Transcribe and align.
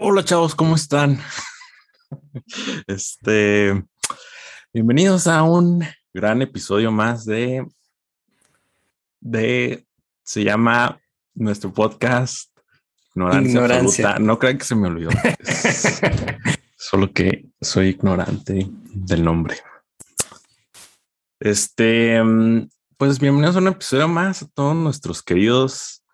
Hola 0.00 0.24
chavos, 0.24 0.54
¿cómo 0.54 0.76
están? 0.76 1.18
Este, 2.86 3.84
bienvenidos 4.72 5.26
a 5.26 5.42
un 5.42 5.84
gran 6.14 6.40
episodio 6.40 6.92
más 6.92 7.24
de, 7.24 7.66
de, 9.18 9.84
se 10.22 10.44
llama 10.44 11.00
nuestro 11.34 11.72
podcast 11.72 12.56
Ignorancia, 13.16 14.20
No 14.20 14.38
crean 14.38 14.58
que 14.58 14.64
se 14.64 14.76
me 14.76 14.86
olvidó. 14.86 15.10
solo 16.76 17.12
que 17.12 17.46
soy 17.60 17.88
ignorante 17.88 18.68
del 18.70 19.24
nombre. 19.24 19.56
Este, 21.40 22.22
pues 22.96 23.18
bienvenidos 23.18 23.56
a 23.56 23.58
un 23.58 23.66
episodio 23.66 24.06
más 24.06 24.44
a 24.44 24.46
todos 24.46 24.76
nuestros 24.76 25.24
queridos 25.24 26.04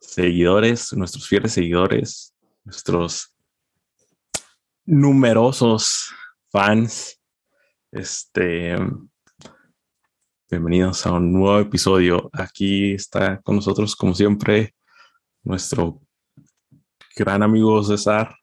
seguidores, 0.00 0.92
nuestros 0.92 1.26
fieles 1.26 1.54
seguidores, 1.54 2.36
nuestros 2.64 3.31
numerosos 4.84 6.12
fans. 6.50 7.18
Este, 7.90 8.76
bienvenidos 10.50 11.06
a 11.06 11.12
un 11.12 11.32
nuevo 11.32 11.60
episodio. 11.60 12.30
Aquí 12.32 12.94
está 12.94 13.40
con 13.42 13.56
nosotros, 13.56 13.94
como 13.94 14.14
siempre, 14.14 14.74
nuestro 15.44 16.00
gran 17.16 17.42
amigo 17.42 17.82
César. 17.84 18.34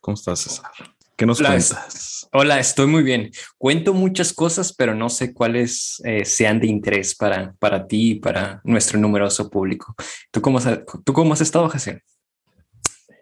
¿Cómo 0.00 0.14
estás, 0.14 0.40
César? 0.40 0.70
¿Qué 1.16 1.26
nos 1.26 1.38
cuentas? 1.38 2.28
Hola, 2.32 2.58
estoy 2.58 2.86
muy 2.86 3.02
bien. 3.02 3.30
Cuento 3.58 3.92
muchas 3.92 4.32
cosas, 4.32 4.72
pero 4.72 4.94
no 4.94 5.10
sé 5.10 5.34
cuáles 5.34 6.00
eh, 6.04 6.24
sean 6.24 6.60
de 6.60 6.68
interés 6.68 7.14
para, 7.14 7.52
para 7.58 7.86
ti 7.86 8.12
y 8.12 8.14
para 8.14 8.62
nuestro 8.64 8.98
numeroso 8.98 9.50
público. 9.50 9.94
¿Tú 10.30 10.40
cómo 10.40 10.58
has, 10.58 10.80
¿tú 11.04 11.12
cómo 11.12 11.34
has 11.34 11.42
estado, 11.42 11.68
José? 11.68 12.02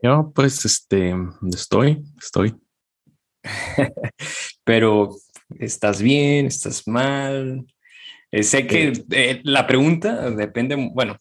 Yo, 0.03 0.33
pues, 0.35 0.65
este, 0.65 1.15
estoy, 1.53 2.05
estoy. 2.23 2.55
Pero, 4.65 5.17
¿estás 5.59 6.01
bien? 6.01 6.47
¿Estás 6.47 6.87
mal? 6.87 7.67
Eh, 8.31 8.43
sé 8.45 8.67
que 8.67 8.89
eh. 8.89 9.05
Eh, 9.11 9.41
la 9.43 9.67
pregunta 9.67 10.31
depende, 10.31 10.77
bueno, 10.93 11.17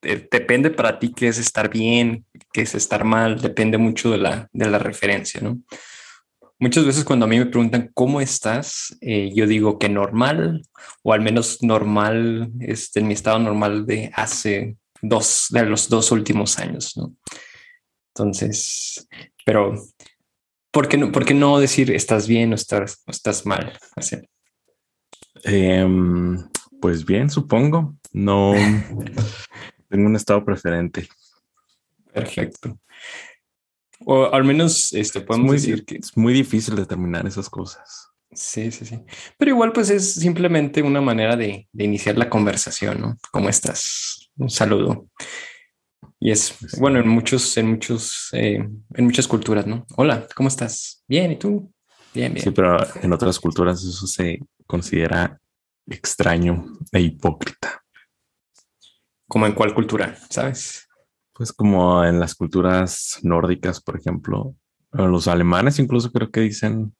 depende 0.00 0.70
para 0.70 0.98
ti 0.98 1.12
qué 1.12 1.28
es 1.28 1.38
estar 1.38 1.68
bien, 1.68 2.24
qué 2.52 2.62
es 2.62 2.74
estar 2.74 3.04
mal, 3.04 3.40
depende 3.40 3.76
mucho 3.76 4.10
de 4.10 4.18
la, 4.18 4.48
de 4.52 4.70
la 4.70 4.78
referencia, 4.78 5.40
¿no? 5.40 5.60
Muchas 6.58 6.86
veces 6.86 7.04
cuando 7.04 7.26
a 7.26 7.28
mí 7.28 7.38
me 7.38 7.46
preguntan 7.46 7.90
cómo 7.92 8.20
estás, 8.20 8.96
yo 9.00 9.48
digo 9.48 9.80
que 9.80 9.88
normal, 9.88 10.62
o 11.02 11.12
al 11.12 11.20
menos 11.20 11.60
normal, 11.60 12.52
este, 12.60 13.00
en 13.00 13.08
mi 13.08 13.14
estado 13.14 13.40
normal 13.40 13.84
de 13.84 14.12
hace 14.14 14.76
dos, 15.00 15.48
de 15.50 15.64
los 15.64 15.88
dos 15.88 16.12
últimos 16.12 16.60
años, 16.60 16.96
¿no? 16.96 17.16
Entonces, 18.14 19.08
pero 19.46 19.74
¿por 20.70 20.88
qué 20.88 20.98
no, 20.98 21.10
por 21.10 21.24
qué 21.24 21.34
no 21.34 21.58
decir 21.58 21.90
estás 21.90 22.28
bien 22.28 22.52
o 22.52 22.54
estás, 22.54 23.02
estás 23.06 23.46
mal? 23.46 23.78
Em, 25.44 26.38
pues 26.80 27.04
bien, 27.04 27.30
supongo. 27.30 27.96
No 28.12 28.52
tengo 29.88 30.06
un 30.06 30.16
estado 30.16 30.44
preferente. 30.44 31.08
Perfecto. 32.12 32.78
O 34.04 34.26
al 34.32 34.44
menos 34.44 34.92
este, 34.92 35.20
podemos 35.20 35.52
decir 35.52 35.84
que 35.84 35.96
es 35.96 36.16
muy 36.16 36.34
difícil 36.34 36.74
determinar 36.76 37.26
esas 37.26 37.48
cosas. 37.48 38.08
Sí, 38.32 38.70
sí, 38.72 38.84
sí. 38.84 38.98
Pero 39.38 39.50
igual, 39.50 39.72
pues 39.72 39.90
es 39.90 40.14
simplemente 40.14 40.82
una 40.82 41.00
manera 41.00 41.36
de, 41.36 41.68
de 41.70 41.84
iniciar 41.84 42.16
la 42.18 42.28
conversación, 42.28 43.00
¿no? 43.00 43.16
¿Cómo 43.30 43.48
estás? 43.48 44.30
Un 44.36 44.50
saludo. 44.50 45.06
Y 46.24 46.30
es 46.30 46.56
bueno 46.78 47.00
en 47.00 47.08
muchos, 47.08 47.56
en 47.56 47.68
muchos, 47.68 48.28
eh, 48.30 48.54
en 48.94 49.04
muchas 49.04 49.26
culturas, 49.26 49.66
¿no? 49.66 49.84
Hola, 49.96 50.24
¿cómo 50.36 50.48
estás? 50.48 51.02
Bien, 51.08 51.32
¿y 51.32 51.36
tú? 51.36 51.74
Bien, 52.14 52.32
bien. 52.32 52.44
Sí, 52.44 52.52
pero 52.52 52.76
en 53.02 53.12
otras 53.12 53.40
culturas 53.40 53.82
eso 53.82 54.06
se 54.06 54.38
considera 54.64 55.40
extraño 55.84 56.78
e 56.92 57.00
hipócrita. 57.00 57.82
¿Como 59.26 59.46
en 59.46 59.52
cuál 59.52 59.74
cultura? 59.74 60.16
¿Sabes? 60.30 60.88
Pues 61.32 61.52
como 61.52 62.04
en 62.04 62.20
las 62.20 62.36
culturas 62.36 63.18
nórdicas, 63.24 63.80
por 63.80 63.98
ejemplo, 63.98 64.54
los 64.92 65.26
alemanes 65.26 65.80
incluso 65.80 66.12
creo 66.12 66.30
que 66.30 66.42
dicen 66.42 66.94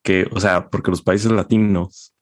que, 0.00 0.28
o 0.30 0.38
sea, 0.38 0.68
porque 0.68 0.92
los 0.92 1.02
países 1.02 1.32
latinos, 1.32 2.14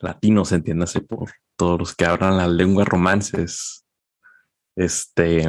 latinos, 0.00 0.50
entiéndase 0.50 1.02
por 1.02 1.30
todos 1.54 1.78
los 1.78 1.94
que 1.94 2.04
hablan 2.04 2.36
las 2.36 2.50
lenguas 2.50 2.88
romances, 2.88 3.81
este, 4.76 5.48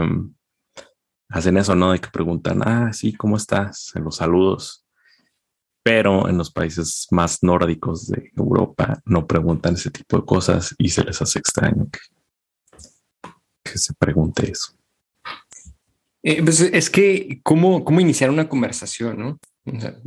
hacen 1.29 1.57
eso, 1.57 1.75
¿no? 1.75 1.91
De 1.91 1.99
que 1.99 2.09
preguntan, 2.09 2.61
ah, 2.63 2.93
sí, 2.93 3.13
¿cómo 3.13 3.37
estás? 3.37 3.91
En 3.95 4.03
los 4.03 4.17
saludos. 4.17 4.85
Pero 5.83 6.29
en 6.29 6.37
los 6.37 6.51
países 6.51 7.07
más 7.11 7.43
nórdicos 7.43 8.07
de 8.07 8.31
Europa 8.37 9.01
no 9.05 9.27
preguntan 9.27 9.73
ese 9.73 9.91
tipo 9.91 10.17
de 10.17 10.25
cosas 10.25 10.73
y 10.77 10.89
se 10.89 11.03
les 11.03 11.21
hace 11.21 11.39
extraño 11.39 11.87
que, 11.91 11.99
se 13.77 13.93
pregunte 13.95 14.51
eso. 14.51 14.73
Eh, 16.21 16.41
pues 16.43 16.61
es 16.61 16.89
que, 16.89 17.41
¿cómo, 17.43 17.83
¿cómo 17.83 17.99
iniciar 17.99 18.29
una 18.29 18.47
conversación, 18.47 19.17
no? 19.17 19.39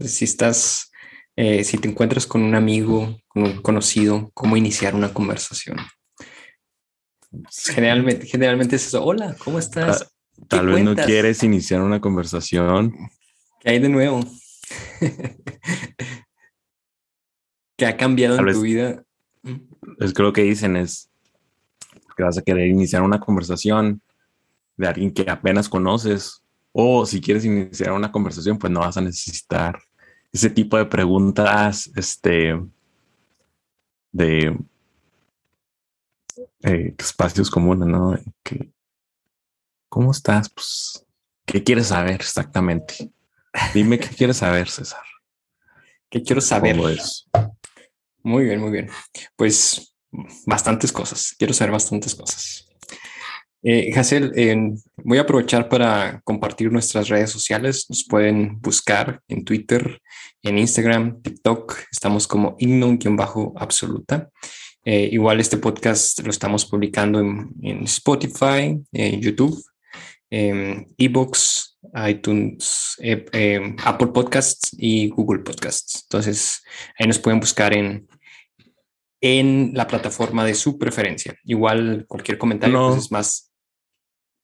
si 0.00 0.24
estás, 0.24 0.92
eh, 1.34 1.64
si 1.64 1.76
te 1.78 1.88
encuentras 1.88 2.26
con 2.26 2.42
un 2.42 2.54
amigo, 2.54 3.18
con 3.26 3.42
un 3.42 3.62
conocido, 3.62 4.30
¿cómo 4.32 4.56
iniciar 4.56 4.94
una 4.94 5.12
conversación? 5.12 5.78
Generalmente, 7.74 8.26
generalmente 8.26 8.76
es 8.76 8.86
eso. 8.86 9.04
Hola, 9.04 9.34
¿cómo 9.42 9.58
estás? 9.58 10.12
Tal, 10.48 10.66
vez 10.66 10.84
no 10.84 10.94
quieres 10.94 11.42
iniciar 11.42 11.80
una 11.80 12.00
conversación. 12.00 12.94
¿Qué 13.60 13.70
hay 13.70 13.78
de 13.78 13.88
nuevo? 13.88 14.20
¿Qué 17.76 17.86
ha 17.86 17.96
cambiado 17.96 18.38
en 18.38 18.54
tu 18.54 18.60
vida? 18.60 19.02
Es 19.98 20.12
que 20.12 20.22
lo 20.22 20.32
que 20.32 20.42
dicen 20.42 20.76
es 20.76 21.10
que 22.16 22.22
vas 22.22 22.38
a 22.38 22.42
querer 22.42 22.66
iniciar 22.68 23.02
una 23.02 23.20
conversación 23.20 24.00
de 24.76 24.88
alguien 24.88 25.12
que 25.12 25.28
apenas 25.30 25.68
conoces. 25.68 26.42
O 26.72 27.06
si 27.06 27.20
quieres 27.20 27.44
iniciar 27.44 27.92
una 27.92 28.12
conversación, 28.12 28.58
pues 28.58 28.70
no 28.70 28.80
vas 28.80 28.96
a 28.96 29.02
necesitar 29.02 29.78
ese 30.32 30.50
tipo 30.50 30.76
de 30.76 30.84
preguntas, 30.84 31.90
este, 31.96 32.60
de 34.12 34.58
eh, 36.66 36.94
espacios 36.98 37.50
comunes, 37.50 37.88
¿no? 37.88 38.18
Que, 38.42 38.70
¿Cómo 39.88 40.10
estás? 40.10 40.48
Pues, 40.50 41.06
¿qué 41.46 41.62
quieres 41.62 41.86
saber 41.86 42.16
exactamente? 42.16 43.10
Dime 43.72 43.98
qué 43.98 44.08
quieres 44.08 44.38
saber, 44.38 44.68
César. 44.68 45.04
¿Qué 46.10 46.22
quiero 46.22 46.40
saber? 46.40 46.76
Muy 48.22 48.44
bien, 48.44 48.60
muy 48.60 48.70
bien. 48.70 48.90
Pues 49.36 49.94
bastantes 50.44 50.92
cosas. 50.92 51.34
Quiero 51.38 51.54
saber 51.54 51.72
bastantes 51.72 52.14
cosas. 52.14 52.68
Eh, 53.62 53.90
voy 54.96 55.18
a 55.18 55.22
aprovechar 55.22 55.68
para 55.68 56.20
compartir 56.24 56.70
nuestras 56.70 57.08
redes 57.08 57.30
sociales. 57.30 57.86
Nos 57.88 58.04
pueden 58.04 58.60
buscar 58.60 59.20
en 59.28 59.44
Twitter, 59.44 60.00
en 60.42 60.58
Instagram, 60.58 61.22
TikTok. 61.22 61.76
Estamos 61.90 62.26
como 62.26 62.56
ignon-absoluta. 62.58 64.30
Eh, 64.88 65.08
igual 65.10 65.40
este 65.40 65.56
podcast 65.56 66.20
lo 66.20 66.30
estamos 66.30 66.64
publicando 66.64 67.18
en, 67.18 67.82
Spotify, 67.82 68.80
en 68.92 69.20
YouTube, 69.20 69.60
en 70.30 70.94
Ebooks, 70.96 71.76
iTunes, 72.08 72.94
eh, 73.00 73.26
eh, 73.32 73.74
Apple 73.84 74.06
Podcasts 74.06 74.70
y 74.78 75.08
Google 75.08 75.40
Podcasts. 75.40 76.04
Entonces, 76.04 76.62
ahí 76.96 77.08
nos 77.08 77.18
pueden 77.18 77.40
buscar 77.40 77.74
en, 77.74 78.06
en 79.20 79.72
la 79.74 79.88
plataforma 79.88 80.44
de 80.44 80.54
su 80.54 80.78
preferencia. 80.78 81.36
Igual 81.42 82.04
cualquier 82.06 82.38
comentario 82.38 82.90
pues, 82.90 83.06
es 83.06 83.10
más. 83.10 83.50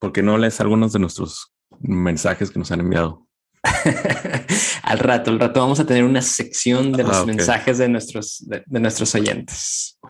porque 0.01 0.25
no 0.25 0.37
lees 0.39 0.61
algunos 0.61 0.93
de 0.93 0.99
nuestros 0.99 1.53
mensajes 1.79 2.51
que 2.51 2.59
nos 2.59 2.73
han 2.73 2.81
enviado? 2.81 3.29
al 4.83 4.99
rato, 4.99 5.31
al 5.31 5.39
rato 5.39 5.61
vamos 5.61 5.79
a 5.79 5.87
tener 5.87 6.03
una 6.03 6.21
sección 6.21 6.91
de 6.91 7.05
los 7.05 7.19
ah, 7.19 7.27
mensajes 7.27 7.79
de 7.79 7.89
nuestros, 7.89 8.45
de 8.45 8.81
nuestros 8.81 9.15
oyentes. 9.15 10.01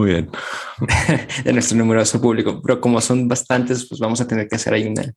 Muy 0.00 0.12
bien. 0.12 0.30
de 1.44 1.52
nuestro 1.52 1.76
numeroso 1.76 2.22
público. 2.22 2.62
Pero 2.62 2.80
como 2.80 3.02
son 3.02 3.28
bastantes, 3.28 3.86
pues 3.86 4.00
vamos 4.00 4.18
a 4.22 4.26
tener 4.26 4.48
que 4.48 4.56
hacer 4.56 4.72
ahí 4.72 4.86
una, 4.86 5.12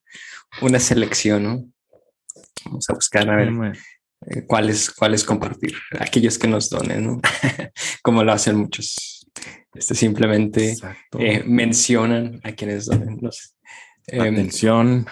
una 0.62 0.77
selección, 0.77 1.44
¿no? 1.44 1.65
Vamos 2.65 2.85
a 2.89 2.94
buscar 2.94 3.30
a 3.30 3.38
ver 3.38 3.50
eh, 4.27 4.45
cuáles, 4.45 4.91
cuáles 4.91 5.24
compartir. 5.24 5.74
Aquellos 5.97 6.38
que 6.38 6.50
nos 6.50 6.69
donen, 6.69 7.06
¿no? 7.06 7.21
como 8.03 8.25
lo 8.25 8.33
hacen 8.33 8.57
muchos. 8.57 9.25
Este 9.74 9.95
simplemente 9.95 10.75
eh, 11.18 11.44
mencionan 11.45 12.41
a 12.44 12.51
quienes 12.51 12.85
donen. 12.85 13.19
No 13.21 13.30
em, 14.07 14.33
Atención. 14.33 15.06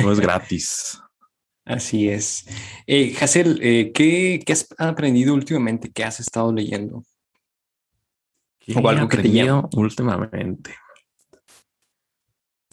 no 0.00 0.12
es 0.12 0.18
gratis. 0.18 0.98
Así 1.64 2.08
es. 2.08 2.44
Eh, 2.88 3.14
eh, 3.16 3.92
¿qué, 3.94 4.42
¿qué 4.44 4.52
has 4.52 4.66
aprendido 4.78 5.32
últimamente? 5.32 5.92
¿Qué 5.92 6.02
has 6.02 6.18
estado 6.18 6.52
leyendo? 6.52 7.04
O 8.74 8.88
algo 8.88 9.08
que 9.08 9.18
te 9.18 9.52
últimamente. 9.72 10.76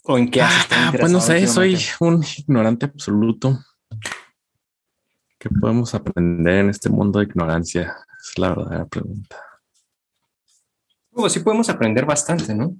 ¿O 0.04 0.18
en 0.18 0.30
qué 0.30 0.42
haces 0.42 0.66
ah, 0.70 0.92
Pues 0.98 1.12
no 1.12 1.20
sé, 1.20 1.46
soy 1.46 1.78
un 2.00 2.24
ignorante 2.38 2.86
absoluto. 2.86 3.58
¿Qué 5.38 5.48
podemos 5.48 5.94
aprender 5.94 6.54
en 6.56 6.70
este 6.70 6.88
mundo 6.88 7.18
de 7.18 7.26
ignorancia? 7.26 7.96
Es 8.20 8.38
la 8.38 8.50
verdadera 8.50 8.86
pregunta. 8.86 9.36
Pues 11.10 11.32
sí 11.32 11.40
podemos 11.40 11.68
aprender 11.68 12.06
bastante, 12.06 12.54
¿no? 12.54 12.76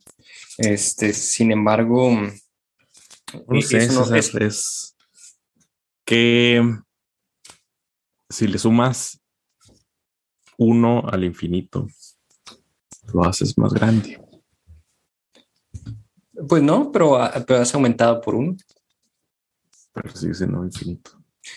Este, 0.59 1.13
sin 1.13 1.53
embargo, 1.53 2.11
no 2.13 3.59
e-, 3.59 3.63
sé, 3.63 3.79
es, 3.79 4.35
es 4.35 4.97
que 6.05 6.63
si 8.29 8.47
le 8.47 8.59
sumas 8.59 9.21
uno 10.59 11.03
al 11.09 11.25
infinito, 11.25 11.89
lo 13.13 13.25
haces 13.25 13.57
más 13.59 13.73
grande. 13.73 14.21
Pues 16.49 16.63
no, 16.63 16.91
pero, 16.91 17.17
has 17.17 17.75
aumentado 17.75 18.21
por 18.21 18.35
uno. 18.35 18.57
Pero 19.93 20.15
sigue 20.15 20.35
siendo 20.35 20.65
infinito. 20.65 21.13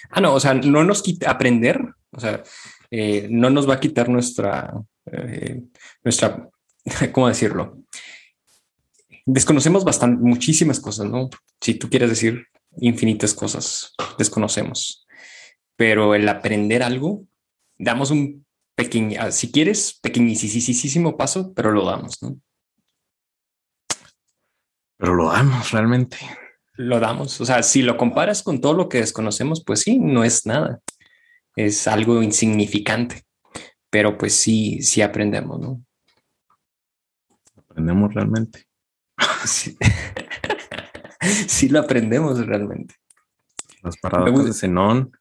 Ah, 0.09 0.21
no, 0.21 0.33
o 0.33 0.39
sea, 0.39 0.53
no 0.53 0.83
nos 0.83 1.01
quita 1.01 1.29
aprender, 1.29 1.79
o 2.11 2.19
sea, 2.19 2.43
eh, 2.89 3.27
no 3.29 3.49
nos 3.49 3.69
va 3.69 3.75
a 3.75 3.79
quitar 3.79 4.09
nuestra, 4.09 4.73
eh, 5.11 5.61
nuestra, 6.03 6.49
¿cómo 7.11 7.27
decirlo? 7.27 7.79
Desconocemos 9.25 9.83
bastante, 9.83 10.21
muchísimas 10.23 10.79
cosas, 10.79 11.09
¿no? 11.09 11.29
Si 11.61 11.75
tú 11.75 11.89
quieres 11.89 12.09
decir 12.09 12.47
infinitas 12.77 13.33
cosas, 13.33 13.93
desconocemos. 14.17 15.05
Pero 15.75 16.15
el 16.15 16.27
aprender 16.27 16.83
algo, 16.83 17.25
damos 17.77 18.11
un 18.11 18.45
pequeño, 18.75 19.19
ah, 19.21 19.31
si 19.31 19.51
quieres, 19.51 19.99
pequeñísimo 20.01 21.17
paso, 21.17 21.53
pero 21.53 21.71
lo 21.71 21.85
damos, 21.85 22.21
¿no? 22.21 22.37
Pero 24.97 25.15
lo 25.15 25.31
damos 25.31 25.71
realmente. 25.71 26.17
Lo 26.75 26.99
damos. 26.99 27.39
O 27.41 27.45
sea, 27.45 27.61
si 27.61 27.81
lo 27.81 27.97
comparas 27.97 28.41
con 28.41 28.61
todo 28.61 28.73
lo 28.73 28.89
que 28.89 28.99
desconocemos, 28.99 29.63
pues 29.63 29.81
sí, 29.81 29.99
no 29.99 30.23
es 30.23 30.45
nada. 30.45 30.79
Es 31.55 31.87
algo 31.87 32.23
insignificante. 32.23 33.23
Pero 33.89 34.17
pues 34.17 34.33
sí, 34.33 34.81
sí 34.81 35.01
aprendemos, 35.01 35.59
¿no? 35.59 35.83
Aprendemos 37.57 38.13
realmente. 38.13 38.65
Sí, 39.45 39.77
sí 41.47 41.69
lo 41.69 41.79
aprendemos 41.79 42.43
realmente. 42.45 42.95
Las 43.83 43.97
paradojas 43.97 44.45
de 44.45 44.53
Zenón. 44.53 45.11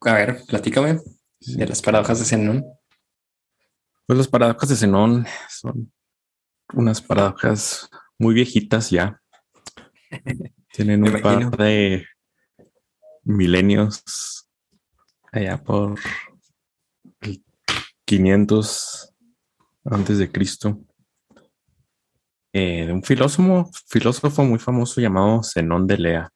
A 0.00 0.12
ver, 0.12 0.42
platícame 0.46 0.98
de 1.40 1.66
las 1.66 1.82
paradojas 1.82 2.18
de 2.18 2.24
Zenón. 2.24 2.64
Pues 4.06 4.16
las 4.16 4.28
paradojas 4.28 4.68
de 4.68 4.76
Zenón 4.76 5.26
son 5.48 5.92
unas 6.72 7.00
paradojas 7.00 7.88
muy 8.18 8.34
viejitas 8.34 8.90
ya. 8.90 9.20
Tienen 10.72 11.02
un 11.02 11.20
par 11.20 11.50
de 11.56 12.06
milenios 13.24 14.48
allá 15.32 15.62
por 15.62 15.98
500 18.04 19.14
antes 19.84 20.18
de 20.18 20.30
Cristo. 20.30 20.80
Eh, 22.52 22.86
de 22.86 22.92
un 22.92 23.02
filósofo, 23.02 23.70
filósofo 23.86 24.42
muy 24.42 24.58
famoso 24.58 25.00
llamado 25.00 25.42
Zenón 25.42 25.86
de 25.86 25.98
Lea. 25.98 26.32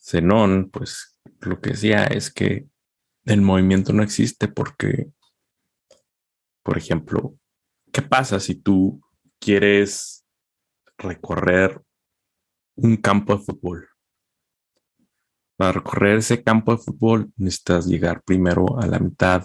Zenón, 0.00 0.70
pues 0.70 1.20
lo 1.40 1.60
que 1.60 1.70
decía 1.70 2.06
es 2.06 2.32
que 2.32 2.66
el 3.28 3.42
movimiento 3.42 3.92
no 3.92 4.02
existe 4.02 4.48
porque, 4.48 5.10
por 6.62 6.76
ejemplo, 6.76 7.36
¿qué 7.92 8.02
pasa 8.02 8.40
si 8.40 8.54
tú 8.56 9.00
quieres 9.38 10.24
recorrer 10.98 11.80
un 12.76 12.96
campo 12.96 13.36
de 13.36 13.44
fútbol. 13.44 13.88
Para 15.56 15.72
recorrer 15.72 16.18
ese 16.18 16.42
campo 16.42 16.72
de 16.72 16.78
fútbol 16.78 17.32
necesitas 17.36 17.86
llegar 17.86 18.22
primero 18.22 18.78
a 18.78 18.86
la 18.86 18.98
mitad 18.98 19.44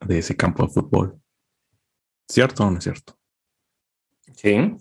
de 0.00 0.18
ese 0.18 0.36
campo 0.36 0.66
de 0.66 0.72
fútbol. 0.72 1.20
¿Cierto 2.28 2.64
o 2.64 2.70
no 2.70 2.78
es 2.78 2.84
cierto? 2.84 3.18
Sí. 4.34 4.76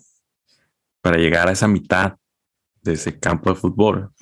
Para 1.01 1.17
llegar 1.17 1.49
a 1.49 1.51
esa 1.51 1.67
mitad 1.67 2.17
de 2.81 2.93
ese 2.93 3.19
campo 3.19 3.49
de 3.49 3.59
fútbol, 3.59 4.13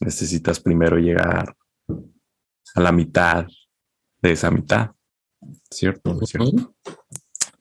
necesitas 0.00 0.60
primero 0.60 0.96
llegar 0.96 1.54
a 2.74 2.80
la 2.80 2.92
mitad 2.92 3.46
de 4.22 4.32
esa 4.32 4.50
mitad. 4.50 4.90
¿Cierto 5.70 6.10
o 6.10 6.14
no 6.14 6.22
es 6.22 6.30
cierto? 6.30 6.74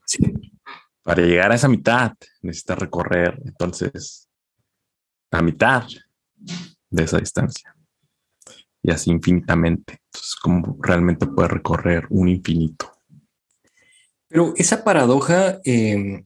Sí. 0.06 0.20
Para 1.04 1.24
llegar 1.24 1.52
a 1.52 1.56
esa 1.56 1.68
mitad, 1.68 2.14
necesitas 2.42 2.78
recorrer 2.80 3.42
entonces 3.46 4.30
la 5.32 5.42
mitad 5.42 5.88
de 6.90 7.04
esa 7.04 7.18
distancia. 7.20 7.76
Y 8.82 8.92
así 8.92 9.12
infinitamente. 9.12 10.02
Entonces, 10.06 10.36
¿cómo 10.36 10.78
realmente 10.82 11.28
puedes 11.28 11.52
recorrer 11.52 12.08
un 12.10 12.30
infinito? 12.30 12.92
Pero 14.28 14.54
esa 14.56 14.84
paradoja 14.84 15.60
em, 15.64 16.26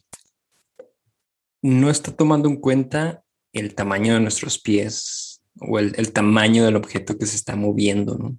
no 1.62 1.90
está 1.90 2.16
tomando 2.16 2.50
en 2.50 2.58
cuenta 2.58 3.24
el 3.54 3.76
tamaño 3.76 4.14
de 4.14 4.20
nuestros 4.20 4.60
pies 4.60 5.42
o 5.60 5.80
el, 5.80 6.12
tamaño 6.12 6.66
del 6.66 6.76
objeto 6.76 7.18
que 7.18 7.26
se 7.26 7.38
está 7.38 7.56
moviendo, 7.56 8.18
¿no? 8.18 8.38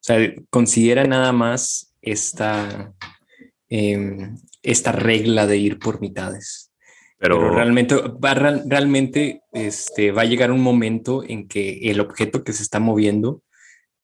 O 0.00 0.02
sea, 0.02 0.34
considera 0.48 1.04
nada 1.04 1.32
más 1.32 1.94
esta, 2.00 2.94
em, 3.68 4.36
esta 4.62 4.92
regla 4.92 5.46
de 5.46 5.58
ir 5.58 5.78
por 5.78 6.00
mitades. 6.00 6.72
Pero, 7.18 7.54
realmente, 7.54 7.94
va, 7.94 8.32
realmente 8.32 9.42
este, 9.52 10.10
va 10.10 10.22
a 10.22 10.24
llegar 10.24 10.50
un 10.50 10.62
momento 10.62 11.22
en 11.22 11.48
que 11.48 11.90
el 11.90 12.00
objeto 12.00 12.42
que 12.42 12.54
se 12.54 12.62
está 12.62 12.80
moviendo 12.80 13.42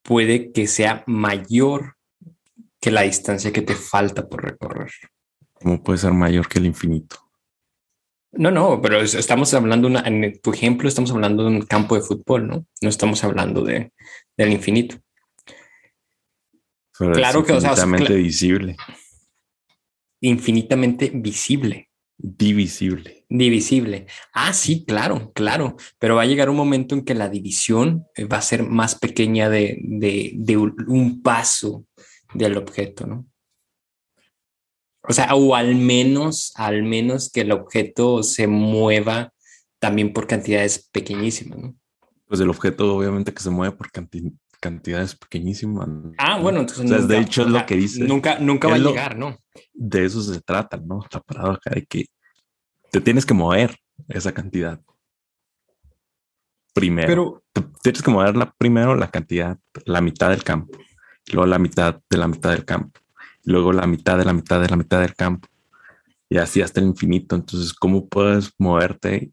puede 0.03 0.53
que 0.53 0.67
sea 0.67 1.03
mayor 1.07 1.97
que 2.79 2.91
la 2.91 3.03
distancia 3.03 3.53
que 3.53 3.63
te 3.63 3.75
falta 3.75 4.29
por 4.29 4.45
recorrer. 4.45 4.91
¿Cómo 5.55 5.83
puede 5.83 5.99
ser 5.99 6.13
mayor 6.13 6.47
que 6.47 6.59
el 6.59 6.67
infinito? 6.67 7.17
No, 8.33 8.51
no, 8.51 8.83
pero 8.83 9.01
estamos 9.01 9.55
hablando, 9.55 9.89
en 9.89 10.39
tu 10.43 10.53
ejemplo, 10.53 10.87
estamos 10.87 11.11
hablando 11.11 11.45
de 11.45 11.49
un 11.49 11.63
campo 11.63 11.95
de 11.95 12.03
fútbol, 12.03 12.47
¿no? 12.47 12.67
No 12.83 12.89
estamos 12.91 13.25
hablando 13.25 13.63
de, 13.63 13.93
del 14.37 14.53
infinito. 14.53 14.97
Claro 16.99 17.45
que, 17.45 17.53
o 17.53 17.61
sea, 17.61 17.75
visible 17.85 18.77
infinitamente 20.21 21.11
visible. 21.15 21.91
Divisible. 22.19 23.27
Divisible. 23.29 24.07
Ah, 24.33 24.53
sí, 24.53 24.85
claro, 24.87 25.33
claro. 25.35 25.77
Pero 25.99 26.17
va 26.17 26.23
a 26.23 26.27
llegar 26.27 26.49
un 26.49 26.57
momento 26.57 26.95
en 26.95 27.05
que 27.05 27.15
la 27.15 27.29
división 27.29 28.07
eh, 28.15 28.25
va 28.25 28.39
a 28.39 28.43
ser 28.43 28.63
más 28.63 28.95
pequeña 28.95 29.51
de, 29.51 29.79
de, 29.83 30.57
un 30.57 31.23
paso 31.23 31.87
del 32.33 32.57
objeto, 32.57 33.07
¿no? 33.07 33.27
O 35.09 35.13
sea, 35.13 35.35
o 35.35 35.55
al 35.55 35.77
menos, 35.77 36.53
al 36.57 36.83
menos 36.83 37.31
que 37.31 37.43
el 37.43 37.53
objeto 37.53 38.23
se 38.23 38.49
mueva 38.49 39.33
también 39.79 40.13
por 40.13 40.27
cantidades 40.27 40.89
pequeñísimas, 40.91 41.59
¿no? 41.59 41.77
Pues 42.27 42.41
el 42.41 42.51
objeto 42.51 42.97
obviamente 42.97 43.33
que 43.33 43.43
se 43.43 43.51
mueve 43.51 43.77
por 43.77 43.93
cantidad 43.93 44.33
cantidades 44.61 45.15
pequeñísimas. 45.17 45.89
Ah, 46.19 46.39
bueno, 46.39 46.61
entonces. 46.61 47.09
de 47.09 47.19
hecho 47.19 47.43
es 47.43 47.49
lo 47.49 47.65
que 47.67 47.77
dice. 47.77 48.05
Nunca, 48.05 48.39
nunca 48.39 48.69
va 48.69 48.75
a 48.75 48.79
llegar, 48.79 49.17
¿no? 49.17 49.39
De 49.73 50.05
eso 50.05 50.23
se 50.23 50.41
trata, 50.41 50.77
¿no? 50.77 51.05
La 51.11 51.21
paradoja 51.21 51.71
de 51.71 51.87
que 51.87 52.07
te 52.91 53.01
tienes 53.01 53.27
que 53.27 53.35
mover 53.35 53.77
esa 54.09 54.33
cantidad. 54.33 54.81
Primero. 56.73 57.07
Pero 57.53 57.73
tienes 57.83 58.03
que 58.03 58.11
mover 58.11 58.37
la, 58.37 58.53
primero 58.53 58.95
la 58.97 59.11
cantidad, 59.11 59.59
la 59.85 60.01
mitad 60.01 60.31
del 60.31 60.45
campo, 60.45 60.79
luego 61.33 61.47
la 61.47 61.59
mitad 61.59 62.01
de 62.11 62.19
la 62.19 62.29
mitad 62.29 62.51
del 62.51 62.65
campo, 62.65 63.01
luego 63.45 63.73
la 63.73 63.87
mitad 63.87 64.19
de 64.19 64.25
la 64.25 64.33
mitad 64.33 64.61
de 64.61 64.69
la 64.69 64.77
mitad 64.77 65.01
del 65.01 65.15
campo, 65.15 65.49
y 66.29 66.39
así 66.39 66.61
hasta 66.61 66.81
el 66.81 66.87
infinito. 66.87 67.37
Entonces, 67.37 67.73
¿cómo 67.73 68.09
puedes 68.09 68.53
moverte 68.59 69.31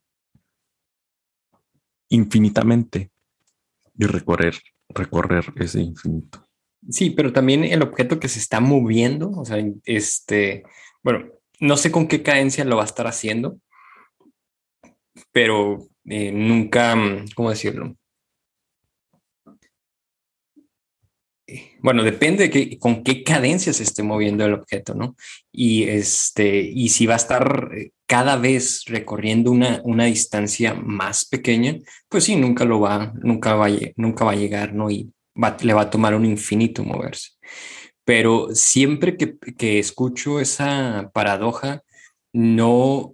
infinitamente 2.09 3.11
y 3.97 4.05
recorrer 4.05 4.55
recorrer 4.89 5.45
ese 5.55 5.81
infinito. 5.81 6.45
Sí, 6.89 7.11
pero 7.11 7.31
también 7.31 7.63
el 7.63 7.81
objeto 7.81 8.19
que 8.19 8.27
se 8.27 8.39
está 8.39 8.59
moviendo, 8.59 9.31
o 9.31 9.45
sea, 9.45 9.63
este, 9.85 10.63
bueno, 11.01 11.25
no 11.59 11.77
sé 11.77 11.91
con 11.91 12.07
qué 12.07 12.23
cadencia 12.23 12.65
lo 12.65 12.75
va 12.75 12.81
a 12.83 12.85
estar 12.85 13.07
haciendo, 13.07 13.57
pero 15.31 15.79
eh, 16.05 16.31
nunca, 16.31 16.95
¿cómo 17.35 17.49
decirlo? 17.49 17.95
Bueno, 21.83 22.01
depende 22.03 22.45
de 22.45 22.49
que, 22.49 22.79
con 22.79 23.03
qué 23.03 23.23
cadencia 23.23 23.73
se 23.73 23.83
esté 23.83 24.03
moviendo 24.03 24.45
el 24.45 24.53
objeto, 24.53 24.95
¿no? 24.95 25.17
Y, 25.51 25.83
este, 25.83 26.61
y 26.61 26.87
si 26.89 27.05
va 27.05 27.15
a 27.15 27.17
estar 27.17 27.71
eh, 27.75 27.91
cada 28.07 28.37
vez 28.37 28.85
recorriendo 28.87 29.51
una, 29.51 29.81
una 29.83 30.05
distancia 30.05 30.73
más 30.75 31.25
pequeña, 31.25 31.77
pues 32.07 32.23
sí, 32.23 32.37
nunca 32.37 32.63
lo 32.63 32.79
va, 32.79 33.11
nunca 33.21 33.55
va, 33.55 33.67
nunca 33.97 34.23
va 34.23 34.31
a 34.31 34.35
llegar, 34.35 34.73
¿no? 34.73 34.89
Y 34.89 35.11
le 35.61 35.73
va 35.73 35.81
a 35.81 35.89
tomar 35.89 36.15
un 36.15 36.25
infinito 36.25 36.85
moverse. 36.85 37.31
Pero 38.05 38.47
siempre 38.53 39.17
que, 39.17 39.37
que 39.57 39.79
escucho 39.79 40.39
esa 40.39 41.11
paradoja, 41.13 41.83
no, 42.31 43.13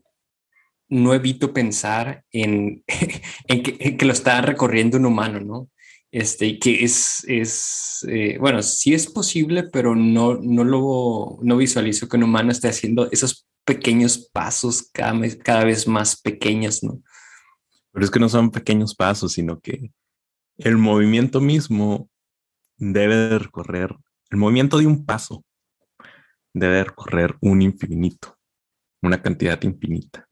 no 0.89 1.13
evito 1.15 1.53
pensar 1.53 2.23
en, 2.31 2.83
en, 3.47 3.63
que, 3.63 4.05
lo 4.05 4.13
está 4.13 4.41
recorriendo 4.41 4.97
un 4.97 5.07
humano, 5.07 5.39
¿no? 5.39 5.69
Este, 6.11 6.57
que 6.57 6.83
es, 6.83 7.23
es 7.27 8.05
eh, 8.09 8.37
bueno, 8.39 8.63
sí 8.63 8.93
es 8.95 9.07
posible, 9.07 9.63
pero 9.63 9.95
no, 9.95 10.39
no 10.41 10.63
lo 10.63 11.37
no 11.41 11.57
visualizo 11.57 12.09
que 12.09 12.17
un 12.17 12.23
humano 12.23 12.51
esté 12.51 12.67
haciendo 12.67 13.09
esos 13.11 13.47
pequeños 13.63 14.29
pasos 14.33 14.89
cada, 14.91 15.13
cada 15.43 15.65
vez 15.65 15.87
más 15.87 16.19
pequeños, 16.19 16.83
¿no? 16.83 17.03
Pero 17.91 18.05
es 18.05 18.11
que 18.11 18.19
no 18.19 18.29
son 18.29 18.49
pequeños 18.49 18.95
pasos, 18.95 19.33
sino 19.33 19.59
que 19.59 19.91
el 20.57 20.77
movimiento 20.77 21.41
mismo 21.41 22.09
debe 22.77 23.15
de 23.15 23.39
recorrer, 23.39 23.95
el 24.31 24.37
movimiento 24.37 24.77
de 24.77 24.87
un 24.87 25.05
paso 25.05 25.45
debe 26.53 26.83
recorrer 26.83 27.35
un 27.41 27.61
infinito, 27.61 28.37
una 29.01 29.21
cantidad 29.21 29.61
infinita. 29.61 30.27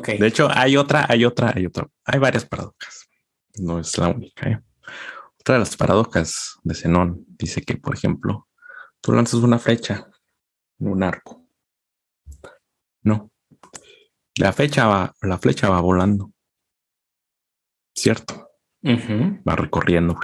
De 0.00 0.26
hecho, 0.26 0.48
hay 0.50 0.76
otra, 0.76 1.06
hay 1.08 1.24
otra, 1.24 1.52
hay 1.54 1.66
otra, 1.66 1.88
hay 2.04 2.18
varias 2.18 2.44
paradojas. 2.44 3.08
No 3.58 3.78
es 3.78 3.96
la 3.98 4.08
única. 4.08 4.48
¿eh? 4.48 4.62
Otra 5.40 5.54
de 5.54 5.58
las 5.60 5.76
paradojas 5.76 6.58
de 6.62 6.74
Zenón 6.74 7.24
dice 7.28 7.62
que, 7.62 7.76
por 7.76 7.94
ejemplo, 7.94 8.48
tú 9.00 9.12
lanzas 9.12 9.40
una 9.40 9.58
flecha 9.58 10.08
en 10.78 10.88
un 10.88 11.02
arco. 11.02 11.46
No. 13.02 13.30
La 14.36 14.52
flecha 14.52 14.86
va, 14.86 15.14
la 15.22 15.38
flecha 15.38 15.68
va 15.68 15.80
volando. 15.80 16.32
¿Cierto? 17.94 18.50
Va 19.48 19.56
recorriendo 19.56 20.18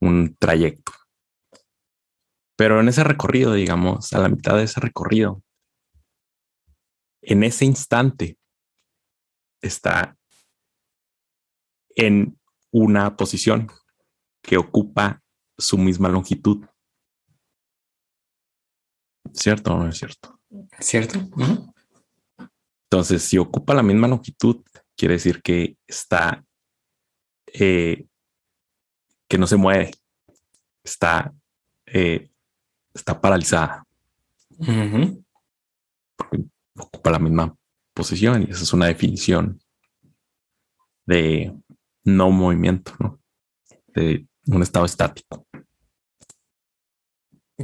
un 0.00 0.36
trayecto. 0.38 0.92
Pero 2.56 2.80
en 2.80 2.88
ese 2.88 3.02
recorrido, 3.04 3.52
digamos, 3.52 4.12
a 4.12 4.20
la 4.20 4.28
mitad 4.28 4.56
de 4.56 4.64
ese 4.64 4.80
recorrido, 4.80 5.42
en 7.26 7.42
ese 7.42 7.64
instante 7.64 8.38
está 9.60 10.16
en 11.96 12.38
una 12.70 13.16
posición 13.16 13.70
que 14.42 14.56
ocupa 14.56 15.22
su 15.56 15.78
misma 15.78 16.08
longitud. 16.08 16.66
¿Cierto 19.32 19.74
o 19.74 19.78
no 19.78 19.88
es 19.88 19.98
cierto? 19.98 20.40
Cierto. 20.78 21.18
Entonces, 22.84 23.22
si 23.22 23.38
ocupa 23.38 23.74
la 23.74 23.82
misma 23.82 24.06
longitud, 24.06 24.62
quiere 24.96 25.14
decir 25.14 25.42
que 25.42 25.78
está, 25.86 26.44
eh, 27.46 28.06
que 29.28 29.38
no 29.38 29.46
se 29.46 29.56
mueve, 29.56 29.92
está, 30.84 31.32
eh, 31.86 32.30
está 32.92 33.20
paralizada 33.20 33.84
ocupa 36.76 37.10
la 37.10 37.18
misma 37.18 37.56
posición 37.94 38.42
y 38.42 38.50
esa 38.50 38.62
es 38.62 38.72
una 38.72 38.86
definición 38.86 39.60
de 41.06 41.54
no 42.04 42.30
movimiento, 42.30 42.92
¿no? 42.98 43.20
De 43.88 44.26
un 44.46 44.62
estado 44.62 44.84
estático. 44.84 45.46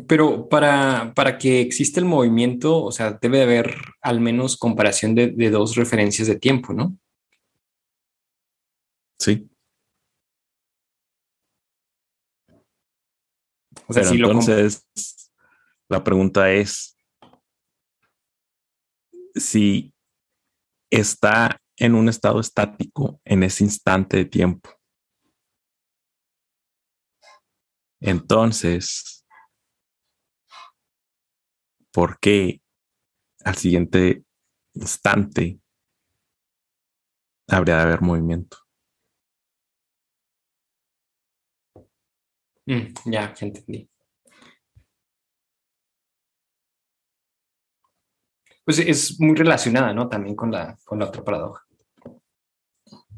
Pero 0.07 0.49
para, 0.49 1.12
para 1.14 1.37
que 1.37 1.61
exista 1.61 1.99
el 1.99 2.07
movimiento, 2.07 2.83
o 2.83 2.93
sea, 2.93 3.19
debe 3.21 3.43
haber 3.43 3.75
al 4.00 4.21
menos 4.21 4.57
comparación 4.57 5.17
de, 5.17 5.50
dos 5.50 5.75
referencias 5.75 6.29
de 6.29 6.37
tiempo, 6.37 6.73
¿no? 6.73 6.97
Sí. 9.19 9.50
O 13.88 13.93
sea, 13.93 14.05
Pero 14.05 14.26
entonces, 14.29 14.87
la 15.88 16.05
pregunta 16.05 16.52
es, 16.52 16.97
si 19.34 19.94
está 20.90 21.60
en 21.76 21.94
un 21.94 22.08
estado 22.08 22.40
estático 22.40 23.20
en 23.25 23.42
ese 23.42 23.64
instante 23.64 24.18
de 24.18 24.25
tiempo. 24.26 24.70
Entonces, 28.00 29.26
¿por 31.92 32.18
qué 32.18 32.62
al 33.44 33.56
siguiente 33.56 34.25
instante 34.75 35.60
habría 37.49 37.76
de 37.76 37.82
haber 37.82 38.00
movimiento? 38.00 38.58
Mm, 42.66 42.94
ya, 43.06 43.34
ya 43.34 43.46
entendí. 43.46 43.89
Pues 48.70 48.86
es 48.86 49.18
muy 49.18 49.34
relacionada, 49.34 49.92
¿no? 49.92 50.08
También 50.08 50.36
con 50.36 50.52
la, 50.52 50.78
con 50.84 51.00
la 51.00 51.06
otra 51.06 51.24
paradoja. 51.24 51.66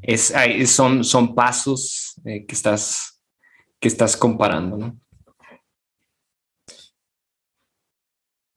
Es, 0.00 0.32
son, 0.70 1.04
son 1.04 1.34
pasos 1.34 2.18
eh, 2.24 2.46
que, 2.46 2.54
estás, 2.54 3.22
que 3.78 3.88
estás 3.88 4.16
comparando, 4.16 4.78
¿no? 4.78 4.98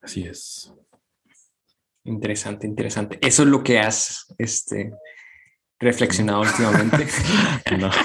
Así 0.00 0.22
es. 0.22 0.72
Interesante, 2.04 2.66
interesante. 2.66 3.18
Eso 3.20 3.42
es 3.42 3.48
lo 3.50 3.62
que 3.62 3.78
has 3.78 4.34
este, 4.38 4.94
reflexionado 5.78 6.40
últimamente. 6.40 7.06
no. 7.78 7.90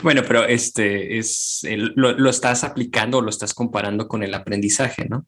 Bueno, 0.00 0.22
pero 0.24 0.44
este 0.44 1.18
es 1.18 1.66
lo, 1.96 2.12
lo, 2.12 2.30
estás 2.30 2.62
aplicando 2.62 3.18
o 3.18 3.20
lo 3.20 3.30
estás 3.30 3.52
comparando 3.52 4.06
con 4.06 4.22
el 4.22 4.32
aprendizaje, 4.32 5.08
¿no? 5.08 5.26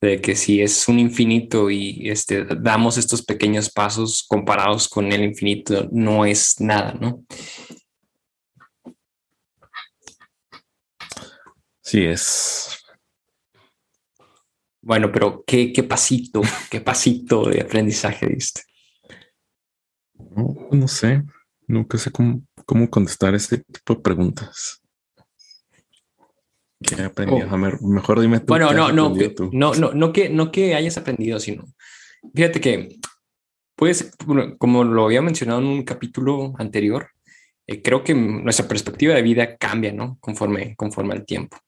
De 0.00 0.20
que 0.20 0.36
si 0.36 0.60
es 0.60 0.88
un 0.88 0.98
infinito 0.98 1.70
y 1.70 2.08
este, 2.08 2.44
damos 2.44 2.98
estos 2.98 3.22
pequeños 3.22 3.70
pasos 3.70 4.24
comparados 4.28 4.88
con 4.88 5.10
el 5.12 5.24
infinito, 5.24 5.88
no 5.90 6.24
es 6.24 6.60
nada, 6.60 6.92
¿no? 6.94 7.24
Sí, 11.80 12.04
es. 12.04 12.78
Bueno, 14.82 15.10
pero 15.12 15.42
¿qué, 15.46 15.72
qué 15.72 15.82
pasito, 15.82 16.42
qué 16.70 16.80
pasito 16.80 17.48
de 17.48 17.62
aprendizaje 17.62 18.26
diste? 18.26 18.62
No, 20.70 20.86
sé, 20.88 21.22
nunca 21.66 21.98
sé 21.98 22.10
cómo, 22.10 22.42
cómo 22.64 22.90
contestar 22.90 23.34
este 23.34 23.58
tipo 23.58 23.94
de 23.94 24.00
preguntas. 24.00 24.82
¿Qué 26.86 27.02
aprendido? 27.02 27.48
Oh. 27.50 27.86
mejor 27.88 28.20
dime 28.20 28.40
tú. 28.40 28.46
Bueno, 28.46 28.72
no, 28.72 28.92
no, 28.92 29.14
no, 29.52 29.74
no, 29.74 29.92
no 29.92 30.12
que, 30.12 30.28
no 30.28 30.50
que 30.52 30.74
hayas 30.74 30.96
aprendido, 30.96 31.40
sino 31.40 31.64
fíjate 32.34 32.60
que, 32.60 32.98
pues, 33.74 34.12
como 34.58 34.84
lo 34.84 35.04
había 35.04 35.22
mencionado 35.22 35.60
en 35.60 35.66
un 35.66 35.82
capítulo 35.82 36.54
anterior, 36.58 37.08
eh, 37.66 37.82
creo 37.82 38.04
que 38.04 38.14
nuestra 38.14 38.68
perspectiva 38.68 39.14
de 39.14 39.22
vida 39.22 39.56
cambia, 39.56 39.92
¿no? 39.92 40.18
Conforme, 40.20 40.76
conforme 40.76 41.14
al 41.14 41.26
tiempo. 41.26 41.58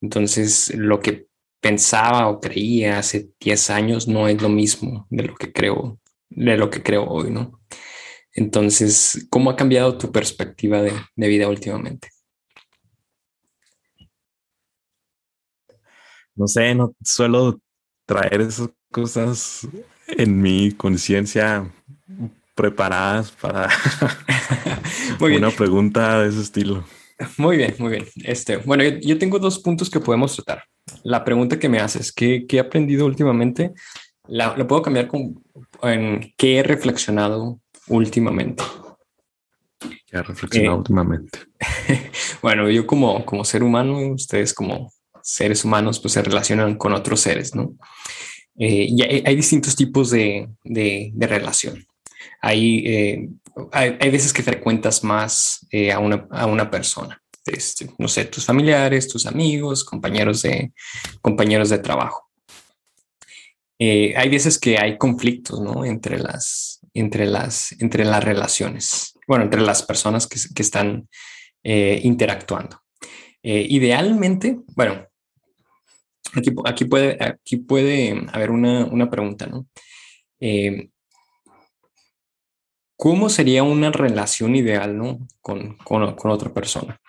Entonces, 0.00 0.74
lo 0.74 1.00
que 1.00 1.26
pensaba 1.60 2.28
o 2.28 2.40
creía 2.40 2.98
hace 2.98 3.30
10 3.40 3.70
años 3.70 4.08
no 4.08 4.28
es 4.28 4.40
lo 4.40 4.48
mismo 4.48 5.06
de 5.10 5.24
lo 5.24 5.34
que 5.34 5.52
creo, 5.52 5.98
de 6.28 6.56
lo 6.56 6.70
que 6.70 6.82
creo 6.82 7.04
hoy, 7.04 7.30
¿no? 7.30 7.60
Entonces, 8.32 9.26
¿cómo 9.30 9.50
ha 9.50 9.56
cambiado 9.56 9.98
tu 9.98 10.12
perspectiva 10.12 10.82
de 10.82 11.28
vida 11.28 11.48
últimamente? 11.48 12.08
No 16.38 16.46
sé, 16.46 16.74
no 16.74 16.94
suelo 17.02 17.60
traer 18.06 18.40
esas 18.40 18.70
cosas 18.90 19.68
en 20.06 20.40
mi 20.40 20.72
conciencia 20.72 21.70
preparadas 22.54 23.30
para 23.32 23.68
una 25.20 25.50
pregunta 25.50 26.22
de 26.22 26.30
ese 26.30 26.40
estilo. 26.40 26.84
Muy 27.36 27.56
bien, 27.56 27.74
muy 27.78 27.90
bien. 27.90 28.06
Este, 28.24 28.56
bueno, 28.58 28.84
yo, 28.84 29.18
tengo 29.18 29.38
dos 29.38 29.58
puntos 29.58 29.90
que 29.90 30.00
podemos 30.00 30.34
tratar. 30.36 30.64
La 31.02 31.24
pregunta 31.24 31.58
que 31.58 31.68
me 31.68 31.80
haces, 31.80 32.12
¿qué, 32.12 32.46
qué 32.48 32.56
he 32.56 32.60
aprendido 32.60 33.06
últimamente? 33.06 33.72
La, 34.26 34.54
puedo 34.66 34.82
cambiar 34.82 35.08
con 35.08 35.42
en 35.82 36.32
qué 36.36 36.58
he 36.58 36.62
reflexionado 36.62 37.60
últimamente. 37.88 38.62
¿Qué 39.80 40.16
he 40.16 40.22
reflexionado 40.22 40.76
eh, 40.76 40.78
últimamente? 40.78 41.38
bueno, 42.42 42.70
yo 42.70 42.86
como, 42.86 43.24
como 43.24 43.44
ser 43.44 43.62
humano, 43.62 43.98
ustedes 44.12 44.54
como 44.54 44.92
seres 45.28 45.62
humanos 45.64 46.00
pues 46.00 46.14
se 46.14 46.22
relacionan 46.22 46.76
con 46.76 46.94
otros 46.94 47.20
seres, 47.20 47.54
¿no? 47.54 47.74
Eh, 48.58 48.86
y 48.88 49.02
hay, 49.02 49.36
distintos 49.36 49.76
tipos 49.76 50.10
de, 50.10 50.48
de, 50.64 51.26
relación. 51.26 51.86
Eh, 52.42 53.28
hay, 53.70 53.96
hay, 54.00 54.10
veces 54.10 54.32
que 54.32 54.42
frecuentas 54.42 55.04
más 55.04 55.66
eh, 55.70 55.92
a, 55.92 55.98
una, 55.98 56.26
a 56.30 56.46
una 56.46 56.70
persona, 56.70 57.22
este, 57.44 57.90
no 57.98 58.08
sé, 58.08 58.24
tus 58.24 58.46
familiares, 58.46 59.06
tus 59.06 59.26
amigos, 59.26 59.84
compañeros 59.84 60.42
de, 60.42 60.72
compañeros 61.20 61.68
de 61.68 61.78
trabajo. 61.78 62.28
hay 63.78 64.28
veces 64.28 64.58
que 64.58 64.78
hay 64.78 64.96
conflictos, 64.96 65.60
¿no? 65.60 65.84
Entre 65.84 66.18
las, 66.18 66.80
entre 66.94 67.26
las, 67.26 67.72
entre 67.80 68.04
las 68.04 68.24
relaciones, 68.24 69.14
bueno, 69.28 69.44
entre 69.44 69.60
las 69.60 69.82
personas 69.82 70.26
que, 70.26 70.40
que 70.54 70.62
están 70.62 71.08
interactuando. 71.62 72.80
idealmente, 73.42 74.58
bueno, 74.74 75.07
Aquí, 76.64 76.84
puede, 76.84 77.18
aquí 77.20 77.56
puede 77.56 78.26
haber 78.32 78.50
una, 78.50 78.84
una 78.86 79.10
pregunta, 79.10 79.46
¿no? 79.46 79.66
Eh, 80.40 80.90
¿Cómo 82.96 83.28
sería 83.28 83.62
una 83.62 83.92
relación 83.92 84.56
ideal 84.56 84.96
¿no? 84.96 85.26
con, 85.40 85.76
con, 85.76 86.16
con, 86.16 86.30
otra 86.32 86.52
persona? 86.52 87.00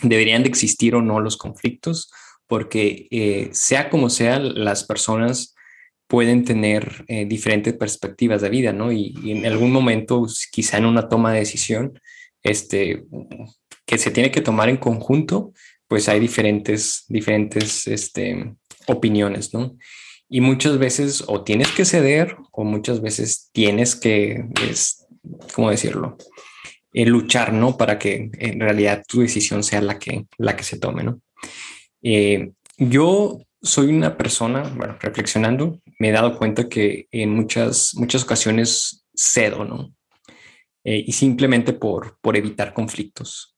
¿Deberían 0.00 0.44
de 0.44 0.48
existir 0.48 0.94
o 0.94 1.02
no 1.02 1.20
los 1.20 1.36
conflictos? 1.36 2.12
Porque 2.46 3.08
eh, 3.10 3.50
sea 3.52 3.90
como 3.90 4.10
sea, 4.10 4.38
las 4.38 4.84
personas 4.84 5.56
pueden 6.06 6.44
tener 6.44 7.04
eh, 7.08 7.24
diferentes 7.26 7.74
perspectivas 7.74 8.42
de 8.42 8.48
vida, 8.48 8.72
¿no? 8.72 8.92
Y, 8.92 9.14
y, 9.22 9.32
en 9.32 9.46
algún 9.46 9.72
momento, 9.72 10.26
quizá 10.52 10.78
en 10.78 10.86
una 10.86 11.08
toma 11.08 11.32
de 11.32 11.40
decisión, 11.40 12.00
este, 12.42 13.04
que 13.86 13.98
se 13.98 14.10
tiene 14.10 14.30
que 14.30 14.40
tomar 14.40 14.68
en 14.68 14.76
conjunto, 14.76 15.52
pues 15.90 16.08
hay 16.08 16.20
diferentes, 16.20 17.04
diferentes 17.08 17.88
este, 17.88 18.54
opiniones, 18.86 19.52
¿no? 19.52 19.76
Y 20.28 20.40
muchas 20.40 20.78
veces 20.78 21.24
o 21.26 21.42
tienes 21.42 21.72
que 21.72 21.84
ceder 21.84 22.36
o 22.52 22.62
muchas 22.62 23.02
veces 23.02 23.50
tienes 23.52 23.96
que, 23.96 24.44
es, 24.62 25.04
¿cómo 25.52 25.68
decirlo? 25.68 26.16
Eh, 26.92 27.06
luchar, 27.06 27.52
¿no? 27.52 27.76
Para 27.76 27.98
que 27.98 28.30
en 28.38 28.60
realidad 28.60 29.02
tu 29.08 29.22
decisión 29.22 29.64
sea 29.64 29.82
la 29.82 29.98
que, 29.98 30.26
la 30.38 30.54
que 30.54 30.62
se 30.62 30.78
tome, 30.78 31.02
¿no? 31.02 31.20
Eh, 32.04 32.52
yo 32.78 33.40
soy 33.60 33.88
una 33.88 34.16
persona, 34.16 34.62
bueno, 34.76 34.96
reflexionando, 35.00 35.80
me 35.98 36.10
he 36.10 36.12
dado 36.12 36.38
cuenta 36.38 36.68
que 36.68 37.08
en 37.10 37.30
muchas, 37.30 37.96
muchas 37.96 38.22
ocasiones 38.22 39.04
cedo, 39.12 39.64
¿no? 39.64 39.92
Eh, 40.84 41.02
y 41.04 41.10
simplemente 41.10 41.72
por, 41.72 42.16
por 42.20 42.36
evitar 42.36 42.74
conflictos. 42.74 43.56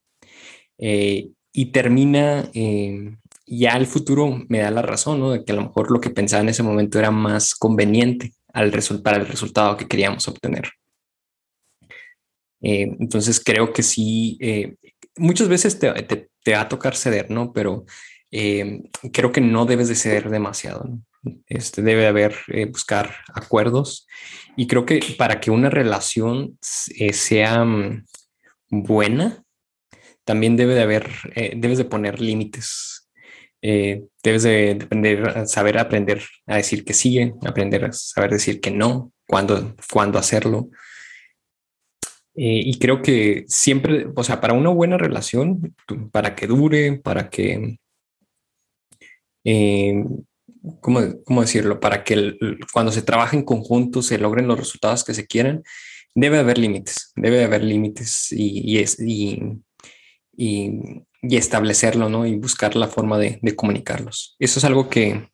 Eh, 0.78 1.28
y 1.52 1.66
termina, 1.66 2.50
eh, 2.54 3.16
ya 3.46 3.76
el 3.76 3.86
futuro 3.86 4.44
me 4.48 4.60
da 4.60 4.70
la 4.70 4.82
razón, 4.82 5.20
¿no? 5.20 5.30
De 5.30 5.44
que 5.44 5.52
a 5.52 5.54
lo 5.56 5.62
mejor 5.62 5.90
lo 5.90 6.00
que 6.00 6.10
pensaba 6.10 6.42
en 6.42 6.48
ese 6.48 6.62
momento 6.62 6.98
era 6.98 7.10
más 7.10 7.54
conveniente 7.54 8.32
al 8.52 8.72
para 9.02 9.18
el 9.18 9.26
resultado 9.26 9.76
que 9.76 9.88
queríamos 9.88 10.26
obtener. 10.28 10.70
Eh, 12.60 12.94
entonces 13.00 13.42
creo 13.44 13.72
que 13.72 13.82
sí, 13.82 14.38
muchas 15.16 15.48
veces 15.48 15.78
te, 15.78 15.90
te, 16.04 16.30
te, 16.42 16.52
va 16.52 16.62
a 16.62 16.68
tocar 16.68 16.96
ceder, 16.96 17.30
¿no? 17.30 17.52
Pero 17.52 17.84
creo 18.30 19.32
que 19.32 19.40
no 19.40 19.66
debes 19.66 19.88
de 19.88 19.94
ceder 19.94 20.30
demasiado, 20.30 20.84
¿no? 20.84 21.02
Este, 21.46 21.82
debe 21.82 22.06
haber, 22.08 22.34
buscar 22.70 23.14
acuerdos 23.32 24.08
y 24.56 24.66
creo 24.66 24.84
que 24.84 25.00
para 25.16 25.40
que 25.40 25.52
una 25.52 25.70
relación 25.70 26.58
sea 26.60 27.64
mm, 27.64 28.04
buena, 28.70 29.44
también 30.24 30.56
debe 30.56 30.74
de 30.74 30.82
haber, 30.82 31.10
eh, 31.34 31.52
debes 31.56 31.78
de 31.78 31.84
poner 31.84 32.20
límites. 32.20 33.10
Eh, 33.64 34.04
debes 34.24 34.42
de, 34.42 34.78
aprender, 34.82 35.46
saber 35.46 35.78
aprender 35.78 36.22
a 36.46 36.56
decir 36.56 36.84
que 36.84 36.94
sigue, 36.94 37.32
aprender 37.46 37.84
a 37.84 37.92
saber 37.92 38.30
decir 38.30 38.60
que 38.60 38.72
no, 38.72 39.12
cuándo, 39.26 39.76
cuándo 39.90 40.18
hacerlo. 40.18 40.68
Eh, 42.34 42.62
y 42.64 42.78
creo 42.78 43.02
que 43.02 43.44
siempre, 43.46 44.08
o 44.16 44.24
sea, 44.24 44.40
para 44.40 44.54
una 44.54 44.70
buena 44.70 44.98
relación, 44.98 45.76
para 46.12 46.34
que 46.34 46.46
dure, 46.46 46.98
para 46.98 47.28
que, 47.30 47.78
eh, 49.44 50.04
¿cómo, 50.80 51.00
¿cómo, 51.24 51.42
decirlo? 51.42 51.78
Para 51.78 52.04
que 52.04 52.14
el, 52.14 52.58
cuando 52.72 52.90
se 52.90 53.02
trabaja 53.02 53.36
en 53.36 53.44
conjunto 53.44 54.02
se 54.02 54.18
logren 54.18 54.48
los 54.48 54.58
resultados 54.58 55.04
que 55.04 55.14
se 55.14 55.26
quieran, 55.26 55.62
debe 56.14 56.38
haber 56.38 56.58
límites, 56.58 57.12
debe 57.16 57.44
haber 57.44 57.62
límites 57.62 58.32
y, 58.32 58.72
y, 58.72 58.78
es, 58.78 58.98
y 58.98 59.40
y, 60.36 61.04
establecerlo, 61.22 62.08
¿no? 62.08 62.26
Y 62.26 62.36
buscar 62.36 62.74
la 62.74 62.88
forma 62.88 63.18
de, 63.18 63.38
de, 63.42 63.54
comunicarlos. 63.54 64.34
Eso 64.38 64.58
es 64.58 64.64
algo 64.64 64.88
que 64.88 65.28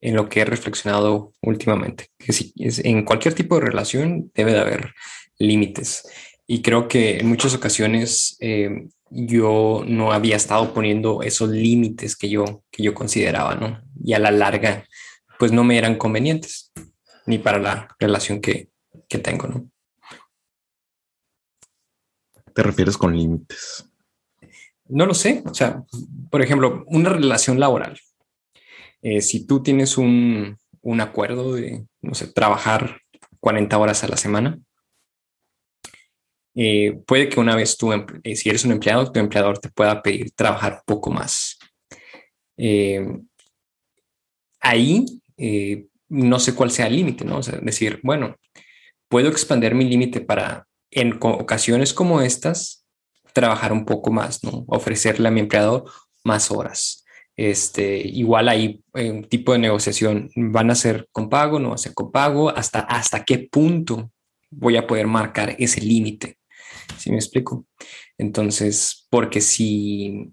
en 0.00 0.14
lo 0.14 0.28
que 0.28 0.40
he 0.40 0.44
reflexionado 0.44 1.32
últimamente, 1.42 2.08
que 2.18 2.32
si, 2.32 2.52
es, 2.56 2.78
en 2.84 3.04
cualquier 3.04 3.34
tipo 3.34 3.56
de 3.56 3.66
relación 3.66 4.30
debe 4.34 4.52
de 4.52 4.60
haber 4.60 4.94
límites. 5.38 6.06
Y 6.46 6.62
creo 6.62 6.86
que 6.86 7.18
en 7.18 7.26
muchas 7.26 7.54
ocasiones 7.54 8.36
eh, 8.40 8.86
yo 9.10 9.84
no 9.86 10.12
había 10.12 10.36
estado 10.36 10.72
poniendo 10.72 11.22
esos 11.22 11.48
límites 11.48 12.16
que 12.16 12.28
yo, 12.28 12.62
que 12.70 12.82
yo 12.82 12.94
consideraba, 12.94 13.54
¿no? 13.54 13.82
Y 14.02 14.12
a 14.12 14.18
la 14.18 14.30
larga, 14.30 14.86
pues 15.38 15.52
no 15.52 15.64
me 15.64 15.78
eran 15.78 15.96
convenientes, 15.96 16.72
ni 17.26 17.38
para 17.38 17.58
la 17.58 17.88
relación 17.98 18.40
que, 18.40 18.68
que 19.08 19.18
tengo, 19.18 19.48
¿no? 19.48 19.70
¿Te 22.54 22.62
refieres 22.62 22.96
con 22.96 23.16
límites? 23.16 23.88
No 24.88 25.06
lo 25.06 25.14
sé. 25.14 25.42
O 25.46 25.54
sea, 25.54 25.82
por 26.30 26.42
ejemplo, 26.42 26.84
una 26.86 27.10
relación 27.10 27.58
laboral. 27.60 27.98
Eh, 29.02 29.20
si 29.20 29.46
tú 29.46 29.62
tienes 29.62 29.98
un, 29.98 30.56
un, 30.80 31.00
acuerdo 31.00 31.54
de, 31.54 31.86
no 32.00 32.14
sé, 32.14 32.28
trabajar 32.28 33.00
40 33.40 33.78
horas 33.78 34.02
a 34.04 34.08
la 34.08 34.16
semana, 34.16 34.58
eh, 36.54 36.98
puede 37.06 37.28
que 37.28 37.38
una 37.38 37.54
vez 37.54 37.76
tú, 37.76 37.92
eh, 37.92 38.36
si 38.36 38.48
eres 38.48 38.64
un 38.64 38.72
empleado, 38.72 39.12
tu 39.12 39.20
empleador 39.20 39.58
te 39.58 39.68
pueda 39.68 40.02
pedir 40.02 40.32
trabajar 40.32 40.82
poco 40.86 41.10
más. 41.10 41.58
Ahí 44.60 45.04
no 46.08 46.38
sé 46.38 46.54
cuál 46.54 46.70
sea 46.70 46.86
el 46.86 46.96
límite, 46.96 47.24
¿no? 47.24 47.38
O 47.38 47.42
sea, 47.42 47.58
decir, 47.60 48.00
bueno, 48.02 48.36
puedo 49.08 49.28
expandir 49.28 49.74
mi 49.74 49.84
límite 49.84 50.20
para 50.20 50.66
en 50.90 51.18
ocasiones 51.20 51.92
como 51.92 52.22
estas 52.22 52.85
trabajar 53.36 53.70
un 53.72 53.84
poco 53.84 54.10
más. 54.10 54.40
Ofrecerle 54.66 55.28
a 55.28 55.30
mi 55.30 55.40
empleado 55.40 55.84
más 56.24 56.50
horas. 56.50 57.04
Este, 57.36 57.98
igual 57.98 58.48
hay 58.48 58.82
eh, 58.94 59.10
un 59.10 59.24
tipo 59.24 59.52
de 59.52 59.58
negociación, 59.58 60.30
van 60.34 60.70
a 60.70 60.74
ser 60.74 61.06
con 61.12 61.28
pago, 61.28 61.60
no 61.60 61.68
va 61.68 61.74
a 61.74 61.78
ser 61.78 61.92
con 61.92 62.10
pago, 62.10 62.48
hasta, 62.48 62.80
hasta 62.80 63.24
qué 63.24 63.46
punto 63.52 64.10
voy 64.50 64.78
a 64.78 64.86
poder 64.86 65.06
marcar 65.06 65.54
ese 65.58 65.82
límite. 65.82 66.38
¿Sí 66.96 67.10
me 67.10 67.16
explico? 67.16 67.66
Entonces, 68.16 69.06
porque 69.10 69.42
si, 69.42 70.32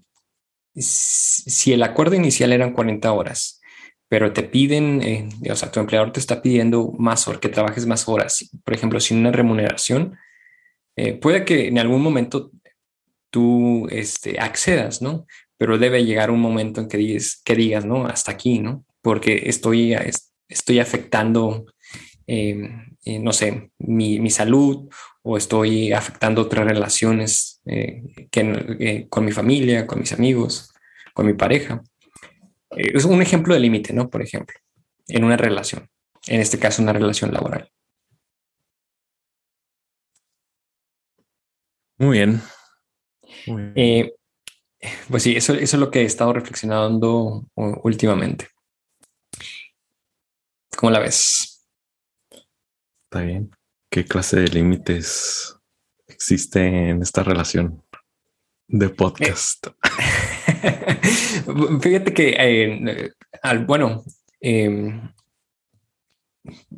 si 0.74 1.74
el 1.74 1.82
acuerdo 1.82 2.16
inicial 2.16 2.52
eran 2.52 2.72
40 2.72 3.12
horas, 3.12 3.60
pero 4.08 4.32
te 4.32 4.44
piden, 4.44 5.02
eh, 5.02 5.28
o 5.50 5.56
sea, 5.56 5.70
tu 5.70 5.80
empleador 5.80 6.10
te 6.10 6.20
está 6.20 6.40
pidiendo 6.40 6.92
más 6.98 7.28
horas, 7.28 7.40
que 7.40 7.50
trabajes 7.50 7.84
más 7.84 8.08
horas, 8.08 8.48
por 8.64 8.72
ejemplo, 8.72 8.98
sin 8.98 9.18
una 9.18 9.30
remuneración, 9.30 10.16
eh, 10.96 11.12
puede 11.12 11.44
que 11.44 11.68
en 11.68 11.78
algún 11.78 12.00
momento 12.00 12.50
tú 13.34 13.88
este, 13.90 14.38
accedas, 14.38 15.02
¿no? 15.02 15.26
Pero 15.58 15.76
debe 15.76 16.04
llegar 16.04 16.30
un 16.30 16.40
momento 16.40 16.80
en 16.80 16.86
que 16.86 16.96
digas, 16.96 17.42
que 17.44 17.56
digas 17.56 17.84
¿no? 17.84 18.06
Hasta 18.06 18.30
aquí, 18.30 18.60
¿no? 18.60 18.84
Porque 19.02 19.42
estoy, 19.46 19.96
estoy 20.48 20.78
afectando, 20.78 21.66
eh, 22.28 22.70
eh, 23.04 23.18
no 23.18 23.32
sé, 23.32 23.72
mi, 23.78 24.20
mi, 24.20 24.30
salud 24.30 24.88
o 25.22 25.36
estoy 25.36 25.92
afectando 25.92 26.42
otras 26.42 26.64
relaciones 26.64 27.60
eh, 27.66 28.04
que, 28.30 28.76
eh, 28.78 29.08
con 29.08 29.24
mi 29.24 29.32
familia, 29.32 29.84
con 29.84 29.98
mis 29.98 30.12
amigos, 30.12 30.72
con 31.12 31.26
mi 31.26 31.34
pareja. 31.34 31.82
Es 32.70 33.04
un 33.04 33.20
ejemplo 33.20 33.54
de 33.54 33.60
límite, 33.60 33.92
¿no? 33.92 34.10
Por 34.10 34.22
ejemplo, 34.22 34.56
en 35.08 35.24
una 35.24 35.36
relación, 35.36 35.88
en 36.28 36.40
este 36.40 36.60
caso 36.60 36.82
una 36.82 36.92
relación 36.92 37.32
laboral. 37.32 37.68
Muy 41.98 42.18
bien, 42.18 42.40
eh, 43.46 44.14
pues 45.08 45.22
sí, 45.22 45.36
eso, 45.36 45.54
eso, 45.54 45.76
es 45.76 45.80
lo 45.80 45.90
que 45.90 46.02
he 46.02 46.04
estado 46.04 46.32
reflexionando 46.32 47.46
últimamente. 47.54 48.48
¿Cómo 50.76 50.90
la 50.90 50.98
ves? 50.98 51.66
Está 53.04 53.24
bien. 53.24 53.50
¿Qué 53.90 54.04
clase 54.04 54.40
de 54.40 54.48
límites 54.48 55.56
existe 56.08 56.90
en 56.90 57.00
esta 57.02 57.22
relación 57.22 57.82
de 58.66 58.88
podcast? 58.90 59.68
Fíjate 61.80 62.12
que, 62.12 62.34
eh, 62.38 63.10
al, 63.42 63.64
bueno, 63.66 64.02
eh, 64.40 65.00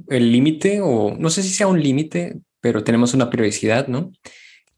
el 0.09 0.33
límite, 0.33 0.81
o 0.83 1.17
no 1.19 1.31
sé 1.31 1.43
si 1.43 1.51
sea 1.51 1.67
un 1.67 1.83
límite, 1.83 2.39
pero 2.61 2.85
tenemos 2.85 3.15
una 3.15 3.31
periodicidad, 3.31 3.89
¿no? 3.89 4.13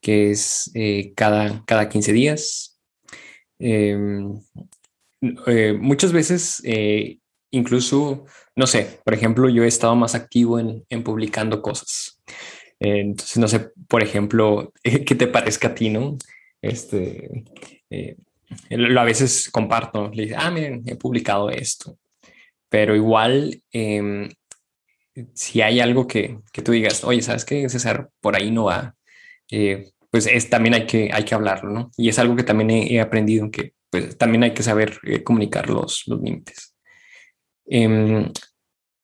Que 0.00 0.30
es 0.30 0.70
eh, 0.74 1.12
cada, 1.14 1.64
cada 1.66 1.88
15 1.88 2.12
días. 2.12 2.80
Em, 3.58 4.40
eh, 5.46 5.72
muchas 5.78 6.12
veces, 6.12 6.62
eh, 6.64 7.18
incluso, 7.50 8.24
no 8.56 8.66
sé, 8.66 9.00
por 9.04 9.14
ejemplo, 9.14 9.48
yo 9.48 9.64
he 9.64 9.68
estado 9.68 9.96
más 9.96 10.14
activo 10.14 10.58
en, 10.58 10.84
en 10.88 11.02
publicando 11.02 11.62
cosas. 11.62 12.20
entonces, 12.80 13.38
no 13.38 13.48
sé, 13.48 13.70
por 13.88 14.02
ejemplo, 14.02 14.72
qué 14.82 15.14
te 15.14 15.26
parezca 15.26 15.68
a 15.68 15.74
ti, 15.74 15.90
¿no? 15.90 16.16
Este, 16.62 17.44
a 18.96 19.04
veces 19.04 19.50
comparto, 19.50 20.10
le 20.12 20.24
digo, 20.26 20.36
ah, 20.38 20.50
miren, 20.50 20.82
he 20.86 20.96
publicado 20.96 21.50
esto. 21.50 21.98
Pero 22.68 22.94
igual, 22.94 23.62
em, 23.72 24.28
si 25.34 25.60
hay 25.62 25.80
algo 25.80 26.06
que, 26.06 26.38
que, 26.52 26.62
tú 26.62 26.72
digas, 26.72 27.04
oye, 27.04 27.22
¿sabes 27.22 27.44
qué, 27.44 27.68
César? 27.68 28.10
Por 28.20 28.36
ahí 28.36 28.50
no 28.50 28.64
va. 28.64 28.94
Eh, 29.50 29.90
pues 30.10 30.26
es, 30.26 30.48
también 30.50 30.74
hay 30.74 30.86
que, 30.86 31.10
hay 31.12 31.24
que 31.24 31.34
hablarlo, 31.34 31.70
¿no? 31.70 31.90
Y 31.96 32.08
es 32.08 32.18
algo 32.18 32.36
que 32.36 32.42
también 32.42 32.70
he, 32.70 32.94
he 32.94 33.00
aprendido, 33.00 33.50
que 33.50 33.74
pues 33.90 34.16
también 34.18 34.42
hay 34.44 34.54
que 34.54 34.62
saber 34.62 34.98
eh, 35.04 35.22
comunicar 35.22 35.68
los, 35.68 36.04
los 36.06 36.20
límites. 36.20 36.74
Em, 37.66 38.30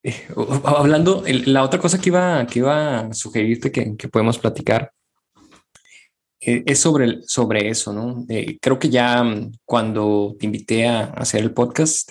eh, 0.03 0.29
hablando, 0.65 1.23
la 1.47 1.63
otra 1.63 1.81
cosa 1.81 2.01
que 2.01 2.11
iba, 2.11 2.47
que 2.47 2.59
iba 2.61 3.01
a 3.01 3.15
sugerirte 3.15 3.73
que, 3.73 3.97
que 3.97 4.09
podemos 4.09 4.39
platicar 4.39 4.93
es 6.41 6.79
sobre, 6.79 7.23
sobre 7.23 7.71
eso, 7.71 7.91
¿no? 7.95 8.27
creo 8.61 8.79
que 8.79 8.91
ya 8.91 9.25
mm, 9.25 9.53
cuando 9.65 10.37
te 10.39 10.45
invité 10.45 10.87
a 10.87 11.05
hacer 11.05 11.41
el 11.41 11.55
podcast, 11.55 12.11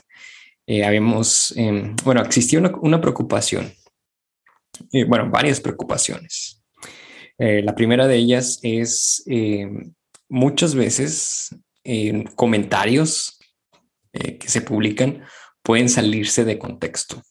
habíamos, 0.67 1.53
em, 1.55 1.95
bueno, 2.03 2.21
existía 2.21 2.57
una, 2.57 2.71
una 2.81 2.99
preocupación, 2.99 3.71
bueno, 5.07 5.29
varias 5.29 5.59
preocupaciones. 5.61 6.62
La 7.37 7.75
primera 7.75 8.07
de 8.07 8.15
ellas 8.15 8.59
es 8.61 9.23
em, 9.25 9.93
muchas 10.29 10.75
veces 10.75 11.55
en 11.83 12.23
comentarios 12.23 13.39
eh, 14.13 14.37
que 14.37 14.47
se 14.47 14.61
publican 14.61 15.23
pueden 15.61 15.89
salirse 15.89 16.45
de 16.45 16.59
contexto 16.59 17.21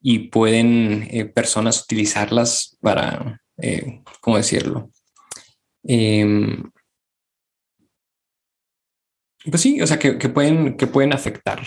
y 0.00 0.28
pueden 0.28 1.08
eh, 1.10 1.24
personas 1.26 1.82
utilizarlas 1.82 2.76
para, 2.80 3.40
eh, 3.58 4.02
¿cómo 4.20 4.36
decirlo? 4.36 4.90
Em, 5.82 6.70
pues 9.48 9.60
sí, 9.62 9.80
o 9.80 9.86
sea, 9.86 9.98
que, 9.98 10.14
pueden, 10.28 10.76
que 10.76 10.86
pueden 10.86 11.12
afectar 11.12 11.62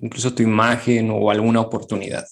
incluso 0.00 0.34
tu 0.34 0.42
imagen 0.42 1.10
o 1.10 1.30
alguna 1.30 1.60
oportunidad. 1.60 2.26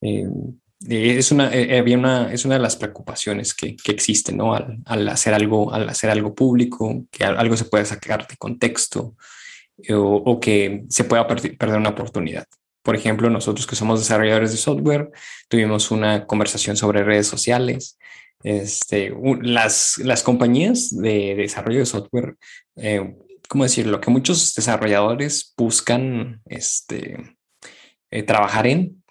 Em, 0.00 0.60
es 0.88 1.32
una, 1.32 1.52
eh, 1.54 1.78
había 1.78 1.96
una, 1.96 2.32
es 2.32 2.44
una 2.44 2.56
de 2.56 2.60
las 2.60 2.76
preocupaciones 2.76 3.54
que, 3.54 3.76
que 3.76 3.92
existen, 3.92 4.36
¿no? 4.36 4.54
Al, 4.54 4.78
al, 4.84 5.08
hacer 5.08 5.34
algo, 5.34 5.72
al 5.72 5.88
hacer 5.88 6.10
algo 6.10 6.34
público, 6.34 7.04
que 7.10 7.24
algo 7.24 7.56
se 7.56 7.64
puede 7.64 7.84
sacar 7.84 8.26
de 8.26 8.36
contexto 8.36 9.16
eh, 9.82 9.94
o, 9.94 10.40
que 10.40 10.84
se 10.88 11.04
pueda 11.04 11.26
perder 11.26 11.78
una 11.78 11.90
oportunidad. 11.90 12.46
Por 12.82 12.96
ejemplo, 12.96 13.28
nosotros 13.30 13.66
que 13.66 13.76
somos 13.76 14.00
desarrolladores 14.00 14.52
de 14.52 14.58
software, 14.58 15.10
tuvimos 15.48 15.90
una 15.90 16.26
conversación 16.26 16.76
sobre 16.76 17.04
redes 17.04 17.26
sociales. 17.26 17.98
Este, 18.42 19.12
las, 19.42 19.98
las 19.98 20.22
compañías 20.22 20.96
de 20.96 21.34
desarrollo 21.34 21.80
de 21.80 21.86
software, 21.86 22.36
eh, 22.76 23.16
¿cómo 23.48 23.64
decirlo? 23.64 24.00
Que 24.00 24.10
muchos 24.10 24.54
desarrolladores 24.54 25.52
buscan 25.56 26.40
este, 26.46 27.36
eh, 28.10 28.22
trabajar 28.22 28.66
en 28.66 29.02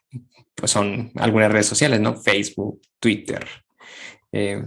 pues 0.66 0.72
son 0.72 1.12
algunas 1.18 1.52
redes 1.52 1.68
sociales, 1.68 2.00
¿no? 2.00 2.20
Facebook, 2.20 2.82
Twitter. 3.00 3.46
Eh, 4.32 4.64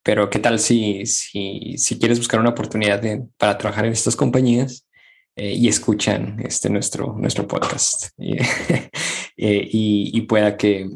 pero 0.00 0.30
qué 0.30 0.38
tal 0.38 0.60
si, 0.60 1.04
si, 1.06 1.74
si, 1.76 1.98
quieres 1.98 2.18
buscar 2.18 2.38
una 2.38 2.50
oportunidad 2.50 3.02
para 3.36 3.58
trabajar 3.58 3.84
en 3.84 3.92
estas 3.92 4.14
compañías 4.14 4.86
eh, 5.34 5.52
y 5.52 5.66
escuchan 5.66 6.40
este 6.44 6.70
nuestro, 6.70 7.16
nuestro 7.18 7.48
podcast 7.48 8.10
y, 8.16 8.36
eh, 9.36 9.68
y, 9.72 10.20
pueda 10.20 10.56
que 10.56 10.88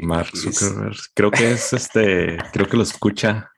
Mark 0.00 0.34
Zuckerberg, 0.34 0.96
creo 1.12 1.30
que 1.30 1.50
es 1.50 1.74
este, 1.74 2.38
creo 2.54 2.66
que 2.66 2.78
lo 2.78 2.82
escucha. 2.82 3.50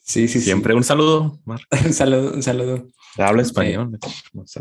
Sí, 0.00 0.28
sí, 0.28 0.40
Siempre 0.40 0.74
un 0.74 0.84
saludo, 0.84 1.38
Mark. 1.44 1.66
un 1.84 1.92
saludo, 1.92 2.32
un 2.32 2.42
saludo. 2.42 2.88
Habla 3.16 3.42
español. 3.42 3.98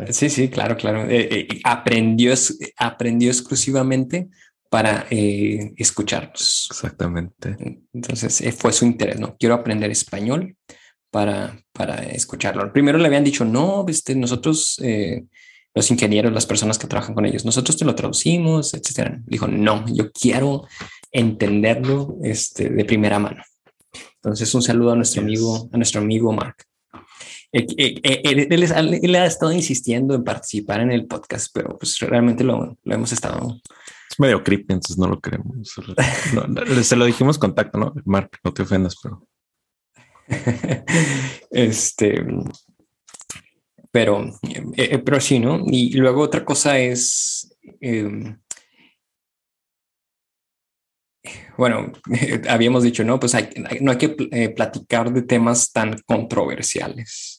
Sí, 0.09 0.29
sí, 0.29 0.49
claro, 0.49 0.77
claro. 0.77 1.09
Eh, 1.09 1.27
eh, 1.31 1.47
aprendió, 1.63 2.33
aprendió 2.77 3.29
exclusivamente 3.29 4.29
para 4.69 5.05
eh, 5.09 5.73
escucharnos. 5.77 6.67
Exactamente. 6.71 7.55
Entonces 7.93 8.43
fue 8.57 8.73
su 8.73 8.85
interés, 8.85 9.19
¿no? 9.19 9.35
Quiero 9.37 9.55
aprender 9.55 9.91
español 9.91 10.55
para, 11.11 11.59
para 11.71 12.03
escucharlo. 12.03 12.71
Primero 12.73 12.97
le 12.97 13.07
habían 13.07 13.23
dicho, 13.23 13.45
no, 13.45 13.85
este, 13.87 14.15
nosotros, 14.15 14.81
los 15.73 15.91
ingenieros, 15.91 16.33
las 16.33 16.45
personas 16.45 16.77
que 16.77 16.87
trabajan 16.87 17.15
con 17.15 17.25
ellos, 17.25 17.45
nosotros 17.45 17.77
te 17.77 17.85
lo 17.85 17.95
traducimos, 17.95 18.73
etcétera. 18.73 19.19
Dijo, 19.25 19.47
no, 19.47 19.85
yo 19.87 20.11
quiero 20.11 20.67
entenderlo 21.11 22.17
este, 22.23 22.69
de 22.69 22.85
primera 22.85 23.19
mano. 23.19 23.43
Entonces, 24.15 24.53
un 24.53 24.61
saludo 24.61 24.91
a 24.91 24.95
nuestro 24.95 25.21
amigo, 25.21 25.69
a 25.71 25.77
nuestro 25.77 26.01
amigo 26.01 26.33
Mark. 26.33 26.66
Eh, 27.53 27.65
eh, 27.77 28.01
eh, 28.03 28.99
él, 29.01 29.15
ha 29.15 29.25
estado 29.25 29.53
insistiendo 29.53 30.13
en 30.15 30.23
participar 30.23 30.81
en 30.81 30.91
el 30.91 31.07
podcast, 31.07 31.49
pero 31.53 31.77
pues 31.77 31.97
realmente 31.99 32.43
lo, 32.43 32.77
hemos 32.83 33.11
estado. 33.11 33.57
Es 34.09 34.19
medio 34.19 34.43
creepy, 34.43 34.73
entonces 34.73 34.97
no 34.97 35.07
lo 35.07 35.19
queremos. 35.19 35.75
se 36.83 36.95
lo 36.95 37.05
dijimos 37.05 37.37
contacto, 37.37 37.77
¿no? 37.77 37.93
Mark, 38.05 38.31
no 38.43 38.53
te 38.53 38.63
ofendas, 38.63 38.97
pero. 39.01 39.25
este. 41.51 42.25
Pero, 43.91 44.29
pero 45.05 45.21
sí, 45.21 45.39
¿no? 45.39 45.63
Y 45.65 45.93
luego 45.93 46.21
otra 46.21 46.43
cosa 46.43 46.77
es. 46.77 47.49
Em, 47.79 48.37
bueno, 51.57 51.93
habíamos 52.49 52.83
dicho, 52.83 53.05
no, 53.05 53.19
pues 53.19 53.33
no 53.81 53.91
hay 53.91 53.97
que 53.97 54.49
platicar 54.49 55.13
de 55.13 55.21
temas 55.21 55.71
tan 55.71 55.97
controversiales. 56.05 57.36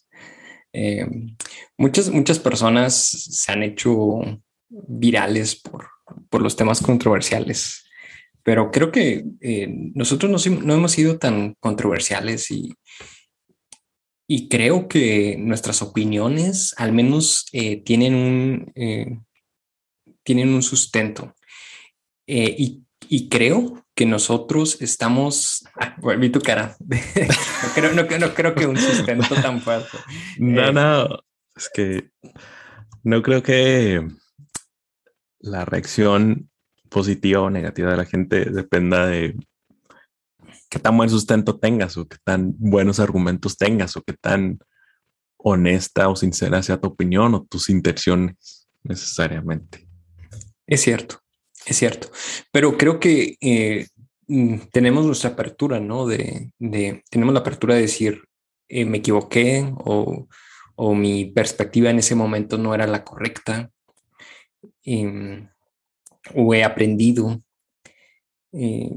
Eh, 0.73 1.07
muchas, 1.77 2.11
muchas 2.11 2.39
personas 2.39 2.95
se 2.95 3.53
han 3.53 3.63
hecho 3.63 4.21
virales 4.69 5.57
por, 5.57 5.89
por 6.29 6.43
los 6.43 6.57
temas 6.57 6.81
controversiales, 6.81 7.85
pero 8.43 8.71
creo 8.71 8.93
que 8.93 9.25
eh, 9.41 9.69
nosotros 9.95 10.31
no, 10.31 10.57
no, 10.63 10.75
hemos 10.75 10.93
sido 10.93 11.19
tan 11.19 11.55
controversiales 11.61 12.51
y, 12.51 12.75
y 14.27 14.49
creo 14.49 14.89
que 14.89 15.37
nuestras 15.39 15.81
opiniones 15.83 16.75
al 16.77 16.93
menos 16.93 17.47
eh, 17.53 17.83
tienen, 17.83 18.15
un, 18.15 19.27
tienen 20.23 20.51
un 20.51 20.63
sustento. 20.63 21.35
y, 22.27 22.85
y 23.09 23.29
creo 23.29 23.85
que 23.95 24.07
nosotros 24.07 24.81
estamos. 24.81 25.65
Ah, 25.81 25.97
vi 26.19 26.31
tu 26.31 26.41
cara. 26.41 26.77
no, 27.95 28.07
creo, 28.07 28.19
no, 28.19 28.35
creo 28.35 28.55
que 28.55 28.67
un 28.67 28.77
sustento 28.77 29.35
tan 29.35 29.61
fuerte. 29.61 29.99
No, 30.39 30.69
eh, 30.69 30.73
no. 30.73 31.19
Es 31.57 31.71
que 31.73 32.11
no 33.03 33.23
creo 33.23 33.43
que 33.43 34.07
la 35.41 35.65
reacción 35.65 36.51
positiva 36.89 37.43
o 37.43 37.51
negativa 37.51 37.91
de 37.91 37.97
la 37.97 38.05
gente 38.05 38.45
dependa 38.45 39.07
de 39.07 39.37
qué 40.69 40.79
tan 40.79 40.97
buen 40.97 41.11
sustento 41.11 41.59
tengas 41.59 41.97
o 41.97 42.07
qué 42.07 42.17
tan 42.23 42.55
buenos 42.59 43.01
argumentos 43.01 43.57
tengas 43.57 43.97
o 43.97 44.03
qué 44.03 44.13
tan 44.13 44.59
honesta 45.39 46.09
o 46.09 46.17
sincera 46.17 46.63
sea 46.63 46.81
tu 46.81 46.89
opinión 46.89 47.35
o 47.35 47.45
tus 47.45 47.71
intenciones 47.71 48.69
necesariamente. 48.83 49.89
Es 50.67 50.83
cierto. 50.83 51.21
Es 51.69 51.77
cierto, 51.77 52.11
pero 52.51 52.79
creo 52.79 52.99
que 52.99 53.37
eh, 53.41 53.87
mm, 54.27 54.69
tenemos 54.73 55.05
nuestra 55.05 55.31
apertura, 55.31 55.79
¿no? 55.81 56.07
De, 56.07 56.53
tenemos 57.11 57.35
la 57.35 57.41
apertura 57.41 57.75
de 57.75 57.83
decir, 57.83 58.25
eh, 58.69 58.87
me 58.87 58.99
equivoqué 58.99 59.71
o, 59.77 60.27
mi 60.95 61.27
perspectiva 61.27 61.91
en 61.91 61.99
ese 61.99 62.15
momento 62.15 62.57
no 62.57 62.73
era 62.73 62.87
la 62.87 63.05
correcta 63.05 63.71
em, 64.85 65.49
o 66.35 66.55
he 66.55 66.65
aprendido. 66.65 67.43
Eh, 68.53 68.89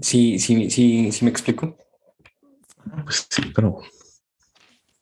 sí, 0.00 0.38
sí, 0.38 0.70
sí, 0.70 1.12
sí 1.12 1.24
me 1.24 1.30
explico. 1.30 1.76
Pues 3.04 3.26
sí, 3.28 3.42
pero 3.54 3.82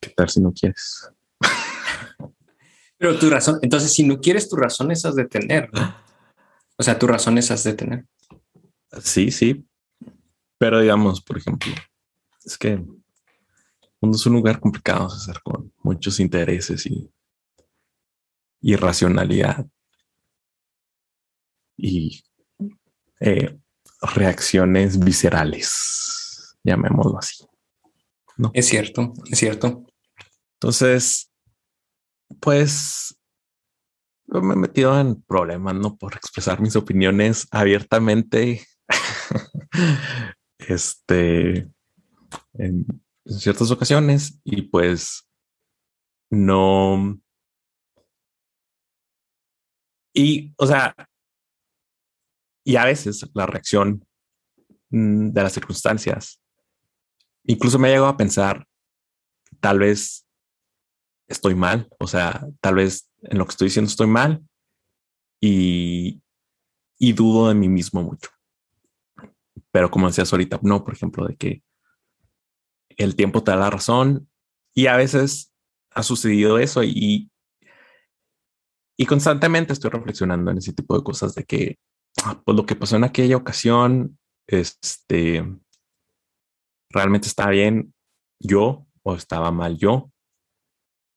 ¿qué 0.01 0.09
tal 0.09 0.29
si 0.29 0.41
no 0.41 0.51
quieres? 0.51 1.09
Pero 2.97 3.17
tu 3.17 3.29
razón, 3.29 3.59
entonces 3.61 3.93
si 3.93 4.03
no 4.03 4.19
quieres 4.19 4.49
tu 4.49 4.55
razón 4.55 4.91
esas 4.91 5.15
de 5.15 5.25
tener, 5.25 5.69
O 6.77 6.83
sea, 6.83 6.97
tu 6.97 7.07
razón 7.07 7.37
esas 7.37 7.63
de 7.63 7.73
tener. 7.73 8.05
Sí, 9.03 9.31
sí. 9.31 9.65
Pero 10.57 10.79
digamos, 10.79 11.21
por 11.21 11.37
ejemplo, 11.37 11.71
es 12.45 12.57
que 12.57 12.73
el 12.73 12.85
mundo 14.01 14.17
es 14.17 14.25
un 14.25 14.33
lugar 14.33 14.59
complicado, 14.59 15.07
hacer 15.07 15.41
con 15.43 15.73
muchos 15.83 16.19
intereses 16.19 16.85
y 16.85 17.11
irracionalidad 18.61 19.65
y 21.77 22.23
eh, 23.19 23.57
reacciones 24.01 24.99
viscerales, 24.99 26.55
llamémoslo 26.63 27.17
así. 27.17 27.45
¿no? 28.37 28.51
Es 28.53 28.67
cierto, 28.67 29.13
es 29.29 29.39
cierto. 29.39 29.85
Entonces, 30.55 31.29
pues 32.39 33.19
me 34.27 34.53
he 34.53 34.57
metido 34.57 34.99
en 34.99 35.21
problemas, 35.21 35.75
¿no? 35.75 35.97
Por 35.97 36.15
expresar 36.15 36.61
mis 36.61 36.75
opiniones 36.75 37.47
abiertamente. 37.51 38.65
este, 40.59 41.69
en, 42.53 42.85
ciertas 43.25 43.71
ocasiones 43.71 44.39
y 44.43 44.63
pues 44.63 45.27
no. 46.29 47.19
Y, 50.13 50.53
o 50.57 50.67
sea, 50.67 50.95
y 52.63 52.75
a 52.75 52.85
veces 52.85 53.27
la 53.33 53.45
reacción 53.45 54.05
mm, 54.89 55.29
de 55.29 55.43
las 55.43 55.53
circunstancias, 55.53 56.41
incluso 57.45 57.79
me 57.79 57.87
ha 57.87 57.91
llegado 57.91 58.09
a 58.09 58.17
pensar, 58.17 58.67
tal 59.59 59.79
vez 59.79 60.25
estoy 61.33 61.55
mal. 61.55 61.87
O 61.99 62.07
sea, 62.07 62.47
tal 62.61 62.75
vez 62.75 63.09
en 63.23 63.37
lo 63.37 63.45
que 63.45 63.51
estoy 63.51 63.67
diciendo 63.67 63.89
estoy 63.89 64.07
mal 64.07 64.43
y, 65.41 66.21
y 66.97 67.13
dudo 67.13 67.49
de 67.49 67.55
mí 67.55 67.67
mismo 67.67 68.01
mucho. 68.01 68.29
Pero 69.71 69.91
como 69.91 70.07
decías 70.07 70.31
ahorita, 70.31 70.59
no, 70.63 70.83
por 70.83 70.93
ejemplo, 70.93 71.27
de 71.27 71.35
que 71.35 71.63
el 72.89 73.15
tiempo 73.15 73.43
te 73.43 73.51
da 73.51 73.57
la 73.57 73.69
razón 73.69 74.29
y 74.73 74.87
a 74.87 74.95
veces 74.95 75.53
ha 75.91 76.03
sucedido 76.03 76.59
eso 76.59 76.83
y, 76.83 77.31
y 78.97 79.05
constantemente 79.05 79.73
estoy 79.73 79.89
reflexionando 79.89 80.51
en 80.51 80.59
ese 80.59 80.73
tipo 80.73 80.97
de 80.97 81.03
cosas 81.03 81.35
de 81.35 81.43
que 81.43 81.77
ah, 82.23 82.41
pues 82.43 82.55
lo 82.55 82.65
que 82.65 82.75
pasó 82.75 82.95
en 82.95 83.03
aquella 83.03 83.37
ocasión, 83.37 84.17
este, 84.47 85.43
realmente 86.89 87.27
estaba 87.27 87.51
bien 87.51 87.93
yo 88.39 88.85
o 89.03 89.15
estaba 89.15 89.51
mal 89.51 89.77
yo. 89.77 90.12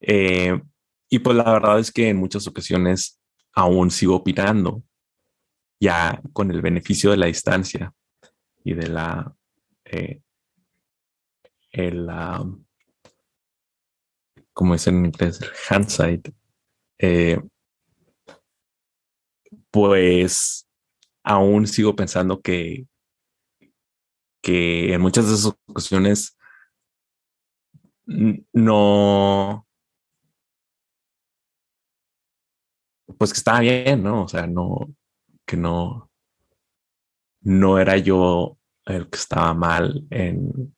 Eh, 0.01 0.61
y 1.09 1.19
pues 1.21 1.37
la 1.37 1.53
verdad 1.53 1.79
es 1.79 1.93
que 1.93 2.09
en 2.09 2.17
muchas 2.17 2.47
ocasiones 2.47 3.21
aún 3.53 3.91
sigo 3.91 4.17
opinando, 4.17 4.83
ya 5.81 6.21
con 6.33 6.51
el 6.51 6.63
beneficio 6.63 7.11
de 7.11 7.17
la 7.17 7.27
distancia 7.27 7.93
y 8.65 8.75
de 8.75 8.89
la, 8.89 9.35
eh, 9.85 10.21
el, 11.71 12.09
como 14.53 14.75
es 14.75 14.87
en 14.87 15.07
inglés, 15.07 15.41
hindsight, 15.71 16.29
eh, 16.99 17.41
pues 19.71 20.67
aún 21.23 21.67
sigo 21.67 21.95
pensando 21.95 22.41
que, 22.41 22.87
que 24.43 24.95
en 24.95 25.01
muchas 25.01 25.27
de 25.27 25.35
esas 25.35 25.57
ocasiones 25.67 26.39
no, 28.07 29.66
pues 33.19 33.33
que 33.33 33.39
estaba 33.39 33.61
bien, 33.61 34.03
¿no? 34.03 34.25
O 34.25 34.29
sea, 34.29 34.47
no, 34.47 34.95
que 35.45 35.57
no, 35.57 36.11
no 37.41 37.79
era 37.79 37.97
yo 37.97 38.59
el 38.85 39.09
que 39.09 39.19
estaba 39.19 39.53
mal 39.55 40.07
en, 40.11 40.75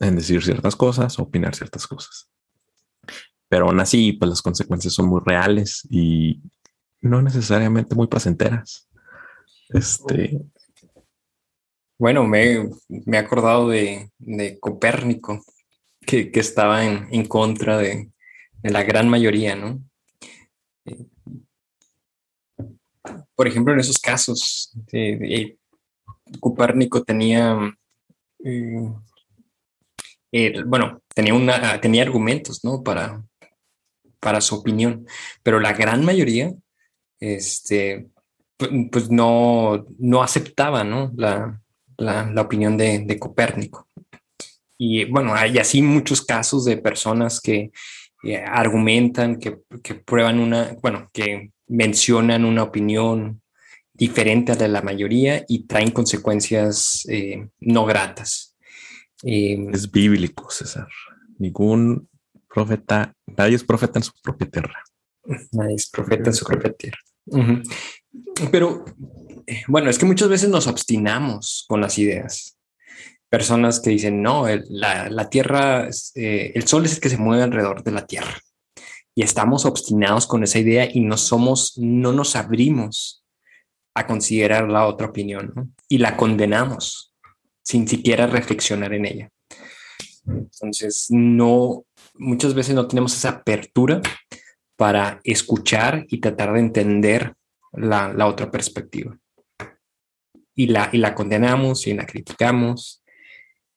en 0.00 0.16
decir 0.16 0.42
ciertas 0.42 0.76
cosas, 0.76 1.18
opinar 1.18 1.54
ciertas 1.54 1.86
cosas. 1.86 2.30
Pero 3.48 3.66
aún 3.66 3.80
así, 3.80 4.12
pues 4.12 4.28
las 4.28 4.42
consecuencias 4.42 4.94
son 4.94 5.08
muy 5.08 5.20
reales 5.24 5.86
y 5.90 6.42
no 7.00 7.22
necesariamente 7.22 7.94
muy 7.94 8.06
placenteras. 8.06 8.88
Este. 9.70 10.40
Bueno, 11.98 12.26
me, 12.26 12.68
he 12.88 13.16
acordado 13.16 13.68
de, 13.68 14.10
Copérnico, 14.60 15.42
que, 16.00 16.30
estaba 16.34 16.84
en, 16.84 17.26
contra 17.26 17.78
de, 17.78 18.10
la 18.62 18.82
gran 18.84 19.08
mayoría, 19.08 19.56
¿no? 19.56 19.82
Por 23.38 23.46
ejemplo, 23.46 23.72
en 23.72 23.78
esos 23.78 23.98
casos, 24.00 24.72
Copérnico 26.40 27.04
tenía, 27.04 27.56
eh, 28.42 28.82
bueno, 30.66 31.02
tenía, 31.14 31.34
una, 31.34 31.80
tenía 31.80 32.02
argumentos, 32.02 32.64
¿no? 32.64 32.82
Para, 32.82 33.24
para 34.18 34.40
su 34.40 34.56
opinión, 34.56 35.06
pero 35.44 35.60
la 35.60 35.72
gran 35.72 36.04
mayoría, 36.04 36.52
este, 37.20 38.08
pues 38.90 39.08
no, 39.08 39.86
no 40.00 40.20
aceptaba, 40.24 40.82
¿no? 40.82 41.12
La, 41.16 41.62
la, 41.96 42.42
opinión 42.42 42.76
de, 42.76 43.18
Copérnico. 43.20 43.86
Y 44.76 45.04
bueno, 45.04 45.32
hay 45.32 45.58
así 45.58 45.80
muchos 45.80 46.22
casos 46.22 46.64
de 46.64 46.78
personas 46.78 47.40
que 47.40 47.70
eh, 48.24 48.36
argumentan, 48.44 49.38
que, 49.38 49.58
que, 49.80 49.94
prueban 49.94 50.40
una, 50.40 50.76
bueno, 50.82 51.08
que 51.12 51.52
mencionan 51.68 52.44
una 52.44 52.62
opinión 52.62 53.42
diferente 53.92 54.52
a 54.52 54.54
la 54.54 54.62
de 54.62 54.68
la 54.68 54.82
mayoría 54.82 55.44
y 55.48 55.66
traen 55.66 55.90
consecuencias 55.90 57.04
eh, 57.08 57.48
no 57.60 57.84
gratas. 57.84 58.56
Em, 59.22 59.74
es 59.74 59.90
bíblico, 59.90 60.50
César. 60.50 60.88
Ningún 61.38 62.08
profeta, 62.48 63.12
nadie 63.26 63.56
es 63.56 63.64
profeta 63.64 63.98
en 63.98 64.04
su 64.04 64.12
propia 64.22 64.48
tierra. 64.48 64.84
Nadie 65.52 65.74
es 65.74 65.90
profeta 65.90 66.30
en 66.30 66.34
su 66.34 66.44
propia 66.44 66.72
tierra. 66.72 66.98
Pero 68.50 68.84
eh, 69.46 69.62
bueno, 69.66 69.90
es 69.90 69.98
que 69.98 70.06
muchas 70.06 70.28
veces 70.28 70.48
nos 70.48 70.66
obstinamos 70.66 71.64
con 71.68 71.80
las 71.80 71.98
ideas. 71.98 72.56
Personas 73.28 73.80
que 73.80 73.90
dicen, 73.90 74.22
no, 74.22 74.46
la, 74.68 75.28
tierra, 75.28 75.88
eh, 76.14 76.52
el 76.54 76.66
sol 76.66 76.86
es 76.86 76.94
el 76.94 77.00
que 77.00 77.10
se 77.10 77.18
mueve 77.18 77.42
alrededor 77.42 77.82
de 77.82 77.92
la 77.92 78.06
tierra. 78.06 78.38
Y 79.18 79.22
estamos 79.22 79.64
obstinados 79.64 80.28
con 80.28 80.44
esa 80.44 80.60
idea 80.60 80.88
y 80.88 81.00
no 81.00 81.16
somos, 81.16 81.76
no 81.76 82.12
nos 82.12 82.36
abrimos 82.36 83.24
a 83.92 84.06
considerar 84.06 84.70
la 84.70 84.86
otra 84.86 85.08
opinión 85.08 85.74
y 85.88 85.98
la 85.98 86.16
condenamos 86.16 87.12
sin 87.60 87.88
siquiera 87.88 88.28
reflexionar 88.28 88.94
en 88.94 89.06
ella. 89.06 89.30
Entonces, 90.24 91.06
no, 91.10 91.84
muchas 92.14 92.54
veces 92.54 92.76
no 92.76 92.86
tenemos 92.86 93.12
esa 93.12 93.30
apertura 93.30 94.00
para 94.76 95.20
escuchar 95.24 96.06
y 96.08 96.20
tratar 96.20 96.52
de 96.52 96.60
entender 96.60 97.34
la, 97.72 98.24
otra 98.24 98.52
perspectiva. 98.52 99.18
Y 100.54 100.68
la, 100.68 100.90
y 100.92 100.98
la 100.98 101.16
condenamos 101.16 101.88
y 101.88 101.94
la 101.94 102.06
criticamos. 102.06 103.02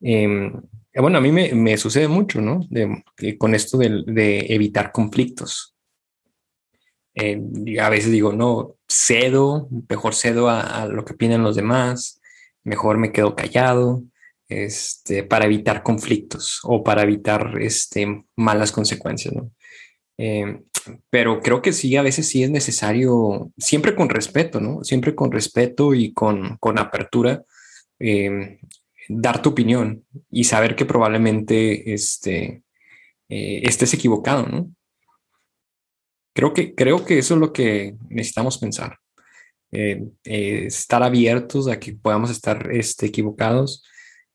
Em, 0.01 0.54
bueno, 0.95 1.17
a 1.17 1.21
mí 1.21 1.32
me, 1.32 1.77
sucede 1.77 2.08
mucho, 2.08 2.41
¿no? 2.41 2.67
con 3.38 3.56
esto 3.56 3.77
de, 3.77 4.45
evitar 4.49 4.91
conflictos. 4.91 5.75
Em, 7.13 7.77
a 7.80 7.89
veces 7.89 8.12
digo, 8.12 8.34
no, 8.34 8.75
cedo, 8.88 9.67
mejor 9.89 10.15
cedo 10.15 10.49
a, 10.49 10.62
a, 10.62 10.86
lo 10.88 11.04
que 11.04 11.13
opinan 11.13 11.43
los 11.43 11.56
demás, 11.56 12.21
mejor 12.63 12.97
me 12.97 13.12
quedo 13.12 13.36
callado, 13.36 14.04
este, 14.51 15.23
para 15.23 15.45
evitar 15.45 15.82
conflictos 15.82 16.60
o 16.63 16.84
para 16.84 17.04
evitar 17.04 17.54
este, 17.62 18.25
malas 18.36 18.73
consecuencias. 18.73 19.34
Eh, 20.17 20.62
pero 21.10 21.41
creo 21.41 21.62
que 21.62 21.71
sí, 21.71 21.95
a 21.95 22.01
veces 22.01 22.27
sí 22.27 22.43
es 22.43 22.51
necesario, 22.51 23.51
siempre 23.58 23.95
con 23.95 24.10
respeto, 24.10 24.60
¿no? 24.60 24.84
Siempre 24.84 25.15
con 25.15 25.32
respeto 25.32 25.93
y 25.93 26.13
con, 26.13 26.60
apertura, 26.77 27.43
eh, 27.99 28.60
dar 29.19 29.41
tu 29.41 29.50
opinión 29.50 30.06
y 30.30 30.43
saber 30.45 30.76
que 30.76 30.86
probablemente 30.86 31.93
este, 31.93 32.63
eh, 33.30 33.62
estés 33.63 33.93
equivocado, 33.93 34.45
¿no? 34.47 34.71
Creo 36.34 36.54
que, 36.54 36.76
creo 36.76 37.06
que 37.06 37.19
eso 37.19 37.34
es 37.34 37.39
lo 37.39 37.52
que 37.52 37.95
necesitamos 38.10 38.58
pensar. 38.58 38.97
estar 39.71 41.04
abiertos 41.04 41.67
a 41.67 41.80
que 41.80 41.93
podamos 41.93 42.30
estar 42.30 42.71
este, 42.71 43.06
equivocados 43.06 43.84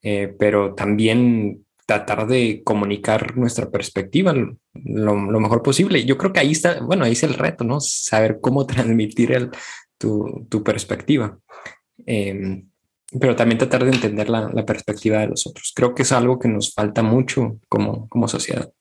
eh, 0.09 0.37
pero 0.39 0.73
también 0.77 1.65
tratar 1.85 2.29
de 2.29 2.63
comunicar 2.65 3.37
nuestra 3.37 3.73
perspectiva 3.73 4.33
lo, 4.33 5.41
mejor 5.41 5.65
posible. 5.65 6.05
Yo 6.05 6.17
creo 6.17 6.33
que 6.33 6.39
ahí 6.39 6.53
está, 6.53 6.81
bueno, 6.81 7.05
ahí 7.05 7.13
es 7.13 7.25
el 7.25 7.35
reto, 7.35 7.65
¿no? 7.65 7.81
Saber 7.81 8.39
cómo 8.41 8.67
transmitir 8.69 9.33
el, 9.33 9.51
tu, 9.99 10.47
tu, 10.49 10.63
perspectiva. 10.63 11.37
Em, 12.07 12.69
pero 13.21 13.37
también 13.37 13.59
tratar 13.59 13.85
de 13.85 13.91
entender 13.91 14.29
la, 14.29 14.49
la, 14.53 14.65
perspectiva 14.65 15.19
de 15.21 15.29
los 15.29 15.47
otros. 15.47 15.73
Creo 15.75 15.95
que 15.95 16.03
es 16.03 16.13
algo 16.13 16.39
que 16.39 16.49
nos 16.49 16.75
falta 16.75 17.03
mucho 17.03 17.59
como, 17.69 18.09
como 18.09 18.29
sociedad. 18.29 18.73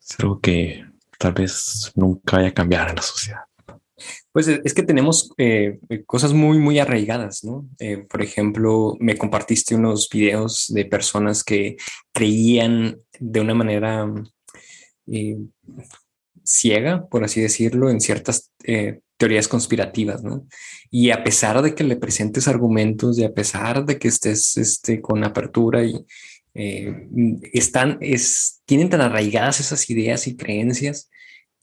Es 0.00 0.18
algo 0.20 0.40
que 0.40 0.84
tal 1.18 1.32
vez 1.32 1.92
nunca 1.94 2.36
vaya 2.36 2.48
a 2.48 2.54
cambiar 2.54 2.90
en 2.90 2.96
la 2.96 3.02
sociedad. 3.02 3.42
Pues 4.32 4.48
eh, 4.48 4.60
es 4.64 4.74
que 4.74 4.82
tenemos 4.82 5.32
eh, 5.38 5.78
cosas 6.06 6.32
muy, 6.32 6.58
muy 6.58 6.78
arraigadas, 6.78 7.44
¿no? 7.44 7.68
Eh, 7.78 7.98
por 7.98 8.22
ejemplo, 8.22 8.96
me 8.98 9.16
compartiste 9.16 9.74
unos 9.74 10.08
videos 10.08 10.66
de 10.68 10.84
personas 10.84 11.44
que 11.44 11.76
creían 12.12 13.00
de 13.18 13.40
una 13.40 13.54
manera 13.54 14.12
ciega, 16.44 17.06
por 17.08 17.24
así 17.24 17.40
decirlo, 17.40 17.90
en 17.90 18.00
ciertas 18.00 18.52
teorías 19.22 19.46
conspirativas, 19.46 20.24
¿no? 20.24 20.48
Y 20.90 21.10
a 21.10 21.22
pesar 21.22 21.62
de 21.62 21.76
que 21.76 21.84
le 21.84 21.94
presentes 21.94 22.48
argumentos 22.48 23.16
y 23.16 23.22
a 23.22 23.32
pesar 23.32 23.84
de 23.84 23.96
que 23.96 24.08
estés 24.08 24.56
este, 24.56 25.00
con 25.00 25.22
apertura 25.22 25.84
y 25.84 26.04
están, 27.52 27.98
es, 28.00 28.62
tienen 28.66 28.90
tan 28.90 29.00
arraigadas 29.00 29.60
esas 29.60 29.88
ideas 29.88 30.26
y 30.26 30.36
creencias 30.36 31.08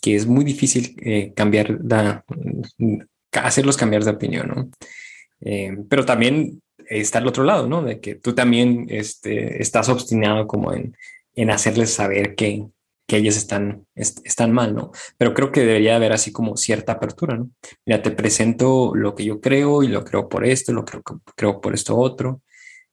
que 0.02 0.15
es 0.15 0.26
muy 0.26 0.45
difícil 0.45 0.95
eh, 1.02 1.34
cambiar, 1.36 1.80
hacerlos 3.34 3.76
cambiar 3.76 4.06
de 4.06 4.12
opinión, 4.12 4.48
¿no? 4.48 4.72
Eh, 5.41 5.78
pero 5.89 6.06
también 6.06 6.62
está 6.88 7.19
el 7.19 7.28
otro 7.28 7.43
lado, 7.43 7.67
¿no? 7.67 7.84
De 7.84 8.00
que 8.00 8.15
tú 8.15 8.34
también 8.34 8.86
este, 8.89 9.62
estás 9.62 9.89
obstinado 9.89 10.48
como 10.48 10.72
en, 10.72 10.95
en 11.36 11.50
hacerles 11.52 11.93
saber 11.93 12.36
que, 12.36 12.67
que 13.10 13.17
ellos 13.17 13.36
están, 13.36 13.88
están 13.95 14.54
mal, 14.54 14.76
¿no? 14.76 14.91
Pero 15.17 15.34
creo 15.34 15.52
que 15.52 15.62
debería 15.62 15.95
haber 15.98 16.13
así 16.13 16.32
como 16.32 16.56
cierta 16.56 16.93
apertura, 16.93 17.36
¿no? 17.36 17.50
Mira, 17.86 18.02
te 18.02 18.12
presento 18.12 18.93
lo 18.95 19.15
que 19.15 19.26
yo 19.26 19.41
creo 19.41 19.84
y 19.84 19.88
lo 19.88 20.06
creo 20.06 20.30
por 20.30 20.45
esto, 20.45 20.72
lo 20.72 20.86
creo, 20.86 21.02
creo 21.36 21.60
por 21.60 21.74
esto 21.74 21.98
otro. 21.98 22.41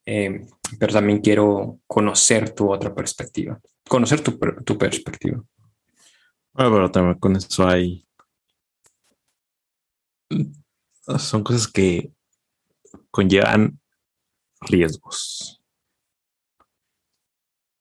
eh, 0.07 0.47
pero 0.79 0.93
también 0.93 1.21
quiero 1.21 1.81
conocer 1.87 2.51
tu 2.51 2.73
otra 2.73 2.95
perspectiva, 2.95 3.61
conocer 3.89 4.21
tu, 4.21 4.39
tu 4.65 4.79
perspectiva. 4.79 5.43
Bueno, 6.53 6.73
pero 6.73 6.91
también 6.91 7.19
con 7.19 7.37
eso 7.37 7.67
hay... 7.67 8.07
Son 11.19 11.45
cosas 11.45 11.69
que 11.69 12.11
conllevan 13.11 13.79
riesgos. 14.61 15.63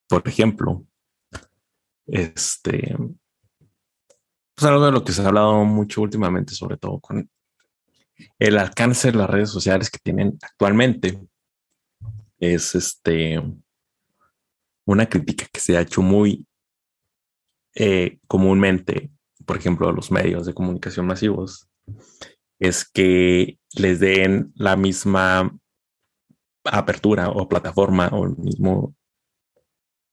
Por 0.08 0.28
ejemplo, 0.28 0.86
este, 2.08 2.96
pues 4.56 4.66
algo 4.66 4.86
de 4.86 4.92
lo 4.92 5.04
que 5.04 5.12
se 5.12 5.22
ha 5.22 5.28
hablado 5.28 5.66
mucho 5.66 6.02
últimamente, 6.02 6.54
sobre 6.54 6.78
todo 6.78 7.00
con 7.00 7.30
el 8.40 8.58
alcance 8.58 9.12
de 9.12 9.18
las 9.18 9.30
redes 9.30 9.50
sociales 9.50 9.90
que 9.90 10.00
tienen 10.02 10.38
actualmente, 10.42 11.20
es 12.40 12.76
este 12.76 13.42
una 14.86 15.10
crítica 15.10 15.48
que 15.52 15.60
se 15.60 15.78
ha 15.78 15.82
hecho 15.82 16.02
muy 16.02 16.46
eh, 17.74 18.20
comúnmente, 18.28 19.12
por 19.46 19.58
ejemplo, 19.58 19.90
a 19.90 19.94
los 19.94 20.12
medios 20.12 20.46
de 20.46 20.54
comunicación 20.54 21.08
masivos, 21.08 21.68
es 22.60 22.86
que 22.86 23.60
les 23.76 24.00
den 24.00 24.54
la 24.56 24.76
misma 24.76 25.52
apertura 26.64 27.30
o 27.30 27.50
plataforma 27.50 28.08
o 28.10 28.26
el 28.26 28.38
mismo, 28.38 28.96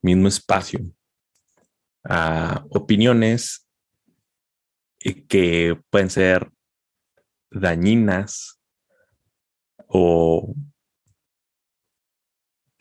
mismo 0.03 0.29
espacio 0.29 0.81
opiniones 2.71 3.69
que 5.29 5.81
pueden 5.91 6.11
ser 6.11 6.51
dañinas 7.51 8.61
o 9.87 10.55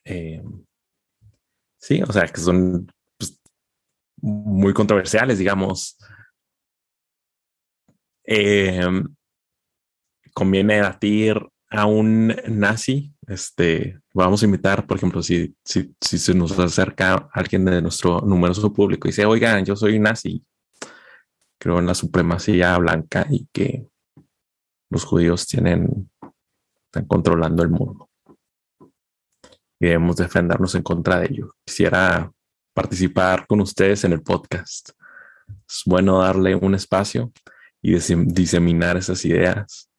eh, 0.05 0.41
sí, 1.77 2.01
o 2.01 2.11
sea, 2.11 2.27
que 2.27 2.39
son 2.39 2.91
pues, 3.17 3.39
muy 4.17 4.73
controversiales, 4.73 5.37
digamos. 5.37 5.97
Eh, 8.25 8.81
conviene 10.33 10.75
debatir 10.75 11.37
a 11.69 11.85
un 11.85 12.27
nazi, 12.47 13.13
este, 13.27 14.00
vamos 14.13 14.41
a 14.41 14.45
invitar, 14.45 14.85
por 14.85 14.97
ejemplo, 14.97 15.23
si, 15.23 15.55
si, 15.63 15.95
si 15.99 16.17
se 16.17 16.33
nos 16.33 16.57
acerca 16.57 17.29
alguien 17.33 17.65
de 17.65 17.81
nuestro 17.81 18.21
numeroso 18.21 18.71
público 18.73 19.07
y 19.07 19.11
dice, 19.11 19.25
oigan, 19.25 19.65
yo 19.65 19.75
soy 19.75 19.99
nazi, 19.99 20.45
creo 21.57 21.79
en 21.79 21.85
la 21.85 21.93
supremacía 21.93 22.77
blanca 22.77 23.25
y 23.29 23.47
que 23.53 23.87
los 24.89 25.05
judíos 25.05 25.47
tienen, 25.47 26.09
están 26.85 27.05
controlando 27.05 27.63
el 27.63 27.69
mundo. 27.69 28.09
Y 29.79 29.85
debemos 29.85 30.17
defendernos 30.17 30.75
en 30.75 30.83
contra 30.83 31.19
de 31.19 31.27
ello. 31.27 31.55
Quisiera 31.65 32.31
participar 32.73 33.47
con 33.47 33.61
ustedes 33.61 34.03
en 34.03 34.13
el 34.13 34.21
podcast. 34.21 34.89
Es 35.67 35.83
bueno 35.85 36.19
darle 36.19 36.55
un 36.55 36.75
espacio 36.75 37.31
y 37.81 37.93
diseminar 37.93 38.97
esas 38.97 39.23
ideas. 39.25 39.89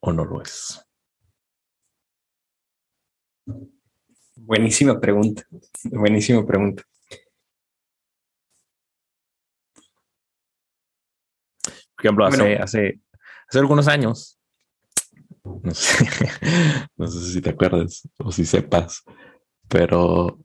¿O 0.00 0.12
no 0.12 0.24
lo 0.24 0.42
es? 0.42 0.85
Buenísima 4.46 5.00
pregunta. 5.00 5.44
Buenísima 5.90 6.46
pregunta. 6.46 6.84
Por 11.96 12.04
ejemplo, 12.04 12.26
hace, 12.26 12.56
hace, 12.56 13.00
hace 13.48 13.58
algunos 13.58 13.88
años, 13.88 14.38
no 15.42 15.74
sé, 15.74 16.06
no 16.96 17.08
sé 17.08 17.32
si 17.32 17.40
te 17.40 17.50
acuerdas 17.50 18.08
o 18.18 18.30
si 18.30 18.44
sepas, 18.44 19.02
pero 19.66 20.38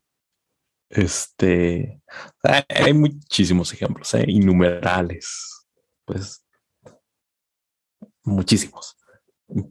este, 0.88 2.02
hay 2.42 2.94
muchísimos 2.94 3.72
ejemplos, 3.72 4.12
¿eh? 4.14 4.24
innumerables, 4.26 5.64
pues 6.04 6.44
muchísimos. 8.24 8.96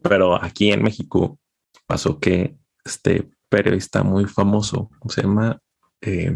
Pero 0.02 0.42
aquí 0.42 0.72
en 0.72 0.82
México 0.82 1.38
pasó 1.86 2.18
que 2.18 2.56
este 2.82 3.28
periodista 3.52 4.02
muy 4.02 4.24
famoso, 4.24 4.90
se 5.10 5.22
llama? 5.22 5.60
Eh, 6.00 6.32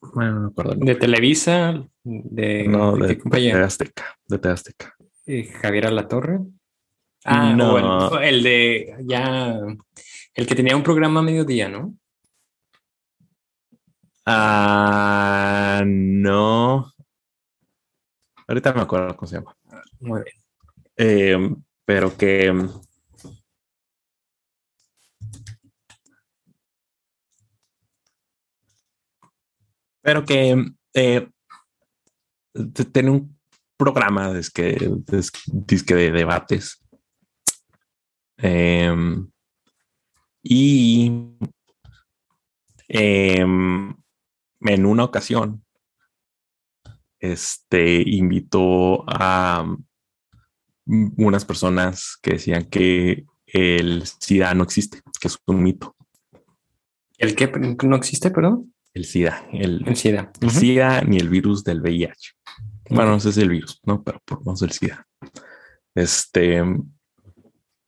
bueno, 0.00 0.40
no 0.40 0.46
acuerdo. 0.48 0.74
¿De 0.76 0.94
Televisa? 0.94 1.86
¿De, 2.02 2.66
no, 2.66 2.96
de, 2.96 3.20
de, 3.22 3.52
Azteca. 3.52 4.18
De 4.26 4.48
Azteca. 4.48 4.96
Eh, 5.26 5.44
¿Javier 5.44 5.88
Alatorre? 5.88 6.40
Ah, 7.26 7.52
no. 7.52 8.18
el 8.20 8.42
de 8.42 8.96
ya. 9.04 9.60
El 10.32 10.46
que 10.46 10.54
tenía 10.54 10.76
un 10.76 10.82
programa 10.82 11.20
a 11.20 11.22
mediodía, 11.22 11.68
¿no? 11.68 11.94
Ah, 14.24 15.82
no. 15.86 16.90
Ahorita 18.48 18.72
me 18.72 18.80
acuerdo 18.80 19.14
cómo 19.14 19.28
se 19.28 19.36
llama. 19.36 19.54
Muy 20.00 20.22
bien. 20.22 20.36
Eh, 20.96 21.54
pero 21.84 22.16
que 22.16 22.50
pero 30.04 30.22
que 30.22 30.62
eh, 30.92 31.28
tiene 32.92 33.10
un 33.10 33.40
programa 33.78 34.34
de, 34.34 34.46
que, 34.52 34.76
de, 34.76 36.12
debates. 36.12 36.84
Em, 38.36 39.30
y 40.42 41.10
em, 42.86 43.96
en 44.60 44.86
una 44.86 45.04
ocasión, 45.04 45.64
este 47.18 48.02
invitó 48.06 49.04
a 49.08 49.74
unas 50.84 51.46
personas 51.46 52.18
que 52.20 52.32
decían 52.32 52.66
que 52.66 53.24
el 53.46 54.06
SIDA 54.06 54.52
no 54.52 54.64
existe, 54.64 55.00
que 55.18 55.28
es 55.28 55.38
un 55.46 55.62
mito. 55.62 55.96
¿El 57.16 57.34
qué 57.34 57.50
no 57.84 57.96
existe, 57.96 58.30
perdón? 58.30 58.73
El 58.94 59.04
SIDA. 59.04 59.44
El, 59.52 59.96
SIDA. 59.96 60.32
SIDA 60.48 61.02
ni 61.02 61.18
el 61.18 61.28
virus 61.28 61.64
del 61.64 61.80
VIH. 61.80 62.32
Bueno, 62.90 63.10
no 63.10 63.20
sé 63.20 63.32
si 63.32 63.40
el 63.40 63.50
virus, 63.50 63.80
¿no? 63.84 64.02
Pero 64.02 64.20
por 64.24 64.44
más 64.46 64.62
el 64.62 64.70
SIDA. 64.70 65.06
Este, 65.94 66.62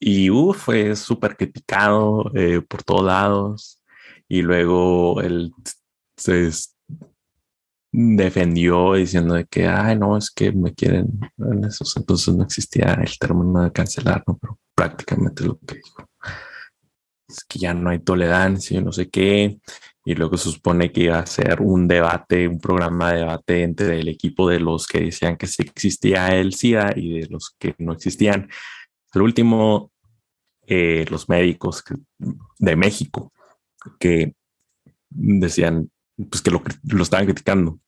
y 0.01 0.29
fue 0.55 0.97
súper 0.97 1.37
criticado 1.37 2.31
eh, 2.35 2.61
por 2.61 2.83
todos 2.83 3.05
lados. 3.05 3.83
Y 4.29 4.43
luego 4.43 5.21
él 5.21 5.53
se 6.17 6.51
defendió 7.93 8.95
diciendo 8.95 9.35
de 9.35 9.47
que, 9.47 9.69
ay, 9.69 9.97
no, 9.97 10.17
es 10.17 10.31
que 10.31 10.51
me 10.51 10.75
quieren 10.75 11.21
en 11.39 11.65
esos. 11.65 11.97
Entonces 11.97 12.35
no 12.35 12.43
existía 12.43 12.95
el 12.95 13.17
término 13.17 13.63
de 13.63 13.71
cancelar, 13.71 14.25
¿no? 14.27 14.37
Pero 14.39 14.59
prácticamente 14.75 15.45
lo 15.45 15.57
que 15.61 15.77
dijo 15.77 16.05
es 17.29 17.45
que 17.45 17.61
ya 17.61 17.75
no 17.75 17.91
hay 17.91 18.01
tolerancia, 18.01 18.81
no 18.81 18.93
sé 18.93 19.09
qué 19.09 19.59
y 20.07 20.15
luego 20.15 20.37
se 20.37 20.53
supone 20.53 20.93
que 20.93 21.01
iba 21.03 21.19
a 21.19 21.27
ser 21.27 21.61
un 21.61 21.89
debate, 21.89 22.47
un 22.47 22.61
programa 22.61 23.13
de 23.13 23.19
debate 23.19 23.63
entre 23.65 23.99
el 23.99 24.07
equipo 24.07 24.49
de 24.49 24.61
los 24.61 24.87
que 24.87 25.01
decían 25.01 25.37
que 25.37 25.49
sí 25.49 25.65
existía 25.65 26.29
el 26.29 26.55
SIDA 26.55 26.93
y 26.95 27.23
de 27.23 27.27
los 27.27 27.57
que 27.59 27.75
no 27.79 27.93
existían. 27.93 28.49
El 29.13 29.23
último, 29.23 29.91
eh, 30.65 31.07
los 31.11 31.29
médicos 31.29 31.83
de 32.57 32.77
México 32.77 33.33
que 33.99 34.37
decían 35.11 35.91
pues 36.31 36.41
que 36.41 36.53
lo, 36.53 36.63
estaban 37.03 37.27
criticando 37.27 37.81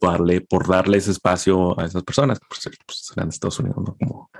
darle, 0.00 0.40
por 0.40 0.66
darle 0.66 0.98
ese 0.98 1.12
espacio 1.12 1.78
a 1.78 1.84
esas 1.84 2.02
personas, 2.02 2.40
pues, 2.48 2.76
pues 2.84 3.12
eran 3.16 3.28
Estados 3.28 3.60
Unidos, 3.60 3.94
como 4.00 4.30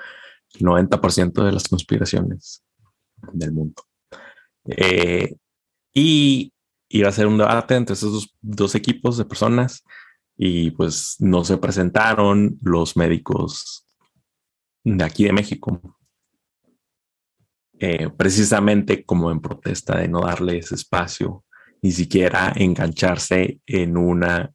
el 0.55 0.61
90% 0.61 1.45
de 1.45 1.53
las 1.53 1.69
conspiraciones 1.69 2.65
del 3.33 3.53
mundo. 3.53 3.85
Eh, 4.67 5.37
y 5.95 6.51
iba 6.95 7.09
a 7.09 7.13
ser 7.13 7.27
un 7.27 7.37
debate 7.37 7.75
entre 7.75 7.95
esos 7.95 8.37
dos, 8.41 8.75
equipos 8.77 9.19
de 9.19 9.25
personas 9.25 9.85
y 10.37 10.71
pues 10.71 11.17
no 11.19 11.45
se 11.45 11.57
presentaron 11.57 12.57
los 12.63 12.97
médicos 12.97 13.85
de 14.85 15.03
aquí 15.03 15.25
de 15.25 15.33
México. 15.33 15.99
Eh, 17.81 18.11
precisamente 18.17 19.05
como 19.05 19.33
en 19.33 19.41
protesta 19.41 19.99
de 19.99 20.07
no 20.07 20.21
darle 20.21 20.59
ese 20.59 20.77
espacio, 20.77 21.45
ni 21.83 21.91
siquiera 21.91 22.53
engancharse 22.55 23.59
en 23.67 23.97
una, 23.97 24.53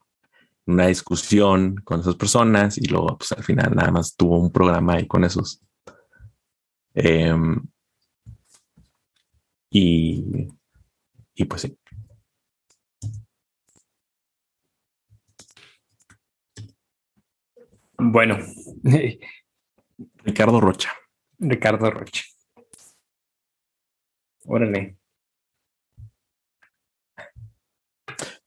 una 0.65 0.87
discusión 0.87 1.75
con 1.83 1.99
esas 1.99 2.15
personas 2.15 2.77
y 2.77 2.85
luego 2.85 3.17
pues 3.17 3.33
al 3.33 3.43
final 3.43 3.75
nada 3.75 3.91
más 3.91 4.15
tuvo 4.15 4.39
un 4.39 4.49
programa 4.49 4.93
ahí 4.93 5.07
con 5.07 5.25
esos. 5.25 5.61
Em, 6.93 7.61
y, 9.69 10.47
y 11.35 11.43
pues 11.43 11.63
sí. 11.63 11.77
Bueno. 17.99 18.37
Ricardo 20.23 20.61
Rocha. 20.61 20.91
Ricardo 21.37 21.91
Roche. 21.91 22.23
Órale. 24.45 24.97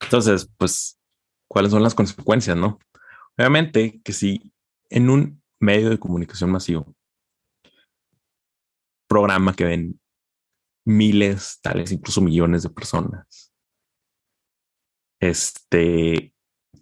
Entonces, 0.01 0.49
pues, 0.57 0.99
¿cuáles 1.47 1.71
son 1.71 1.83
las 1.83 1.95
consecuencias, 1.95 2.57
no? 2.57 2.79
Obviamente 3.37 4.01
que 4.03 4.13
si 4.13 4.53
en 4.89 5.09
un 5.09 5.41
medio 5.59 5.89
de 5.89 5.99
comunicación 5.99 6.51
masivo, 6.51 6.93
programa 9.07 9.55
que 9.55 9.63
ven 9.63 9.99
miles, 10.85 11.59
tales 11.61 11.91
incluso 11.91 12.21
millones 12.21 12.63
de 12.63 12.69
personas, 12.69 13.53
este, 15.19 16.33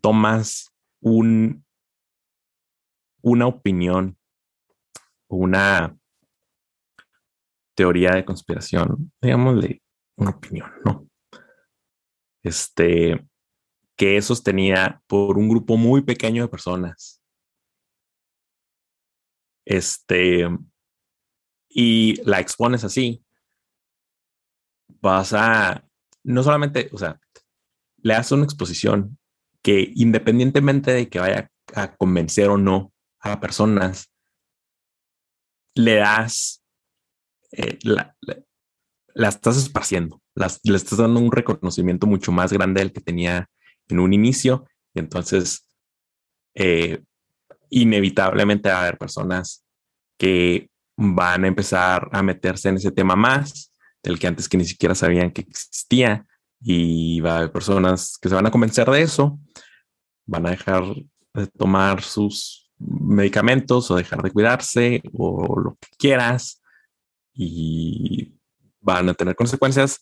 tomas 0.01 0.73
un, 0.99 1.63
una 3.21 3.47
opinión, 3.47 4.17
una 5.27 5.97
teoría 7.75 8.11
de 8.11 8.25
conspiración, 8.25 9.11
digámosle 9.21 9.81
una 10.17 10.31
opinión, 10.31 10.71
¿no? 10.85 11.07
Este, 12.43 13.27
que 13.95 14.17
es 14.17 14.25
sostenida 14.25 15.01
por 15.07 15.37
un 15.37 15.49
grupo 15.49 15.77
muy 15.77 16.01
pequeño 16.01 16.43
de 16.43 16.49
personas. 16.49 17.21
Este, 19.65 20.47
y 21.69 22.21
la 22.23 22.39
expones 22.39 22.83
así, 22.83 23.23
vas 25.01 25.33
a, 25.33 25.87
no 26.23 26.43
solamente, 26.43 26.89
o 26.91 26.97
sea, 26.97 27.19
le 27.97 28.13
haces 28.13 28.33
una 28.33 28.43
exposición 28.43 29.17
que 29.61 29.91
independientemente 29.95 30.91
de 30.91 31.09
que 31.09 31.19
vaya 31.19 31.51
a 31.75 31.95
convencer 31.95 32.49
o 32.49 32.57
no 32.57 32.91
a 33.21 33.39
personas, 33.39 34.11
le 35.75 35.95
das, 35.95 36.63
eh, 37.51 37.77
la, 37.83 38.15
estás 39.15 39.57
esparciendo, 39.57 40.21
las, 40.35 40.59
le 40.63 40.75
estás 40.75 40.97
dando 40.99 41.19
un 41.19 41.31
reconocimiento 41.31 42.07
mucho 42.07 42.31
más 42.31 42.51
grande 42.51 42.81
del 42.81 42.91
que 42.91 43.01
tenía 43.01 43.49
en 43.87 43.99
un 43.99 44.13
inicio. 44.13 44.65
Y 44.93 44.99
entonces, 44.99 45.67
eh, 46.55 47.03
inevitablemente 47.69 48.69
va 48.69 48.77
a 48.77 48.81
haber 48.81 48.97
personas 48.97 49.65
que 50.17 50.69
van 50.97 51.45
a 51.45 51.47
empezar 51.47 52.09
a 52.11 52.21
meterse 52.21 52.69
en 52.69 52.75
ese 52.75 52.91
tema 52.91 53.15
más, 53.15 53.71
del 54.03 54.19
que 54.19 54.27
antes 54.27 54.49
que 54.49 54.57
ni 54.57 54.65
siquiera 54.65 54.95
sabían 54.95 55.31
que 55.31 55.41
existía. 55.41 56.25
Y 56.63 57.19
va 57.21 57.33
a 57.33 57.37
haber 57.37 57.51
personas 57.51 58.17
que 58.21 58.29
se 58.29 58.35
van 58.35 58.45
a 58.45 58.51
convencer 58.51 58.89
de 58.89 59.01
eso, 59.01 59.39
van 60.27 60.45
a 60.45 60.51
dejar 60.51 60.83
de 61.33 61.47
tomar 61.47 62.03
sus 62.03 62.70
medicamentos 62.87 63.89
o 63.91 63.95
dejar 63.95 64.21
de 64.21 64.31
cuidarse 64.31 65.01
o 65.13 65.59
lo 65.59 65.77
que 65.79 65.89
quieras 65.97 66.61
y 67.33 68.33
van 68.79 69.09
a 69.09 69.13
tener 69.13 69.35
consecuencias 69.35 69.99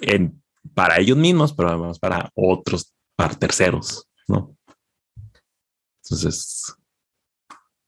en, 0.00 0.42
para 0.74 0.98
ellos 0.98 1.16
mismos, 1.16 1.52
pero 1.52 1.70
además 1.70 1.98
para 1.98 2.30
otros, 2.34 2.92
para 3.16 3.34
terceros, 3.34 4.08
¿no? 4.28 4.56
Entonces, 6.02 6.74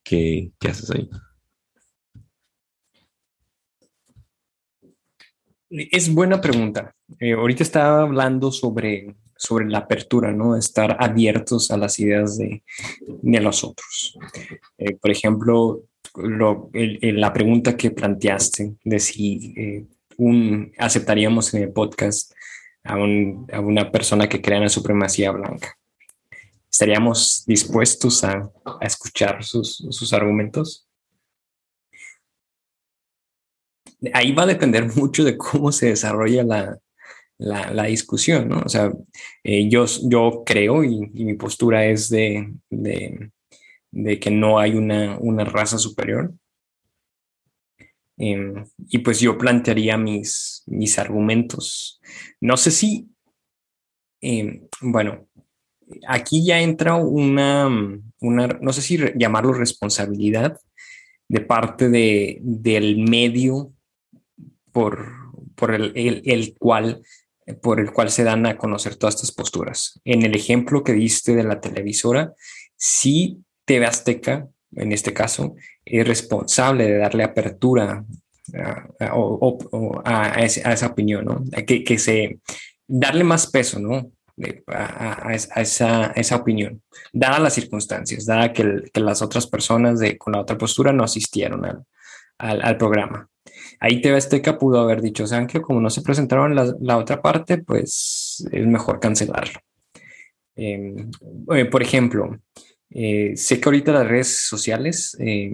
¿qué, 0.05 0.53
qué 0.59 0.69
haces 0.69 0.91
ahí? 0.91 1.11
Es 5.73 6.13
buena 6.13 6.41
pregunta. 6.41 6.95
Eh, 7.19 7.33
ahorita 7.33 7.63
estaba 7.63 8.03
hablando 8.03 8.53
sobre, 8.53 9.15
sobre 9.37 9.67
la 9.67 9.79
apertura, 9.79 10.31
¿no? 10.31 10.55
Estar 10.55 10.99
abiertos 11.01 11.71
a 11.71 11.79
las 11.79 11.99
ideas 11.99 12.37
de, 12.37 12.63
de 13.01 13.41
los 13.41 13.65
otros. 13.65 14.19
Eh, 14.77 14.97
por 14.97 15.11
ejemplo, 15.11 15.85
la 16.15 17.33
pregunta 17.33 17.75
que 17.75 17.91
planteaste 17.91 18.75
de 18.85 19.01
si 19.01 19.55
eh, 19.57 19.87
un, 20.19 20.73
aceptaríamos 20.77 21.55
en 21.55 21.63
el 21.63 21.73
podcast 21.73 22.33
a, 22.85 22.97
una 22.97 23.91
persona 23.91 24.29
que 24.29 24.43
crea 24.43 24.59
en 24.59 24.65
la 24.65 24.69
supremacía 24.69 25.31
blanca. 25.31 25.79
¿Estaríamos 26.71 27.45
dispuestos 27.47 28.25
a, 28.25 28.51
escuchar 28.83 29.43
sus, 29.43 30.13
argumentos? 30.13 30.87
Ahí 34.13 34.33
va 34.33 34.45
a 34.45 34.47
depender 34.47 34.87
mucho 34.97 35.25
de 35.25 35.37
cómo 35.37 35.73
se 35.73 35.89
desarrolla 35.89 36.45
la, 37.39 37.85
discusión, 37.85 38.49
¿no? 38.49 38.61
O 38.61 38.69
sea, 38.69 38.93
eh, 39.43 39.69
yo, 39.69 39.85
yo 40.05 40.43
creo 40.47 40.85
y, 40.85 40.99
mi 40.99 41.35
postura 41.35 41.87
es 41.87 42.09
de, 42.09 42.53
que 44.21 44.31
no 44.31 44.59
hay 44.59 44.75
una, 44.75 45.19
una 45.19 45.45
raza 45.45 45.79
superior, 45.79 46.33
Em, 48.25 48.65
y 48.89 48.99
pues 48.99 49.21
yo 49.21 49.39
plantearía 49.39 49.97
mis, 49.97 50.63
mis 50.67 50.99
argumentos. 50.99 52.01
No 52.41 52.57
sé 52.57 52.71
si, 52.71 53.09
em, 54.21 54.69
bueno, 54.81 55.29
aquí 56.07 56.45
ya 56.47 56.61
entra 56.61 56.95
una, 56.95 57.69
una, 58.21 58.47
no 58.47 58.73
sé 58.73 58.83
si 58.83 58.99
llamarlo 59.17 59.53
responsabilidad 59.55 60.57
de 61.29 61.41
parte 61.41 61.89
de, 61.89 62.39
del 62.43 62.99
medio 62.99 63.73
por, 64.73 65.13
por 65.55 65.75
el, 65.75 65.93
el, 65.95 66.55
cual 66.59 67.03
por 67.61 67.81
el 67.81 67.93
cual 67.93 68.11
se 68.11 68.25
dan 68.25 68.47
a 68.47 68.57
conocer 68.57 68.97
todas 68.97 69.17
estas 69.17 69.33
posturas. 69.33 70.01
En 70.05 70.23
el 70.23 70.35
ejemplo 70.35 70.85
que 70.85 70.93
diste 70.93 71.35
de 71.35 71.43
la 71.43 71.61
televisora, 71.61 72.33
sí 72.77 73.43
TV 73.65 73.87
Azteca 73.87 74.49
en 74.77 74.93
este 74.93 75.13
caso, 75.13 75.55
es 75.85 76.07
responsable 76.07 76.87
de 76.87 76.99
darle 76.99 77.25
apertura 77.25 78.05
a, 78.55 80.45
esa 80.45 80.87
opinión, 80.87 81.25
¿no? 81.25 81.45
Que, 81.67 81.85
que, 81.85 81.99
se 81.99 82.39
darle 82.87 83.25
más 83.25 83.47
peso, 83.49 83.79
¿no? 83.79 84.11
A, 84.67 85.35
esa, 85.35 86.13
esa, 86.17 86.37
opinión, 86.37 86.83
dadas 87.13 87.41
las 87.41 87.55
circunstancias, 87.55 88.25
dada 88.27 88.53
que, 88.53 88.85
que, 88.93 89.01
las 89.01 89.23
otras 89.23 89.47
personas 89.47 90.01
de, 90.01 90.17
con 90.19 90.33
la 90.33 90.41
otra 90.41 90.59
postura 90.59 90.93
no 90.93 91.05
asistieron 91.05 91.65
al, 91.65 91.85
al, 92.39 92.77
programa. 92.77 93.29
Ahí 93.85 94.01
TV 94.01 94.17
Azteca 94.17 94.59
pudo 94.59 94.79
haber 94.79 95.03
dicho, 95.03 95.27
¿saben 95.27 95.49
que 95.49 95.61
como 95.61 95.81
no 95.81 95.91
se 95.91 96.03
presentaron 96.03 96.55
la, 96.55 96.73
la 96.81 96.99
otra 96.99 97.21
parte, 97.21 97.59
pues 97.59 98.47
es 98.53 98.65
mejor 98.65 99.01
cancelarlo. 99.01 99.59
Em, 100.55 101.11
eh, 101.53 101.65
por 101.65 101.83
ejemplo, 101.83 102.39
eh, 102.91 103.33
sé 103.35 103.61
que 103.61 103.69
ahorita 103.69 103.91
las 103.91 104.07
redes 104.07 104.47
sociales, 104.47 105.17
eh, 105.19 105.53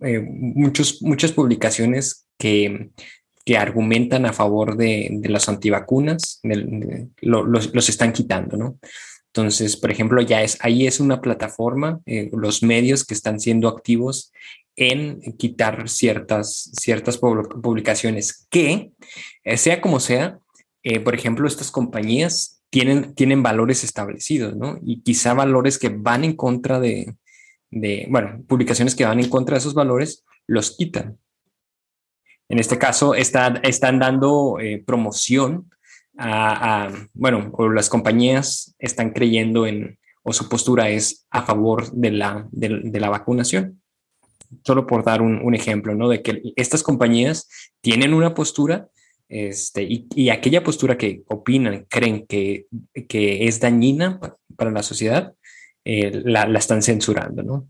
eh, 0.00 0.20
muchos, 0.20 1.02
muchas 1.02 1.32
publicaciones 1.32 2.26
que, 2.38 2.88
que, 3.44 3.58
argumentan 3.58 4.24
a 4.24 4.32
favor 4.32 4.74
de, 4.78 5.08
de 5.10 5.28
las 5.28 5.50
antivacunas, 5.50 6.40
los, 7.20 7.74
los, 7.74 7.88
están 7.90 8.14
quitando, 8.14 8.56
¿no? 8.56 8.78
Entonces, 9.26 9.76
por 9.76 9.90
ejemplo, 9.90 10.22
ya 10.22 10.42
es, 10.42 10.56
ahí 10.62 10.86
es 10.86 11.00
una 11.00 11.20
plataforma, 11.20 12.00
los 12.32 12.62
medios 12.62 13.04
que 13.04 13.12
están 13.12 13.40
siendo 13.40 13.68
activos 13.68 14.32
en 14.76 15.20
quitar 15.38 15.88
ciertas, 15.88 16.70
ciertas 16.78 17.18
publicaciones 17.18 18.46
que, 18.50 18.92
sea 19.56 19.80
como 19.80 20.00
sea, 20.00 20.38
por 21.04 21.14
ejemplo, 21.14 21.48
estas 21.48 21.70
compañías 21.70 22.56
tienen, 22.70 23.42
valores 23.42 23.84
establecidos, 23.84 24.56
¿no? 24.56 24.78
Y 24.82 25.00
quizá 25.02 25.34
valores 25.34 25.78
que 25.78 25.88
van 25.88 26.24
en 26.24 26.34
contra 26.34 26.78
de, 26.80 27.16
bueno, 28.08 28.42
publicaciones 28.46 28.94
que 28.94 29.04
van 29.04 29.20
en 29.20 29.30
contra 29.30 29.54
de 29.54 29.60
esos 29.60 29.74
valores, 29.74 30.24
los 30.46 30.76
quitan. 30.76 31.18
En 32.48 32.58
este 32.58 32.78
caso, 32.78 33.14
están 33.14 33.98
dando 33.98 34.58
eh, 34.60 34.82
promoción 34.86 35.70
a, 36.18 36.90
bueno, 37.14 37.50
o 37.52 37.68
las 37.68 37.88
compañías 37.88 38.74
están 38.78 39.10
creyendo 39.10 39.66
en, 39.66 39.98
o 40.22 40.32
su 40.32 40.48
postura 40.48 40.88
es 40.88 41.26
a 41.30 41.42
favor 41.42 41.90
de 41.92 42.10
la, 42.12 42.46
de, 42.50 43.00
la 43.00 43.10
vacunación. 43.10 43.82
Solo 44.64 44.86
por 44.86 45.04
dar 45.04 45.22
un, 45.22 45.40
un, 45.42 45.54
ejemplo, 45.54 45.94
¿no? 45.94 46.08
De 46.08 46.22
que 46.22 46.42
estas 46.56 46.82
compañías 46.82 47.48
tienen 47.80 48.14
una 48.14 48.34
postura 48.34 48.88
este, 49.28 49.82
y, 49.88 50.28
aquella 50.30 50.62
postura 50.62 50.96
que 50.96 51.22
opinan, 51.28 51.86
creen 51.88 52.26
que, 52.26 52.66
que 53.08 53.46
es 53.46 53.60
dañina 53.60 54.20
para 54.56 54.70
la 54.70 54.82
sociedad, 54.82 55.34
eh, 55.84 56.22
la, 56.24 56.44
están 56.58 56.82
censurando, 56.82 57.42
¿no? 57.42 57.68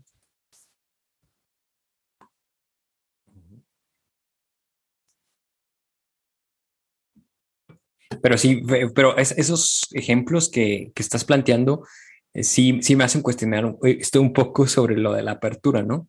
Pero 8.21 8.37
sí, 8.37 8.61
pero 8.95 9.17
esos 9.17 9.87
ejemplos 9.91 10.49
que, 10.49 10.91
estás 10.95 11.25
planteando, 11.25 11.85
eh, 12.33 12.43
sí, 12.43 12.79
sí 12.81 12.95
me 12.95 13.03
hacen 13.03 13.21
cuestionar 13.21 13.75
esto 13.83 14.21
un 14.21 14.33
poco 14.33 14.67
sobre 14.67 14.95
lo 14.97 15.13
de 15.13 15.23
la 15.23 15.31
apertura, 15.33 15.83
¿no? 15.83 16.07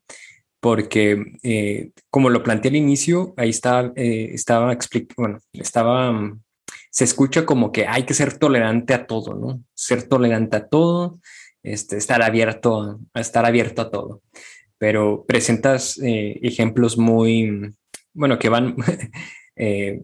Porque 0.61 1.38
eh, 1.42 1.90
como 2.11 2.30
lo 2.30 2.42
planteé 2.42 2.70
al 2.70 2.76
inicio, 2.76 3.34
ahí 3.36 3.50
está, 3.50 3.92
eh, 3.96 4.30
estaba 4.32 4.76
bueno, 5.16 5.40
estaba, 5.52 6.12
mm, 6.12 6.40
se 6.90 7.04
escucha 7.04 7.46
como 7.46 7.70
que 7.72 7.86
hay 7.86 8.04
que 8.04 8.14
ser 8.14 8.38
tolerante 8.38 8.94
a 8.94 9.06
todo, 9.06 9.34
¿no? 9.34 9.62
Ser 9.74 10.09
tolerante 10.09 10.56
a 10.56 10.68
todo, 10.68 11.20
este, 11.62 11.96
estar 11.96 12.22
abierto, 12.22 13.00
a 13.14 13.20
estar 13.20 13.44
abierto 13.46 13.82
a 13.82 13.90
todo. 13.90 14.22
pero 14.78 15.24
presentas 15.26 15.98
eh, 15.98 16.38
ejemplos 16.42 16.98
muy, 16.98 17.74
bueno, 18.14 18.38
que 18.38 18.48
van 18.48 18.76
eh, 19.56 20.02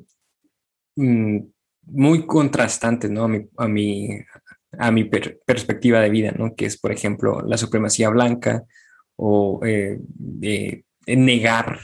mm, 0.96 1.38
muy 1.86 2.26
contrastantes, 2.26 3.10
¿no? 3.10 3.24
A 3.24 3.28
mi, 3.28 3.46
a 3.56 3.68
mi, 3.68 4.08
a 4.78 4.90
mi 4.90 5.04
perspectiva 5.04 6.00
de 6.00 6.10
vida, 6.10 6.32
¿no? 6.36 6.54
Que 6.56 6.66
es, 6.66 6.78
por 6.78 6.92
ejemplo, 6.92 7.42
la 7.42 7.58
supremacía 7.58 8.08
blanca 8.10 8.64
o 9.16 9.60
eh, 9.64 10.00
negar 11.06 11.78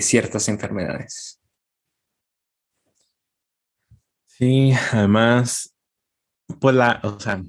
ciertas 0.00 0.48
enfermedades. 0.48 1.40
Sí, 4.26 4.72
además, 4.92 5.74
pues 6.60 6.74
la, 6.74 7.00
o 7.04 7.18
sea, 7.18 7.42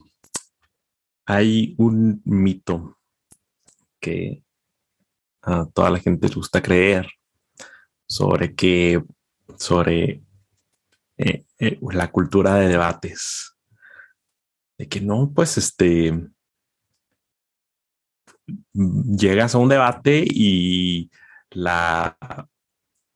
hay 1.25 1.75
un 1.77 2.21
mito 2.25 2.97
que 3.99 4.43
a 5.41 5.65
toda 5.73 5.89
la 5.89 5.99
gente 5.99 6.27
le 6.27 6.35
gusta 6.35 6.61
creer 6.61 7.07
sobre 8.05 8.53
que, 8.53 9.01
sobre 9.57 10.23
eh, 11.17 11.45
eh, 11.59 11.79
la 11.91 12.11
cultura 12.11 12.55
de 12.55 12.67
debates. 12.67 13.55
De 14.77 14.87
que 14.87 15.01
no, 15.01 15.31
pues 15.33 15.57
este, 15.57 16.29
llegas 18.73 19.55
a 19.55 19.57
un 19.57 19.69
debate 19.69 20.25
y 20.27 21.09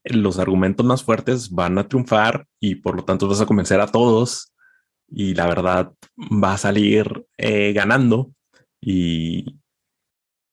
los 0.03 0.39
argumentos 0.39 0.85
más 0.85 1.03
fuertes 1.03 1.49
van 1.49 1.77
a 1.77 1.87
triunfar 1.87 2.47
y 2.59 2.75
por 2.75 2.95
lo 2.95 3.03
tanto 3.03 3.27
vas 3.27 3.41
a 3.41 3.45
convencer 3.45 3.81
a 3.81 3.87
todos 3.87 4.53
y 5.09 5.33
la 5.35 5.47
verdad 5.47 5.91
va 6.17 6.53
a 6.53 6.57
salir 6.57 7.25
eh, 7.37 7.73
ganando 7.73 8.31
y, 8.81 9.59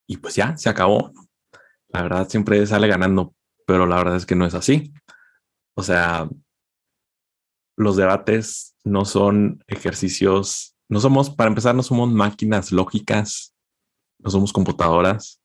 y 0.07 0.17
pues 0.19 0.35
ya, 0.37 0.57
se 0.57 0.69
acabó. 0.69 1.13
La 1.89 2.03
verdad 2.03 2.29
siempre 2.29 2.67
sale 2.67 2.89
ganando, 2.89 3.35
pero 3.67 3.87
la 3.87 3.97
verdad 3.97 4.17
es 4.17 4.27
que 4.27 4.35
no 4.35 4.47
es 4.47 4.55
así. 4.55 4.93
O 5.77 5.83
sea, 5.83 6.29
los 7.77 7.97
debates 7.97 8.77
no 8.85 9.05
son 9.05 9.63
ejercicios, 9.67 10.77
no 10.89 11.01
somos, 11.01 11.31
para 11.31 11.49
empezar, 11.49 11.75
no 11.75 11.83
somos 11.83 12.11
máquinas 12.11 12.73
lógicas, 12.73 13.54
no 14.25 14.31
somos 14.31 14.53
computadoras. 14.53 15.41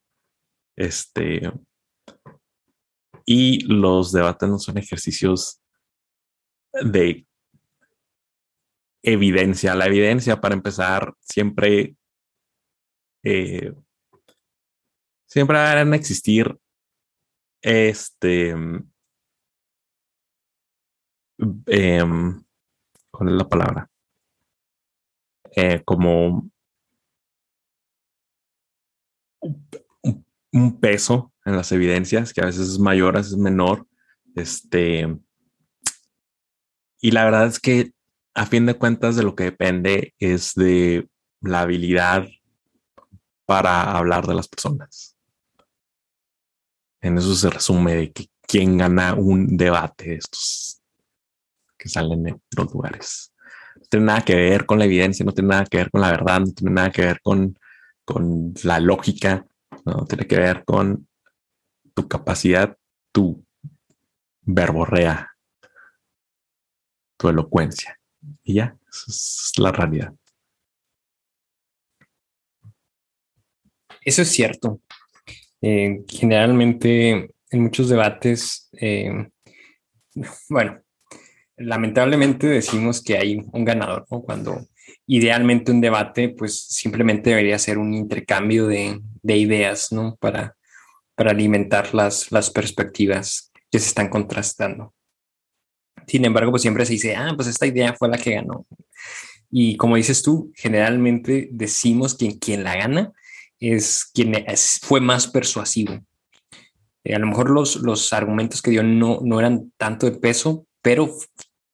Este, 0.76 1.52
y 3.26 3.60
los 3.66 4.12
debates 4.12 4.50
no 4.50 4.58
son 4.58 4.78
ejercicios 4.78 5.62
de 6.74 7.28
evidencia. 9.04 9.76
La 9.76 9.88
evidencia, 9.88 10.40
para 10.40 10.56
empezar, 10.56 11.14
siempre, 11.20 11.96
eh, 13.24 13.74
siempre 15.28 15.58
van 15.58 15.94
a 15.94 15.96
existir 15.96 16.58
este, 17.62 18.50
em, 21.68 22.44
¿cuál 23.12 23.30
es 23.30 23.36
la 23.36 23.50
palabra? 23.50 23.90
Eh, 25.56 25.84
como 25.84 26.50
un 30.52 30.80
peso 30.80 31.34
en 31.46 31.56
las 31.56 31.72
evidencias, 31.72 32.34
que 32.34 32.42
a 32.42 32.46
veces 32.46 32.68
es 32.70 32.80
mayor, 32.80 33.16
a 33.16 33.20
veces 33.20 33.34
es 33.34 33.40
menor. 33.40 33.88
Este, 34.36 35.08
y 37.02 37.12
la 37.12 37.26
verdad 37.26 37.48
es 37.48 37.60
que 37.60 37.92
a 38.34 38.46
fin 38.46 38.66
de 38.66 38.76
cuentas 38.76 39.16
de 39.16 39.24
lo 39.24 39.36
que 39.36 39.46
depende 39.46 40.14
es 40.20 40.54
de 40.56 41.10
la 41.42 41.62
habilidad 41.62 42.28
para 43.46 43.98
hablar 43.98 44.28
de 44.28 44.36
las 44.36 44.48
personas. 44.48 45.18
En 47.02 47.18
eso 47.18 47.34
se 47.36 47.50
resume 47.50 47.96
de 47.96 48.12
que 48.12 48.28
quién 48.42 48.78
gana 48.78 49.14
un 49.14 49.58
debate 49.58 50.10
de 50.10 50.16
estos 50.16 50.82
que 51.78 51.90
salen 51.90 52.28
en 52.28 52.42
los 52.56 52.72
lugares. 52.74 53.34
No 53.76 53.84
tiene 53.90 54.06
nada 54.08 54.22
que 54.22 54.36
ver 54.36 54.66
con 54.66 54.80
la 54.80 54.86
evidencia, 54.86 55.26
no 55.26 55.32
tiene 55.32 55.50
nada 55.50 55.66
que 55.66 55.78
ver 55.78 55.90
con 55.90 56.02
la 56.02 56.12
verdad, 56.12 56.42
no 56.42 56.52
tiene 56.52 56.74
nada 56.74 56.92
que 56.92 57.02
ver 57.02 57.22
con, 57.22 57.58
con 58.04 58.54
la 58.64 58.80
lógica, 58.80 59.46
no 59.98 60.06
tiene 60.06 60.28
que 60.28 60.38
ver 60.38 60.64
con 60.66 61.08
tu 61.94 62.08
capacidad, 62.08 62.78
tu 63.12 63.46
verborrea, 64.42 65.32
tu 67.18 67.30
elocuencia. 67.30 68.00
Y 68.44 68.56
ya, 68.56 68.78
esa 68.90 69.06
es 69.08 69.54
la 69.58 69.72
realidad. 69.72 70.14
Eso 74.02 74.22
es 74.22 74.30
cierto. 74.30 74.82
Eh, 75.62 76.04
generalmente 76.08 77.32
en 77.52 77.62
muchos 77.62 77.90
debates, 77.90 78.70
eh, 78.74 79.30
bueno, 80.50 80.82
lamentablemente 81.58 82.48
decimos 82.48 83.04
que 83.04 83.18
hay 83.18 83.42
un 83.52 83.66
ganador, 83.66 84.06
¿no? 84.10 84.22
Cuando 84.22 84.68
idealmente 85.08 85.72
un 85.72 85.82
debate, 85.82 86.30
pues 86.30 86.60
simplemente 86.68 87.32
debería 87.32 87.58
ser 87.60 87.78
un 87.78 87.94
intercambio 87.94 88.68
de, 88.68 89.00
de 89.22 89.38
ideas, 89.38 89.92
¿no? 89.92 90.16
Para, 90.20 90.56
para 91.16 91.32
alimentar 91.32 91.94
las, 91.94 92.32
las 92.32 92.50
perspectivas 92.50 93.52
que 93.72 93.80
se 93.80 93.88
están 93.88 94.10
contrastando. 94.10 94.94
Sin 96.08 96.26
embargo, 96.26 96.52
pues 96.52 96.62
siempre 96.62 96.86
se 96.86 96.94
dice, 96.94 97.16
ah, 97.16 97.34
pues 97.36 97.48
esta 97.48 97.68
idea 97.68 97.94
fue 97.94 98.10
la 98.10 98.18
que 98.18 98.36
ganó. 98.36 98.66
Y 99.52 99.78
como 99.78 99.96
dices 99.96 100.22
tú, 100.24 100.52
generalmente 100.56 101.50
decimos 101.52 102.16
que 102.16 102.38
quien 102.40 102.64
la 102.64 102.76
gana 102.76 103.12
es 103.60 104.06
quien 104.14 104.34
fue 104.82 105.02
más 105.02 105.28
persuasivo. 105.28 106.00
Eh, 107.04 107.16
a 107.16 107.20
lo 107.20 107.28
mejor 107.28 107.50
los, 107.50 107.78
los 107.78 108.14
argumentos 108.14 108.62
que 108.62 108.72
dio 108.72 108.84
no, 108.84 109.20
no 109.24 109.40
eran 109.40 109.72
tanto 109.78 110.10
de 110.10 110.18
peso, 110.18 110.66
pero 110.82 111.16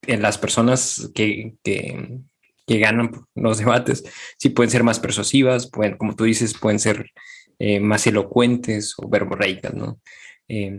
en 0.03 0.21
las 0.21 0.37
personas 0.37 1.11
que, 1.13 1.55
que, 1.63 2.19
que, 2.65 2.79
ganan 2.79 3.11
los 3.35 3.57
debates 3.57 4.03
sí 4.37 4.49
pueden 4.49 4.71
ser 4.71 4.83
más 4.83 4.99
persuasivas, 4.99 5.69
pueden, 5.69 5.97
como 5.97 6.15
tú 6.15 6.23
dices, 6.23 6.53
pueden 6.53 6.79
ser 6.79 7.11
eh, 7.57 7.79
más 7.79 8.05
elocuentes 8.05 8.95
o 8.97 9.07
verborreicas, 9.07 9.73
¿no? 9.73 9.99
Eh, 10.47 10.77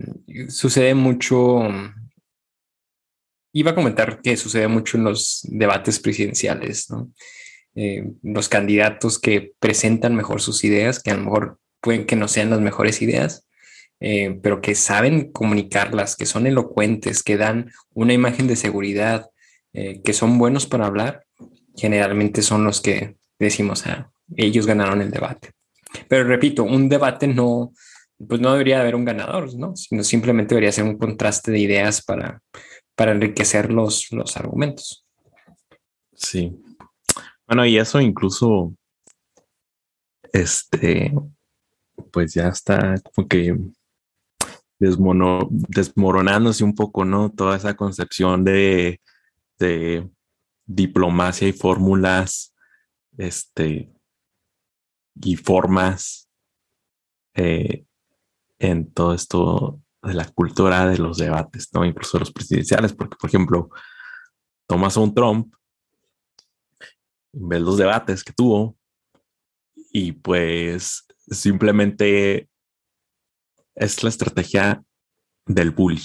sucede 0.49 0.95
mucho 0.95 1.61
Iba 3.53 3.71
a 3.71 3.75
comentar 3.75 4.21
que 4.21 4.37
sucede 4.37 4.69
mucho 4.69 4.99
en 4.99 5.05
los 5.05 5.41
debates 5.45 5.99
presidenciales, 5.99 6.91
¿no? 6.91 7.11
Eh, 7.75 8.05
los 8.23 8.51
candidatos 8.51 9.19
que 9.19 9.55
presentan 9.59 10.15
mejor 10.15 10.43
sus 10.43 10.63
ideas, 10.63 11.03
que 11.03 11.11
a 11.11 11.17
lo 11.17 11.25
mejor 11.25 11.59
pueden 11.81 12.05
que 12.05 12.17
no 12.17 12.29
sean 12.29 12.51
las 12.51 12.61
mejores 12.61 13.01
ideas, 13.01 13.49
pero 13.99 14.61
que 14.61 14.75
saben 14.75 15.33
comunicarlas, 15.33 16.17
que 16.17 16.27
son 16.27 16.47
elocuentes, 16.47 17.23
que 17.23 17.39
dan 17.39 17.73
una 17.95 18.13
imagen 18.13 18.47
de 18.47 18.57
seguridad, 18.57 19.31
que 19.73 20.13
son 20.13 20.37
buenos 20.37 20.67
para 20.67 20.85
hablar, 20.85 21.26
generalmente 21.77 22.43
son 22.43 22.65
los 22.65 22.81
que 22.81 23.17
decimos, 23.39 23.87
ah, 23.87 24.11
ellos 24.37 24.67
ganaron 24.67 25.03
el 25.03 25.11
debate. 25.11 25.53
Pero 26.09 26.25
repito, 26.25 26.65
un 26.65 26.89
debate 26.89 27.27
no, 27.27 27.73
pues 28.27 28.41
no 28.41 28.53
debería 28.53 28.81
haber 28.81 28.95
un 28.95 29.05
ganador, 29.05 29.55
¿no? 29.57 29.77
Sino 29.77 30.03
simplemente 30.03 30.55
debería 30.55 30.73
ser 30.73 30.85
un 30.85 30.99
contraste 30.99 31.53
de 31.53 31.59
ideas 31.59 32.03
para, 32.03 32.41
para 32.95 33.13
enriquecer 33.13 33.73
los, 33.73 34.11
los 34.13 34.37
argumentos. 34.37 35.07
Sí. 36.15 36.57
Bueno, 37.47 37.65
y 37.67 37.79
eso 37.79 38.01
incluso, 38.01 38.75
este, 40.33 41.13
pues 42.11 42.35
ya 42.35 42.49
está 42.49 42.95
como 43.15 43.29
que 43.29 43.57
desmono, 44.79 45.49
desmoronándose 45.51 46.65
un 46.65 46.75
poco, 46.75 47.05
¿no? 47.05 47.31
Toda 47.31 47.57
esa 47.57 47.75
concepción 47.75 48.45
de, 48.45 49.01
de 49.59 50.09
diplomacia 50.67 51.49
y 51.49 51.53
fórmulas, 51.53 52.55
este, 53.17 53.93
y 55.15 55.37
formas 55.37 56.29
eh, 57.35 57.85
en 58.59 58.93
todo 58.93 59.15
esto 59.15 59.81
de 60.03 60.15
la 60.15 60.29
cultura 60.29 60.87
de 60.87 60.99
los 60.99 61.19
debates, 61.19 61.69
¿no? 61.73 61.85
Incluso 61.85 62.19
los 62.19 62.33
presidenciales, 62.33 62.93
porque, 62.93 63.17
por 63.17 63.31
ejemplo, 63.31 63.71
tomas 64.67 64.97
a 64.97 65.01
un 65.01 65.15
Trump, 65.15 65.55
ves 67.33 67.61
los 67.61 67.77
debates 67.77 68.25
que 68.25 68.33
tuvo 68.33 68.77
y 69.93 70.13
pues 70.13 71.07
simplemente 71.29 72.49
es 73.75 74.03
la 74.03 74.09
estrategia 74.09 74.83
del 75.45 75.71
bully, 75.71 76.03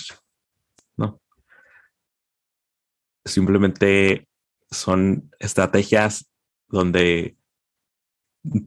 ¿no? 0.98 1.22
Simplemente 3.24 4.28
son 4.72 5.30
estrategias 5.40 6.30
donde 6.70 7.38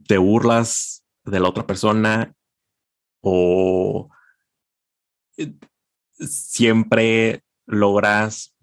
te 0.07 0.18
burlas 0.18 1.05
de 1.24 1.40
la 1.40 1.48
otra 1.48 1.66
persona 1.66 2.34
o 3.22 4.11
siempre 6.18 7.42
logras 7.66 8.55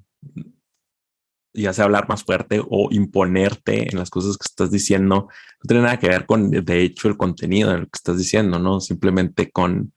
ya 1.54 1.74
sea 1.74 1.86
hablar 1.86 2.08
más 2.08 2.24
fuerte 2.24 2.62
o 2.64 2.88
imponerte 2.92 3.90
en 3.92 3.98
las 3.98 4.10
cosas 4.10 4.38
que 4.38 4.46
estás 4.46 4.72
diciendo, 4.72 5.28
no 5.28 5.68
tiene 5.68 5.84
nada 5.84 6.00
que 6.00 6.08
ver 6.08 6.26
con, 6.26 6.50
de 6.50 6.82
hecho, 6.82 7.08
el 7.08 7.18
contenido 7.18 7.72
de 7.72 7.80
lo 7.80 7.86
que 7.86 7.98
estás 7.98 8.18
diciendo, 8.18 8.60
¿no? 8.60 8.80
Simplemente 8.80 9.52
con 9.52 9.94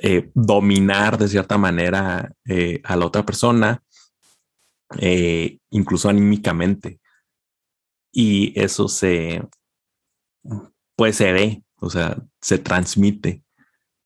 eh, 0.00 0.30
dominar 0.34 1.18
de 1.18 1.28
cierta 1.28 1.58
manera 1.58 2.32
eh, 2.44 2.80
a 2.84 2.96
la 2.96 3.06
otra 3.06 3.24
persona, 3.24 3.82
eh, 4.98 5.58
incluso 5.70 6.08
anímicamente. 6.08 7.00
Y 8.12 8.58
eso 8.58 8.88
se, 8.88 9.46
pues 10.96 11.16
se 11.16 11.32
ve, 11.32 11.62
o 11.76 11.90
sea, 11.90 12.16
se 12.40 12.58
transmite 12.58 13.44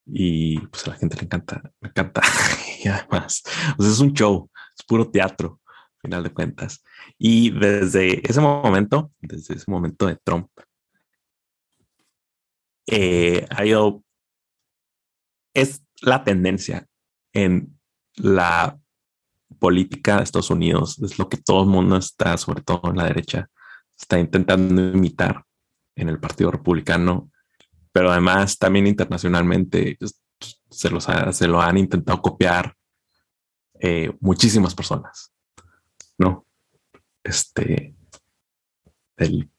y 0.04 0.58
pues 0.58 0.86
a 0.86 0.90
la 0.90 0.96
gente 0.96 1.16
le 1.16 1.22
encanta, 1.22 1.62
le 1.80 1.88
encanta. 1.88 2.20
y 2.84 2.88
además, 2.88 3.42
o 3.78 3.84
es 3.84 4.00
un 4.00 4.12
show, 4.12 4.50
es 4.76 4.84
puro 4.84 5.10
teatro 5.10 5.60
final 6.02 6.22
de 6.24 6.32
cuentas. 6.32 6.82
Y 7.16 7.50
desde 7.50 8.28
ese 8.28 8.40
momento, 8.40 9.12
desde 9.20 9.54
ese 9.54 9.70
momento 9.70 10.06
de 10.06 10.16
Trump, 10.16 10.50
eh, 12.86 13.46
ha 13.50 13.64
ido, 13.64 14.04
es 15.54 15.84
la 16.00 16.24
tendencia 16.24 16.88
en 17.32 17.78
la 18.16 18.81
política 19.54 20.18
de 20.18 20.24
Estados 20.24 20.50
Unidos, 20.50 20.98
es 21.00 21.18
lo 21.18 21.28
que 21.28 21.36
todo 21.36 21.62
el 21.62 21.68
mundo 21.68 21.96
está, 21.96 22.36
sobre 22.36 22.62
todo 22.62 22.80
en 22.90 22.96
la 22.96 23.04
derecha, 23.04 23.48
está 23.98 24.18
intentando 24.18 24.82
imitar 24.82 25.44
en 25.94 26.08
el 26.08 26.18
Partido 26.18 26.50
Republicano, 26.50 27.30
pero 27.92 28.10
además 28.10 28.58
también 28.58 28.86
internacionalmente 28.86 29.98
se, 30.70 30.90
los 30.90 31.06
se 31.32 31.46
lo 31.46 31.60
han 31.60 31.78
intentado 31.78 32.20
copiar 32.20 32.74
eh, 33.80 34.12
muchísimas 34.20 34.74
personas. 34.74 35.32
¿no? 36.18 36.46
Este, 37.22 37.94
el, 39.16 39.50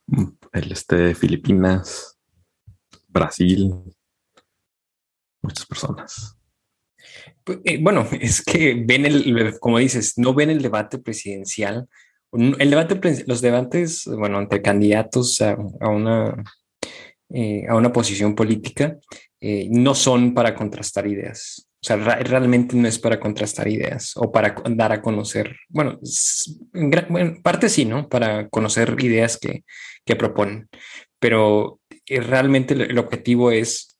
el 0.52 0.72
este 0.72 0.96
de 0.96 1.14
Filipinas, 1.14 2.18
Brasil, 3.08 3.72
muchas 5.42 5.66
personas. 5.66 6.36
Pues, 7.44 7.58
eh, 7.64 7.78
bueno, 7.80 8.06
es 8.20 8.42
que 8.42 8.74
ven 8.74 9.06
el, 9.06 9.58
como 9.60 9.78
dices, 9.78 10.14
no 10.16 10.34
ven 10.34 10.50
el 10.50 10.62
debate 10.62 10.98
presidencial. 10.98 11.88
El 12.32 12.68
debate, 12.70 13.24
los 13.28 13.40
debates, 13.40 14.06
bueno, 14.06 14.40
entre 14.40 14.60
candidatos 14.60 15.40
a, 15.40 15.56
una, 15.88 16.34
eh, 17.30 17.64
a 17.68 17.76
una 17.76 17.92
posición 17.92 18.34
política, 18.34 18.98
eh, 19.40 19.68
no 19.70 19.94
son 19.94 20.34
para 20.34 20.52
contrastar 20.56 21.06
ideas. 21.06 21.68
O 21.80 21.86
sea, 21.86 21.96
realmente 21.96 22.74
no 22.74 22.88
es 22.88 22.98
para 22.98 23.20
contrastar 23.20 23.68
ideas 23.68 24.16
o 24.16 24.32
para 24.32 24.56
dar 24.70 24.90
a 24.90 25.02
conocer, 25.02 25.54
bueno, 25.68 26.00
en, 26.72 27.42
parte 27.42 27.68
sí, 27.68 27.84
¿no? 27.84 28.08
Para 28.08 28.48
conocer 28.48 28.96
ideas 28.98 29.36
que, 29.36 29.64
que 30.04 30.16
proponen, 30.16 30.68
pero 31.20 31.80
realmente 32.06 32.72
el, 32.72 32.98
objetivo 32.98 33.50
es 33.50 33.98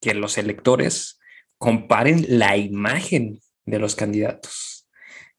que 0.00 0.12
los 0.12 0.38
electores 0.38 1.19
comparen 1.60 2.24
la 2.28 2.56
imagen 2.56 3.38
de 3.66 3.78
los 3.78 3.94
candidatos 3.94 4.88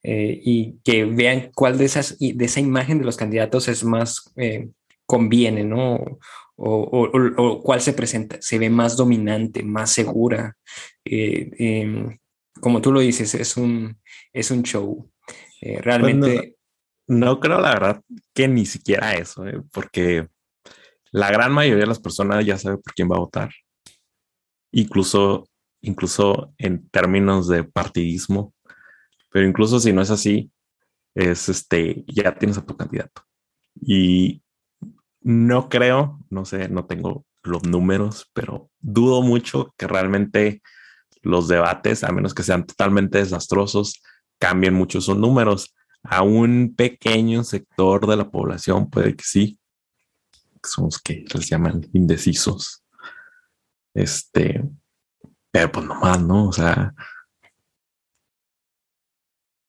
eh, 0.03 0.39
y 0.41 0.80
que 0.84 1.05
vean 1.05 1.51
cuál 1.53 1.78
de 1.78 1.86
esas 1.86 2.17
de 2.19 2.45
esa 2.45 2.59
imagen 2.59 2.99
de 2.99 3.05
los 3.05 3.17
candidatos 3.17 3.67
es 3.67 3.84
más 3.84 4.32
eh, 4.38 4.69
conviene, 5.05 5.63
¿no? 5.65 6.19
o, 6.63 7.61
cuál 7.63 7.82
se 7.82 7.93
presenta, 7.93 8.38
se 8.39 8.59
ve 8.59 8.69
más 8.69 8.95
dominante, 8.95 9.63
más 9.63 9.91
segura. 9.91 10.55
Eh, 11.03 11.49
em, 11.57 12.17
como 12.59 12.82
tú 12.82 12.91
lo 12.91 12.99
dices, 12.99 13.34
es 13.34 13.57
un, 13.57 13.97
es 14.32 14.51
un 14.51 14.63
show. 14.63 15.09
Eh, 15.61 15.74
pues 15.74 15.86
realmente... 15.86 16.55
no, 17.07 17.39
creo 17.39 17.59
la 17.59 17.74
verdad 17.74 18.01
que 18.34 18.47
ni 18.47 18.65
siquiera 18.65 19.15
eso, 19.15 19.47
eh, 19.47 19.61
porque 19.72 20.28
la 21.11 21.32
gran 21.32 21.51
mayoría 21.51 21.82
de 21.82 21.88
las 21.88 21.99
personas 21.99 22.45
ya 22.45 22.57
sabe 22.57 22.78
por 22.78 22.93
quién 22.93 23.09
va 23.09 23.15
a 23.15 23.22
votar. 23.22 23.49
Incluso, 24.72 25.49
incluso 25.82 26.53
en 26.57 26.88
términos 26.89 27.47
de 27.47 27.63
partidismo, 27.63 28.53
pero 29.32 29.47
incluso 29.47 29.79
si 29.79 29.93
no 29.93 30.01
es 30.01 30.11
así, 30.11 30.51
es 31.15 31.49
este, 31.49 32.03
ya 32.07 32.36
tienes 32.36 32.57
a 32.57 32.65
tu 32.65 32.75
candidato. 32.75 33.23
Y 33.82 34.43
no 35.21 35.69
creo, 35.69 36.19
no 36.29 36.45
sé, 36.45 36.69
no 36.69 36.86
tengo 36.86 37.25
los 37.43 37.63
números, 37.63 38.29
pero 38.34 38.69
dudo 38.79 39.21
mucho 39.21 39.73
que 39.77 39.88
realmente 39.88 40.61
los 41.21 41.47
debates, 41.47 42.03
a 42.03 42.11
menos 42.11 42.34
que 42.34 42.43
sean 42.43 42.65
totalmente 42.65 43.19
desastrosos, 43.19 44.01
cambien 44.39 44.73
mucho 44.73 45.01
sus 45.01 45.17
números. 45.17 45.75
A 46.03 46.23
un 46.23 46.73
pequeño 46.75 47.43
sector 47.43 48.07
de 48.07 48.17
la 48.17 48.32
población 48.32 48.89
puede 48.89 49.15
que 49.15 49.23
sí, 49.23 49.59
que 50.32 50.69
son 50.69 50.86
los 50.86 50.99
que 50.99 51.25
les 51.34 51.49
llaman 51.49 51.88
indecisos. 51.93 52.84
Este, 53.93 54.63
pero 55.51 55.71
pues 55.71 55.85
nomás, 55.85 56.21
¿no? 56.21 56.47
O 56.47 56.53
sea, 56.53 56.93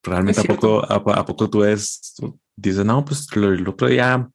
realmente 0.03 0.41
a 0.41 0.43
poco, 0.43 0.83
a, 0.83 1.25
poco 1.25 1.49
tú 1.49 1.59
ves, 1.59 2.15
dices, 2.55 2.85
no, 2.85 3.03
pues 3.03 3.27
el 3.35 3.67
otro 3.67 3.87
día 3.87 4.29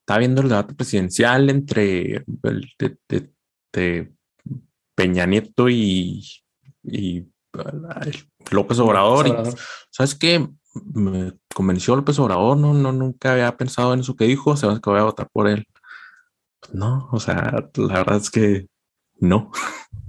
estaba 0.00 0.18
viendo 0.18 0.42
el 0.42 0.48
debate 0.48 0.74
presidencial 0.74 1.48
entre 1.50 2.24
de, 3.72 4.12
Peña 4.94 5.26
Nieto 5.26 5.68
y, 5.68 6.24
López 8.50 8.78
Obrador. 8.78 9.28
Y, 9.28 9.34
¿Sabes 9.90 10.14
qué? 10.14 10.48
Me 10.74 11.34
convenció 11.54 11.94
López 11.96 12.18
Obrador, 12.18 12.56
no, 12.56 12.74
no, 12.74 12.92
nunca 12.92 13.32
había 13.32 13.56
pensado 13.56 13.94
en 13.94 14.00
eso 14.00 14.16
que 14.16 14.24
dijo, 14.24 14.56
se 14.56 14.66
que 14.66 14.90
voy 14.90 15.00
a 15.00 15.04
votar 15.04 15.28
por 15.32 15.48
él. 15.48 15.66
No, 16.72 17.08
o 17.12 17.20
sea, 17.20 17.68
la 17.74 17.94
verdad 17.94 18.16
es 18.16 18.30
que 18.30 18.66
no. 19.18 19.50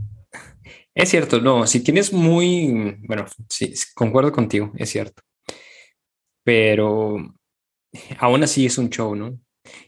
Es 0.95 1.09
cierto, 1.09 1.41
no, 1.41 1.65
si 1.65 1.79
tienes 1.81 2.13
muy, 2.13 2.97
bueno, 3.07 3.25
sí, 3.49 3.73
concuerdo 3.95 4.31
contigo, 4.31 4.71
es 4.77 4.89
cierto. 4.89 5.23
Pero 6.43 7.17
aún 8.19 8.43
así 8.43 8.65
es 8.65 8.77
un 8.77 8.89
show, 8.89 9.15
¿no? 9.15 9.39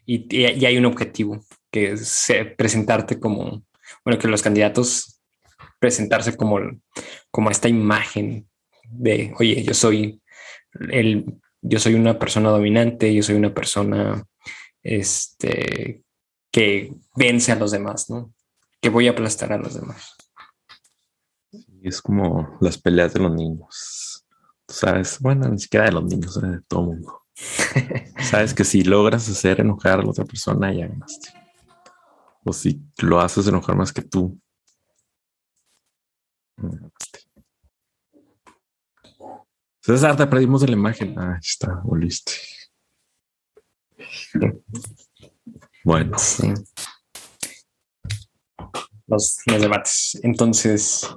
y, 0.05 0.35
y, 0.35 0.65
hay 0.65 0.77
un 0.77 0.85
objetivo, 0.85 1.43
que 1.71 1.91
es 1.91 2.31
presentarte 2.57 3.19
como, 3.19 3.65
bueno, 4.03 4.19
que 4.19 4.27
los 4.27 4.41
candidatos 4.41 5.21
presentarse 5.79 6.35
como, 6.35 6.59
como 7.31 7.51
esta 7.51 7.67
imagen 7.67 8.49
de, 8.89 9.33
oye, 9.37 9.63
yo 9.63 9.73
soy 9.73 10.21
el, 10.89 11.25
yo 11.61 11.79
soy 11.79 11.95
una 11.95 12.17
persona 12.17 12.49
dominante, 12.49 13.13
yo 13.13 13.23
soy 13.23 13.35
una 13.35 13.53
persona 13.53 14.23
este, 14.81 16.03
que 16.51 16.93
vence 17.15 17.51
a 17.51 17.55
los 17.55 17.71
demás, 17.71 18.09
¿no? 18.09 18.33
Que 18.81 18.89
voy 18.89 19.07
a 19.07 19.11
aplastar 19.11 19.51
a 19.51 19.57
los 19.57 19.73
demás. 19.73 20.15
Es 21.85 22.01
como 22.01 22.57
las 22.61 22.79
peleas 22.79 23.13
de 23.13 23.19
los 23.19 23.31
niños. 23.31 24.25
Sabes, 24.67 25.19
bueno, 25.19 25.47
ni 25.47 25.59
siquiera 25.59 25.85
de 25.85 25.91
los 25.91 26.03
niños, 26.03 26.41
de 26.41 26.59
todo 26.67 26.81
el 26.81 26.87
mundo. 26.87 27.21
Sabes 28.21 28.53
que 28.55 28.63
si 28.63 28.83
logras 28.83 29.29
hacer 29.29 29.61
enojar 29.61 29.99
a 29.99 30.03
la 30.03 30.09
otra 30.09 30.25
persona, 30.25 30.73
ya 30.73 30.87
ganaste. 30.87 31.29
O 32.43 32.51
si 32.51 32.81
lo 32.97 33.19
haces 33.19 33.47
enojar 33.47 33.75
más 33.75 33.93
que 33.93 34.01
tú, 34.01 34.39
César, 39.81 40.17
te 40.17 40.25
perdimos 40.25 40.61
de 40.61 40.67
la 40.67 40.73
imagen. 40.73 41.19
Ah, 41.19 41.37
está, 41.39 41.81
volviste. 41.83 42.31
Bueno. 45.83 46.17
Los, 49.05 49.37
debates. 49.45 50.19
Entonces, 50.23 51.07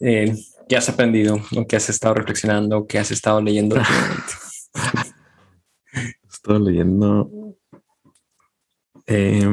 eh, 0.00 0.34
¿qué 0.68 0.76
has 0.76 0.88
aprendido? 0.88 1.38
¿O 1.56 1.66
qué 1.66 1.76
has 1.76 1.88
estado 1.90 2.14
reflexionando? 2.14 2.86
¿Qué 2.86 2.98
has 2.98 3.10
estado 3.10 3.40
leyendo? 3.40 3.76
Estoy 6.30 6.64
leyendo. 6.64 7.30
Eh, 9.06 9.46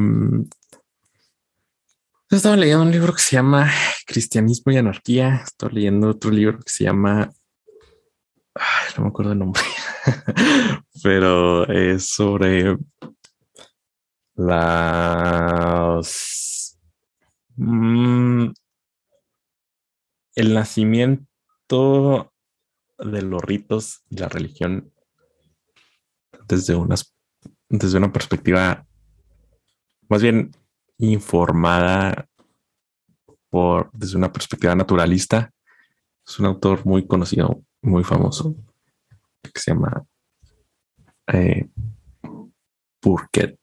estaba 2.30 2.58
leyendo 2.58 2.84
un 2.84 2.92
libro 2.92 3.14
que 3.14 3.22
se 3.22 3.38
llama 3.38 3.72
Cristianismo 4.06 4.72
y 4.72 4.78
Anarquía. 4.78 5.42
Estoy 5.46 5.72
leyendo 5.74 6.10
otro 6.10 6.30
libro 6.30 6.60
que 6.60 6.70
se 6.70 6.84
llama. 6.84 7.32
no 8.98 9.04
me 9.04 9.10
acuerdo 9.10 9.32
el 9.32 9.40
nombre, 9.40 9.62
pero 11.04 11.66
es 11.72 12.10
sobre 12.10 12.78
las. 14.36 15.18
Mm, 17.56 18.52
el 20.38 20.54
nacimiento 20.54 22.32
de 23.00 23.24
los 23.24 23.42
ritos 23.42 24.04
y 24.08 24.18
la 24.18 24.30
religión 24.30 24.94
desde, 26.48 26.78
desde 27.70 27.98
una 27.98 28.14
perspectiva 28.14 28.86
más 30.08 30.22
bien 30.22 30.52
informada 31.00 32.30
por 33.50 33.90
desde 33.94 34.16
una 34.16 34.32
perspectiva 34.32 34.76
naturalista. 34.76 35.52
Es 36.26 36.38
un 36.38 36.46
autor 36.46 36.86
muy 36.86 37.08
conocido, 37.08 37.64
muy 37.82 38.04
famoso, 38.04 38.56
que 39.42 39.60
se 39.60 39.72
llama 39.72 40.06
eh, 41.34 41.68
Burkett. 43.02 43.58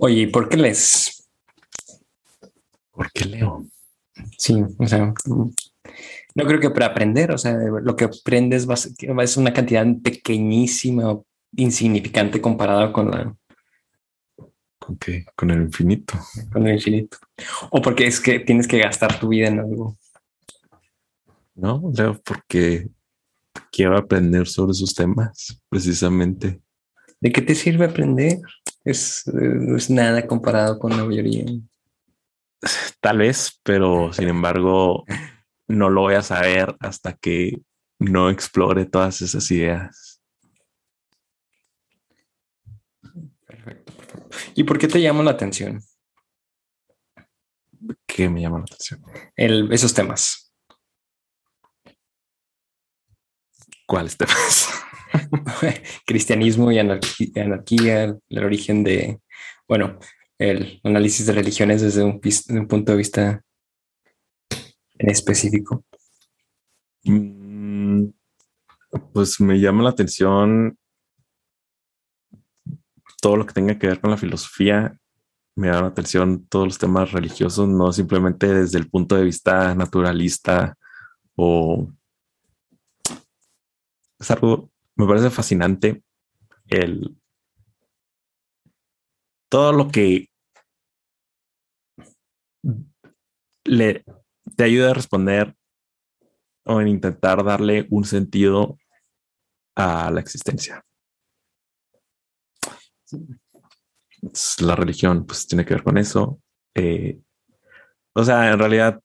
Oye, 0.00 0.28
¿por 0.28 0.50
qué 0.50 0.56
lees? 0.58 1.14
¿Por 2.94 3.10
qué 3.10 3.24
leo? 3.24 3.64
Sí, 4.44 4.62
o 4.78 4.86
sea, 4.86 5.14
no 6.34 6.44
creo 6.44 6.60
que 6.60 6.68
para 6.68 6.84
aprender, 6.84 7.32
o 7.32 7.38
sea, 7.38 7.54
lo 7.54 7.96
que 7.96 8.04
aprendes 8.04 8.68
va 8.68 8.74
a 8.74 9.26
ser 9.26 9.40
una 9.40 9.54
cantidad 9.54 9.86
pequeñísima, 10.02 11.18
insignificante 11.56 12.42
comparado 12.42 12.92
con 12.92 13.10
la... 13.10 13.34
¿Con 14.78 14.98
qué? 14.98 15.24
Con 15.34 15.50
el 15.50 15.62
infinito. 15.62 16.12
Con 16.52 16.66
el 16.66 16.74
infinito. 16.74 17.16
O 17.70 17.80
porque 17.80 18.06
es 18.06 18.20
que 18.20 18.38
tienes 18.38 18.68
que 18.68 18.80
gastar 18.80 19.18
tu 19.18 19.28
vida 19.28 19.48
en 19.48 19.60
algo. 19.60 19.96
No, 21.54 21.90
leo 21.96 22.20
porque 22.22 22.90
quiero 23.72 23.96
aprender 23.96 24.46
sobre 24.46 24.72
esos 24.72 24.94
temas, 24.94 25.58
precisamente. 25.70 26.60
¿De 27.18 27.32
qué 27.32 27.40
te 27.40 27.54
sirve 27.54 27.86
aprender? 27.86 28.40
Es, 28.84 29.26
es 29.74 29.88
nada 29.88 30.26
comparado 30.26 30.78
con 30.78 30.94
la 30.94 31.02
mayoría. 31.02 31.46
Tal 33.00 33.18
vez, 33.18 33.60
pero 33.62 34.12
sin 34.12 34.28
embargo, 34.28 35.04
no 35.68 35.90
lo 35.90 36.02
voy 36.02 36.14
a 36.14 36.22
saber 36.22 36.74
hasta 36.80 37.14
que 37.14 37.60
no 37.98 38.30
explore 38.30 38.86
todas 38.86 39.22
esas 39.22 39.50
ideas. 39.50 40.22
Perfecto. 43.46 43.92
¿Y 44.54 44.64
por 44.64 44.78
qué 44.78 44.88
te 44.88 45.00
llama 45.00 45.22
la 45.22 45.32
atención? 45.32 45.80
¿Qué 48.06 48.28
me 48.28 48.40
llama 48.40 48.58
la 48.58 48.64
atención? 48.64 49.02
El, 49.36 49.72
esos 49.72 49.92
temas. 49.92 50.52
¿Cuáles 53.86 54.16
temas? 54.16 54.70
Cristianismo 56.06 56.72
y 56.72 56.78
anarquía, 56.78 58.16
el 58.28 58.44
origen 58.44 58.82
de, 58.82 59.20
bueno, 59.68 59.98
el 60.38 60.80
análisis 60.82 61.26
de 61.26 61.32
religiones 61.32 61.82
desde 61.82 62.02
un, 62.02 62.20
punto 62.68 62.92
de 62.92 62.98
vista 62.98 63.42
en 64.98 65.10
específico? 65.10 65.84
Mm, 67.04 68.06
pues 69.12 69.40
me 69.40 69.60
llama 69.60 69.82
la 69.82 69.90
atención 69.90 70.78
todo 73.20 73.36
lo 73.36 73.46
que 73.46 73.54
tenga 73.54 73.78
que 73.78 73.86
ver 73.86 74.00
con 74.00 74.10
la 74.10 74.16
filosofía. 74.16 74.98
Me 75.56 75.68
llama 75.68 75.82
la 75.82 75.88
atención 75.88 76.46
todos 76.46 76.66
los 76.66 76.78
temas 76.78 77.12
religiosos, 77.12 77.68
no 77.68 77.92
simplemente 77.92 78.46
desde 78.46 78.78
el 78.78 78.90
punto 78.90 79.16
de 79.16 79.24
vista 79.24 79.74
naturalista 79.74 80.76
o 81.36 81.88
es 84.18 84.30
algo, 84.30 84.70
me 84.96 85.06
parece 85.06 85.30
fascinante 85.30 86.02
el 86.68 87.16
todo 89.54 89.72
lo 89.72 89.88
que 89.88 90.28
le 93.62 94.04
te 94.56 94.64
ayuda 94.64 94.90
a 94.90 94.94
responder 94.94 95.54
o 96.66 96.80
en 96.80 96.88
intentar 96.88 97.44
darle 97.44 97.86
un 97.90 98.04
sentido 98.04 98.76
a 99.76 100.10
la 100.10 100.18
existencia. 100.18 100.84
La 104.58 104.74
religión, 104.74 105.24
pues 105.24 105.46
tiene 105.46 105.64
que 105.64 105.74
ver 105.74 105.84
con 105.84 105.98
eso. 105.98 106.40
Eh, 106.74 107.20
o 108.12 108.24
sea, 108.24 108.50
en 108.50 108.58
realidad, 108.58 109.00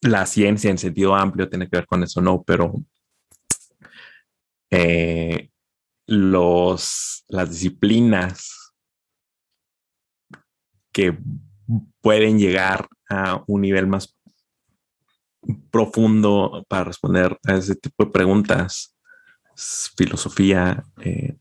la 0.00 0.24
ciencia 0.24 0.70
en 0.70 0.78
sentido 0.78 1.14
amplio 1.14 1.50
tiene 1.50 1.68
que 1.68 1.76
ver 1.76 1.86
con 1.86 2.02
eso, 2.02 2.22
no, 2.22 2.42
pero 2.42 2.72
eh, 4.70 5.51
los, 6.06 7.24
las 7.28 7.50
disciplinas 7.50 8.72
que 10.92 11.18
pueden 12.00 12.38
llegar 12.38 12.86
a 13.08 13.42
un 13.46 13.62
nivel 13.62 13.86
más 13.86 14.16
profundo 15.70 16.64
para 16.68 16.84
responder 16.84 17.38
a 17.46 17.54
ese 17.54 17.74
tipo 17.74 18.04
de 18.04 18.10
preguntas, 18.10 18.96
filosofía, 19.96 20.84
eh, 21.02 21.36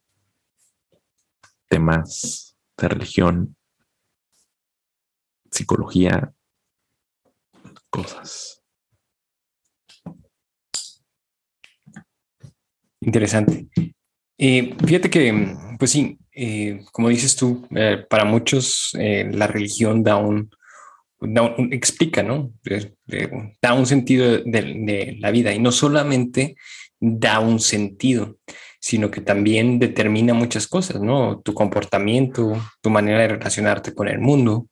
temas 1.68 2.56
de 2.78 2.88
religión, 2.88 3.56
psicología, 5.52 6.34
cosas. 7.90 8.64
Interesante. 13.02 13.70
Eh, 14.44 14.76
fíjate 14.84 15.12
que, 15.12 15.56
pues 15.78 15.92
sí, 15.92 16.18
eh, 16.32 16.84
como 16.92 17.10
dices 17.10 17.36
tú, 17.36 17.68
eh, 17.76 18.04
para 18.10 18.26
muchos 18.26 18.90
la 18.94 19.46
religión 19.46 20.04
da 20.04 20.16
un, 20.18 20.50
explica, 21.72 22.24
¿no? 22.24 22.52
da 23.62 23.74
un 23.76 23.86
sentido 23.86 24.40
de, 24.40 25.16
la 25.20 25.30
vida 25.30 25.54
y 25.54 25.60
no 25.60 25.72
solamente 25.72 26.56
da 27.00 27.40
un 27.40 27.60
sentido, 27.60 28.40
sino 28.80 29.12
que 29.12 29.22
también 29.22 29.78
determina 29.78 30.34
muchas 30.34 30.66
cosas, 30.68 31.00
¿no? 31.00 31.40
Tu 31.42 31.54
comportamiento, 31.54 32.54
tu 32.82 32.90
manera 32.90 33.20
de 33.20 33.28
relacionarte 33.28 33.94
con 33.94 34.08
el 34.08 34.18
mundo. 34.18 34.68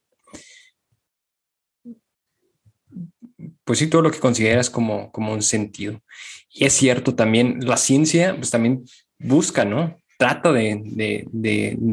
Pues 3.64 3.78
sí, 3.78 3.86
todo 3.86 4.02
lo 4.02 4.10
que 4.10 4.18
consideras 4.18 4.72
como, 4.72 5.12
como 5.12 5.32
un 5.32 5.44
sentido. 5.44 6.02
Y 6.50 6.66
es 6.66 6.74
cierto 6.74 7.14
también, 7.14 7.60
la 7.62 7.78
ciencia, 7.78 8.36
pues 8.36 8.50
también 8.50 8.84
busca, 9.20 9.66
¿no? 9.66 9.98
Trata 10.18 10.52
de, 10.52 11.28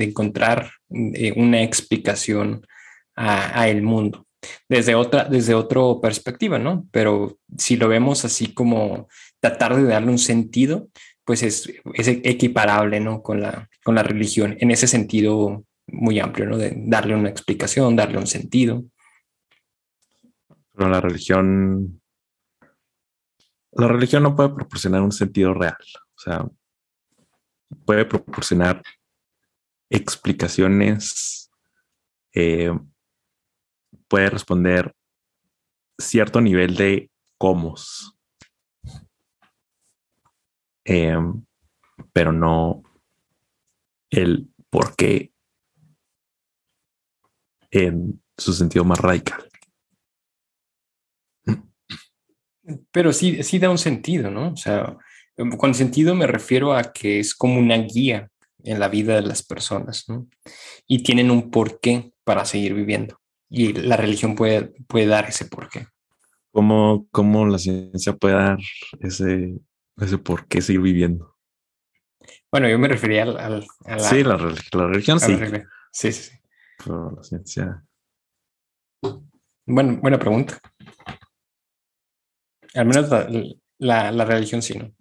encontrar 0.00 0.70
eh, 0.90 1.32
una 1.36 1.62
explicación 1.62 2.66
a, 3.14 3.68
el 3.68 3.82
mundo 3.82 4.26
desde 4.68 4.94
otra, 4.94 5.24
desde 5.24 5.54
perspectiva, 6.00 6.58
¿no? 6.58 6.86
Pero 6.90 7.38
si 7.56 7.76
lo 7.76 7.88
vemos 7.88 8.24
así 8.24 8.52
como 8.52 9.08
tratar 9.40 9.76
de 9.76 9.84
darle 9.84 10.10
un 10.10 10.18
sentido, 10.18 10.88
pues 11.24 11.42
es, 11.42 11.72
es 11.94 12.08
equiparable, 12.08 13.00
¿no? 13.00 13.22
Con 13.22 13.40
la, 13.40 13.68
con 13.84 13.94
la 13.94 14.02
religión, 14.02 14.56
en 14.60 14.70
ese 14.70 14.86
sentido 14.86 15.64
muy 15.88 16.20
amplio, 16.20 16.46
¿no? 16.46 16.56
De 16.56 16.74
darle 16.76 17.14
una 17.14 17.28
explicación, 17.28 17.96
darle 17.96 18.18
un 18.18 18.26
sentido. 18.26 18.84
Pero 20.72 20.88
la 20.88 21.00
religión, 21.00 22.00
la 23.72 23.88
religión 23.88 24.22
no 24.22 24.36
puede 24.36 24.50
proporcionar 24.50 25.02
un 25.02 25.12
sentido 25.12 25.54
real. 25.54 25.76
O 25.94 26.18
sea, 26.18 26.46
puede 27.84 28.04
proporcionar 28.04 28.82
explicaciones, 29.90 31.50
eh, 32.34 32.72
puede 34.08 34.30
responder 34.30 34.94
cierto 35.98 36.40
nivel 36.40 36.76
de 36.76 37.10
cómo, 37.38 37.74
eh, 40.84 41.16
pero 42.12 42.32
no 42.32 42.82
el 44.10 44.48
por 44.70 44.94
qué 44.94 45.32
en 47.70 48.22
su 48.36 48.52
sentido 48.52 48.84
más 48.84 48.98
radical. 49.00 49.48
Pero 52.90 53.12
sí, 53.12 53.42
sí 53.42 53.58
da 53.58 53.70
un 53.70 53.78
sentido, 53.78 54.30
¿no? 54.30 54.52
O 54.52 54.56
sea, 54.56 54.96
con 55.58 55.74
sentido 55.74 56.14
me 56.14 56.26
refiero 56.26 56.74
a 56.74 56.92
que 56.92 57.20
es 57.20 57.34
como 57.34 57.58
una 57.58 57.76
guía 57.76 58.30
en 58.64 58.80
la 58.80 58.88
vida 58.88 59.14
de 59.14 59.22
las 59.22 59.42
personas, 59.42 60.08
¿no? 60.08 60.26
Y 60.86 61.02
tienen 61.02 61.30
un 61.30 61.50
porqué 61.50 62.12
para 62.24 62.44
seguir 62.44 62.74
viviendo. 62.74 63.20
Y 63.48 63.72
la 63.72 63.96
religión 63.96 64.34
puede, 64.34 64.72
puede 64.88 65.06
dar 65.06 65.28
ese 65.28 65.44
porqué. 65.44 65.86
¿Cómo, 66.50 67.06
¿Cómo 67.10 67.46
la 67.46 67.58
ciencia 67.58 68.14
puede 68.14 68.34
dar 68.34 68.58
ese, 69.00 69.54
ese 69.98 70.18
porqué 70.18 70.60
seguir 70.60 70.80
viviendo? 70.80 71.36
Bueno, 72.50 72.68
yo 72.68 72.78
me 72.78 72.88
refería 72.88 73.22
al... 73.24 73.36
al 73.38 73.66
a 73.84 73.96
la, 73.96 73.98
sí, 73.98 74.22
la, 74.24 74.36
la 74.36 74.86
religión 74.86 75.20
sí. 75.20 75.36
sí. 75.36 75.52
Sí, 75.92 76.12
sí, 76.12 76.30
Pero 76.78 77.10
la 77.10 77.22
ciencia... 77.22 77.84
Bueno, 79.64 79.98
buena 80.00 80.18
pregunta. 80.18 80.58
Al 82.74 82.86
menos 82.86 83.08
la, 83.08 83.28
la, 83.78 84.12
la 84.12 84.24
religión 84.24 84.62
sí, 84.62 84.78
¿no? 84.78 84.95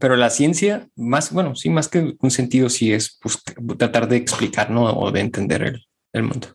Pero 0.00 0.16
la 0.16 0.30
ciencia, 0.30 0.88
más, 0.96 1.32
bueno, 1.32 1.54
sí, 1.54 1.70
más 1.70 1.88
que 1.88 2.16
un 2.20 2.30
sentido, 2.30 2.68
sí 2.68 2.92
es 2.92 3.18
tratar 3.78 4.08
de 4.08 4.16
explicar, 4.16 4.70
¿no? 4.70 4.84
O 4.84 5.12
de 5.12 5.20
entender 5.20 5.62
el, 5.62 5.86
el 6.12 6.22
mundo. 6.24 6.48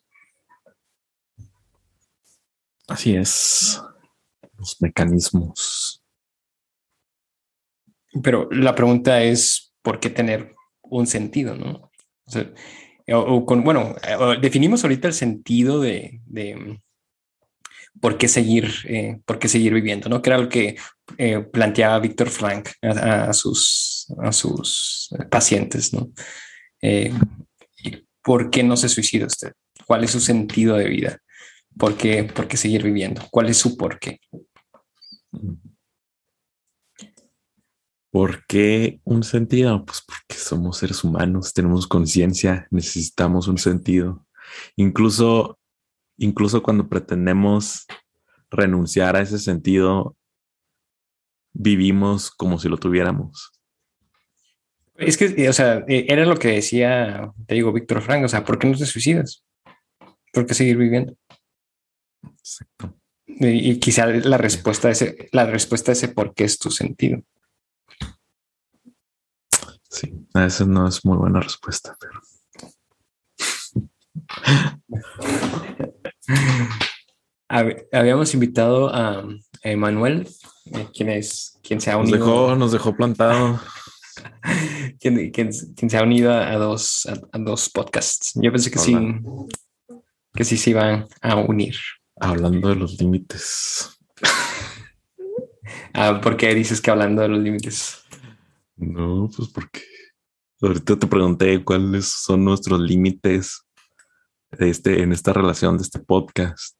Así 2.87 3.15
es. 3.15 3.81
Los 4.57 4.81
mecanismos. 4.81 6.03
Pero 8.21 8.49
la 8.51 8.75
pregunta 8.75 9.23
es, 9.23 9.73
¿por 9.81 9.99
qué 9.99 10.09
tener 10.09 10.53
un 10.81 11.07
sentido, 11.07 11.55
no? 11.55 11.91
O, 13.07 13.45
con, 13.45 13.63
bueno, 13.63 13.95
definimos 14.41 14.83
ahorita 14.83 15.07
el 15.07 15.13
sentido 15.13 15.81
de, 15.81 16.21
de, 16.25 16.79
por 17.99 18.17
qué 18.17 18.27
seguir, 18.27 18.71
eh, 18.85 19.19
por 19.25 19.39
qué 19.39 19.47
seguir 19.47 19.73
viviendo, 19.73 20.09
¿no? 20.09 20.21
Que 20.21 20.29
era 20.29 20.39
lo 20.39 20.49
que 20.49 20.75
eh, 21.17 21.39
planteaba 21.39 21.99
Víctor 21.99 22.29
Frank 22.29 22.69
a, 22.81 23.31
sus, 23.33 24.07
a 24.21 24.31
sus 24.31 25.09
pacientes, 25.29 25.93
¿no? 25.93 26.11
¿Por 28.23 28.49
qué 28.49 28.63
no 28.63 28.77
se 28.77 28.89
suicida 28.89 29.25
usted? 29.25 29.53
¿Cuál 29.85 30.03
es 30.03 30.11
su 30.11 30.19
sentido 30.19 30.75
de 30.77 30.87
vida? 30.87 31.19
¿Por 31.77 31.97
qué, 31.97 32.23
por 32.23 32.47
qué 32.47 32.57
seguir 32.57 32.83
viviendo? 32.83 33.21
¿Cuál 33.31 33.49
es 33.49 33.57
su 33.57 33.75
por 33.75 33.99
qué? 33.99 34.19
¿Por 38.11 38.45
qué 38.45 39.01
un 39.05 39.23
sentido? 39.23 39.83
Pues 39.85 40.03
porque 40.05 40.39
somos 40.39 40.77
seres 40.77 41.03
humanos, 41.03 41.51
tenemos 41.51 41.87
conciencia, 41.87 42.67
necesitamos 42.69 43.47
un 43.47 43.57
sentido. 43.57 44.27
Incluso, 44.75 45.57
incluso 46.17 46.63
cuando 46.63 46.87
pretendemos 46.87 47.85
renunciar 48.49 49.15
a 49.15 49.21
ese 49.21 49.39
sentido, 49.39 50.15
vivimos 51.53 52.31
como 52.31 52.59
si 52.59 52.69
lo 52.69 52.77
tuviéramos. 52.77 53.51
Es 54.95 55.17
que, 55.17 55.49
o 55.49 55.53
sea, 55.53 55.83
e, 55.87 56.05
era 56.07 56.25
lo 56.25 56.37
que 56.37 56.49
decía, 56.49 57.31
te 57.47 57.55
digo, 57.55 57.73
Víctor 57.73 58.01
Frank, 58.01 58.23
o 58.25 58.27
sea, 58.27 58.43
¿por 58.43 58.59
qué 58.59 58.67
no 58.67 58.77
te 58.77 58.85
suicidas? 58.85 59.43
¿Por 60.31 60.45
qué 60.45 60.53
seguir 60.53 60.77
viviendo? 60.77 61.15
Exacto. 62.23 62.95
Y, 63.25 63.79
quizá 63.79 64.05
la 64.07 64.37
respuesta 64.37 64.89
a 64.89 64.91
ese, 64.91 65.29
la 65.31 65.45
respuesta 65.45 65.91
a 65.91 65.93
ese 65.93 66.09
por 66.09 66.33
qué 66.33 66.43
es 66.43 66.59
tu 66.59 66.69
sentido. 66.69 67.23
Sí, 69.89 70.13
esa 70.33 70.65
no 70.65 70.87
es 70.87 71.03
muy 71.05 71.17
buena 71.17 71.39
respuesta, 71.39 71.97
pero. 71.99 72.19
Habíamos 77.91 78.33
invitado 78.33 78.93
a 78.93 79.23
Emanuel, 79.61 80.27
eh, 80.65 80.87
quien 80.93 81.09
es 81.09 81.59
quien 81.61 81.79
se 81.79 81.91
ha 81.91 81.97
unido. 81.97 82.17
Nos 82.17 82.27
dejó, 82.27 82.55
nos 82.55 82.71
dejó 82.71 82.95
plantado. 82.95 83.59
quien, 84.99 85.53
se 85.53 85.97
ha 85.97 86.03
unido 86.03 86.31
a, 86.31 86.55
dos, 86.55 87.05
a, 87.05 87.37
dos 87.37 87.69
podcasts. 87.69 88.31
Yo 88.35 88.51
pensé 88.51 88.71
que 88.71 88.79
sí, 88.79 88.95
que 90.33 90.43
sí 90.43 90.57
se 90.57 90.71
iban 90.71 91.07
a 91.21 91.35
unir. 91.35 91.75
Hablando 92.19 92.69
de 92.69 92.75
los 92.75 92.99
límites. 92.99 93.97
ah, 95.93 96.21
¿Por 96.21 96.37
qué 96.37 96.53
dices 96.55 96.81
que 96.81 96.91
hablando 96.91 97.21
de 97.21 97.29
los 97.29 97.39
límites? 97.39 98.03
No, 98.75 99.29
pues 99.35 99.49
porque 99.49 99.81
ahorita 100.61 100.97
te 100.97 101.07
pregunté 101.07 101.63
cuáles 101.63 102.07
son 102.07 102.45
nuestros 102.45 102.79
límites 102.79 103.63
este, 104.59 105.01
en 105.01 105.11
esta 105.11 105.33
relación 105.33 105.77
de 105.77 105.83
este 105.83 105.99
podcast. 105.99 106.77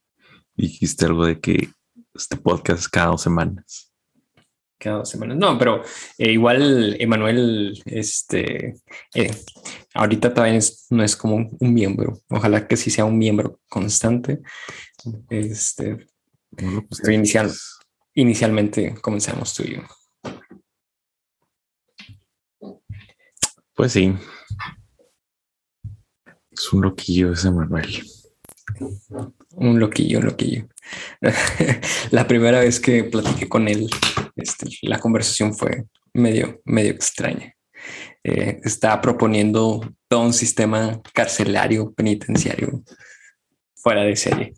Dijiste 0.56 1.06
algo 1.06 1.26
de 1.26 1.40
que 1.40 1.70
este 2.14 2.38
podcast 2.38 2.88
cada 2.92 3.08
dos 3.08 3.22
semanas. 3.22 3.92
Cada 4.78 4.98
dos 4.98 5.10
semanas. 5.10 5.38
No, 5.38 5.58
pero 5.58 5.82
eh, 6.18 6.32
igual 6.32 6.96
Emanuel, 7.00 7.82
este, 7.86 8.76
eh, 9.16 9.32
ahorita 9.94 10.34
todavía 10.34 10.60
no 10.90 11.04
es 11.04 11.16
como 11.16 11.50
un 11.60 11.74
miembro. 11.74 12.20
Ojalá 12.30 12.68
que 12.68 12.78
sí 12.78 12.92
sea 12.92 13.06
un 13.06 13.18
miembro 13.18 13.60
constante. 13.70 14.42
Este, 15.30 16.08
inicial, 17.08 17.52
inicialmente 18.14 18.96
comenzamos 19.02 19.54
tú 19.54 19.64
y 19.64 19.76
yo. 19.76 19.82
Pues 23.76 23.92
sí. 23.92 24.14
Es 26.56 26.72
un 26.72 26.82
loquillo 26.82 27.34
ese 27.34 27.52
Manuel. 27.52 28.04
Un 29.56 29.80
loquillo, 29.80 30.20
un 30.20 30.26
loquillo. 30.26 30.68
la 32.12 32.28
primera 32.28 32.60
vez 32.60 32.80
que 32.80 33.04
platiqué 33.04 33.48
con 33.48 33.68
él, 33.68 33.90
este, 34.36 34.68
la 34.84 35.00
conversación 35.00 35.54
fue 35.54 35.86
medio, 36.14 36.62
medio 36.66 36.92
extraña. 36.92 37.56
Eh, 38.24 38.62
estaba 38.64 39.02
proponiendo 39.02 39.82
todo 40.08 40.22
un 40.22 40.34
sistema 40.34 41.02
carcelario 41.14 41.94
penitenciario 41.94 42.84
fuera 43.76 44.04
de 44.04 44.16
serie. 44.16 44.54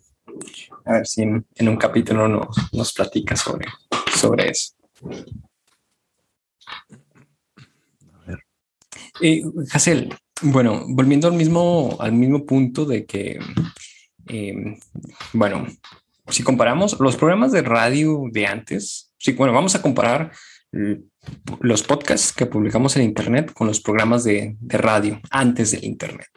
A 0.84 0.94
ver 0.94 1.06
si 1.06 1.22
en, 1.22 1.68
un 1.68 1.76
capítulo 1.76 2.28
nos, 2.28 2.72
nos 2.72 2.92
platica 2.92 3.34
sobre, 3.36 3.66
sobre 4.14 4.50
eso. 4.50 4.74
Eh, 9.20 9.42
Hassel, 9.72 10.14
bueno, 10.42 10.84
volviendo 10.88 11.28
al 11.28 11.34
mismo, 11.34 11.96
al 12.00 12.12
mismo 12.12 12.44
punto 12.44 12.84
de 12.84 13.06
que, 13.06 13.38
em, 14.26 14.78
bueno, 15.32 15.66
si 16.28 16.42
comparamos 16.42 16.98
los 17.00 17.16
programas 17.16 17.52
de 17.52 17.62
radio 17.62 18.24
de 18.30 18.46
antes, 18.46 19.12
sí, 19.18 19.32
bueno, 19.32 19.52
vamos 19.52 19.74
a 19.74 19.82
comparar 19.82 20.32
los 21.60 21.82
podcasts 21.82 22.32
que 22.32 22.46
publicamos 22.46 22.96
en 22.96 23.02
Internet 23.02 23.52
con 23.52 23.66
los 23.66 23.80
programas 23.80 24.24
de, 24.24 24.56
radio 24.68 25.20
antes 25.30 25.70
del 25.70 25.84
Internet. 25.84 26.28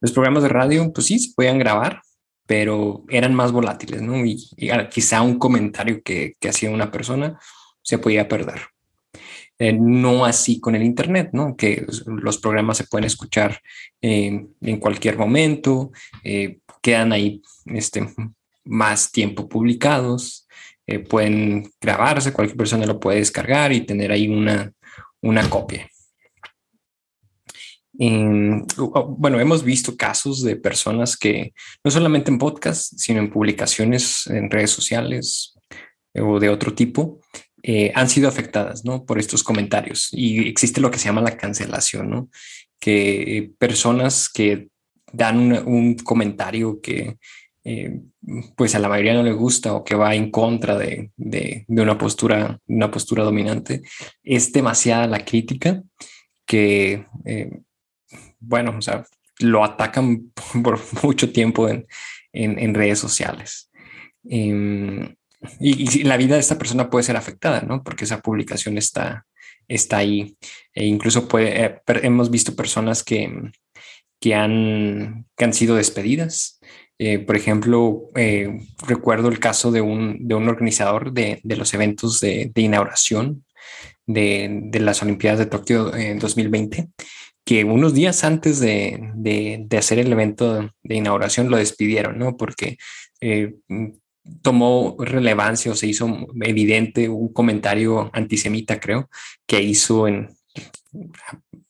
Los 0.00 0.12
programas 0.12 0.42
de 0.42 0.48
radio, 0.48 0.92
pues 0.92 1.06
sí, 1.06 1.18
se 1.18 1.32
podían 1.34 1.58
grabar, 1.58 2.02
pero 2.46 3.04
eran 3.08 3.34
más 3.34 3.52
volátiles, 3.52 4.02
¿no? 4.02 4.24
Y, 4.24 4.36
quizá 4.90 5.22
un 5.22 5.38
comentario 5.38 6.02
que, 6.02 6.34
que 6.38 6.48
hacía 6.48 6.70
una 6.70 6.90
persona 6.90 7.38
se 7.82 7.98
podía 7.98 8.28
perder. 8.28 8.60
Eh, 9.60 9.72
no 9.72 10.24
así 10.24 10.60
con 10.60 10.76
el 10.76 10.84
Internet, 10.84 11.30
¿no? 11.32 11.56
Que 11.56 11.84
los 12.06 12.38
programas 12.38 12.76
se 12.76 12.84
pueden 12.84 13.06
escuchar 13.06 13.60
eh, 14.00 14.46
en 14.60 14.76
cualquier 14.78 15.18
momento, 15.18 15.90
eh, 16.22 16.60
quedan 16.80 17.12
ahí 17.12 17.42
este, 17.66 18.08
más 18.64 19.10
tiempo 19.10 19.48
publicados, 19.48 20.46
pueden 21.10 21.70
grabarse, 21.82 22.32
cualquier 22.32 22.56
persona 22.56 22.86
lo 22.86 22.98
puede 22.98 23.18
descargar 23.18 23.72
y 23.72 23.82
tener 23.82 24.10
ahí 24.10 24.26
una, 24.26 24.72
una 25.20 25.50
copia. 25.50 25.86
bueno, 27.92 29.38
hemos 29.38 29.62
visto 29.64 29.94
casos 29.98 30.42
de 30.42 30.56
personas 30.56 31.14
que 31.14 31.52
no 31.84 31.90
solamente 31.90 32.30
en 32.30 32.38
podcast, 32.38 32.94
sino 32.96 33.18
en 33.18 33.28
publicaciones 33.28 34.26
en 34.28 34.50
redes 34.50 34.70
sociales 34.70 35.58
o 36.14 36.40
de 36.40 36.48
otro 36.48 36.72
tipo, 36.72 37.20
eh, 37.62 37.92
han 37.94 38.08
sido 38.08 38.28
afectadas 38.28 38.84
¿no? 38.84 39.04
por 39.04 39.18
estos 39.18 39.42
comentarios 39.42 40.08
y 40.12 40.48
existe 40.48 40.80
lo 40.80 40.90
que 40.90 40.98
se 40.98 41.06
llama 41.06 41.20
la 41.20 41.36
cancelación, 41.36 42.10
¿no? 42.10 42.28
que 42.78 43.50
personas 43.58 44.28
que 44.28 44.68
dan 45.12 45.66
un, 45.66 45.96
comentario 45.96 46.80
que 46.80 47.16
eh, 47.64 48.00
pues 48.56 48.74
a 48.74 48.78
la 48.78 48.88
mayoría 48.88 49.14
no 49.14 49.22
le 49.22 49.32
gusta 49.32 49.74
o 49.74 49.84
que 49.84 49.94
va 49.94 50.14
en 50.14 50.30
contra 50.30 50.78
de, 50.78 51.10
de, 51.16 51.64
una, 51.68 51.98
postura, 51.98 52.58
una 52.66 52.90
postura 52.90 53.24
dominante, 53.24 53.82
es 54.22 54.52
demasiada 54.52 55.06
la 55.06 55.24
crítica 55.24 55.82
que, 56.46 57.06
eh, 57.24 57.50
bueno, 58.38 58.76
o 58.78 58.82
sea, 58.82 59.04
lo 59.40 59.64
atacan 59.64 60.32
por 60.62 60.80
mucho 61.02 61.32
tiempo 61.32 61.68
en, 61.68 61.86
en, 62.32 62.58
en 62.58 62.74
redes 62.74 62.98
sociales. 62.98 63.70
Em, 64.24 65.14
y, 65.60 66.04
la 66.04 66.16
vida 66.16 66.34
de 66.34 66.40
esta 66.40 66.58
persona 66.58 66.90
puede 66.90 67.04
ser 67.04 67.16
afectada, 67.16 67.62
¿no? 67.62 67.82
Porque 67.82 68.04
esa 68.04 68.20
publicación 68.20 68.78
está, 68.78 69.26
está 69.68 69.98
ahí. 69.98 70.36
E 70.74 70.86
incluso 70.86 71.28
puede, 71.28 71.64
eh, 71.64 71.80
hemos 72.02 72.30
visto 72.30 72.56
personas 72.56 73.04
que, 73.04 73.50
que, 74.20 74.34
han, 74.34 75.26
que 75.36 75.44
han 75.44 75.52
sido 75.52 75.76
despedidas. 75.76 76.60
Eh, 76.98 77.20
por 77.20 77.36
ejemplo, 77.36 78.10
eh, 78.16 78.58
recuerdo 78.86 79.28
el 79.28 79.38
caso 79.38 79.70
de 79.70 79.80
un, 79.80 80.26
de 80.26 80.34
un 80.34 80.48
organizador 80.48 81.12
de, 81.12 81.40
de 81.44 81.56
los 81.56 81.72
eventos 81.72 82.20
de, 82.20 82.50
de 82.52 82.62
inauguración 82.62 83.44
de, 84.06 84.48
de, 84.64 84.80
las 84.80 85.02
Olimpiadas 85.02 85.38
de 85.38 85.46
Tokio 85.46 85.94
en 85.94 86.18
2020, 86.18 86.88
que 87.44 87.62
unos 87.62 87.94
días 87.94 88.24
antes 88.24 88.58
de, 88.58 89.12
de, 89.14 89.78
hacer 89.78 90.00
el 90.00 90.10
evento 90.10 90.72
de 90.82 90.94
inauguración 90.96 91.50
lo 91.50 91.56
despidieron, 91.56 92.18
¿no? 92.18 92.36
Porque 92.36 92.78
tomó 94.42 94.96
relevancia 94.98 95.72
o 95.72 95.74
se 95.74 95.86
hizo 95.86 96.26
evidente 96.42 97.08
un 97.08 97.32
comentario 97.32 98.10
antisemita, 98.12 98.80
creo, 98.80 99.08
que 99.46 99.62
hizo 99.62 100.06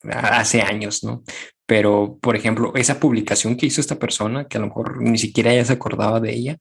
hace 0.02 0.62
años, 0.62 1.04
¿no? 1.04 1.22
Pero, 1.66 2.18
por 2.20 2.34
ejemplo, 2.34 2.72
esa 2.74 2.98
publicación 2.98 3.56
que 3.56 3.66
hizo 3.66 3.80
esta 3.80 3.98
persona, 3.98 4.48
que 4.48 4.56
a 4.56 4.60
lo 4.60 4.68
mejor 4.68 5.02
ni 5.02 5.18
siquiera 5.18 5.52
ella 5.52 5.64
se 5.64 5.74
acordaba 5.74 6.18
de 6.18 6.32
ella, 6.32 6.58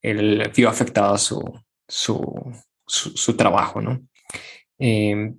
él 0.00 0.50
vio 0.54 0.68
afectada 0.68 1.18
su, 1.18 1.42
su, 1.88 2.52
su, 2.86 3.36
trabajo, 3.36 3.80
¿no? 3.80 4.00
Em, 4.78 5.36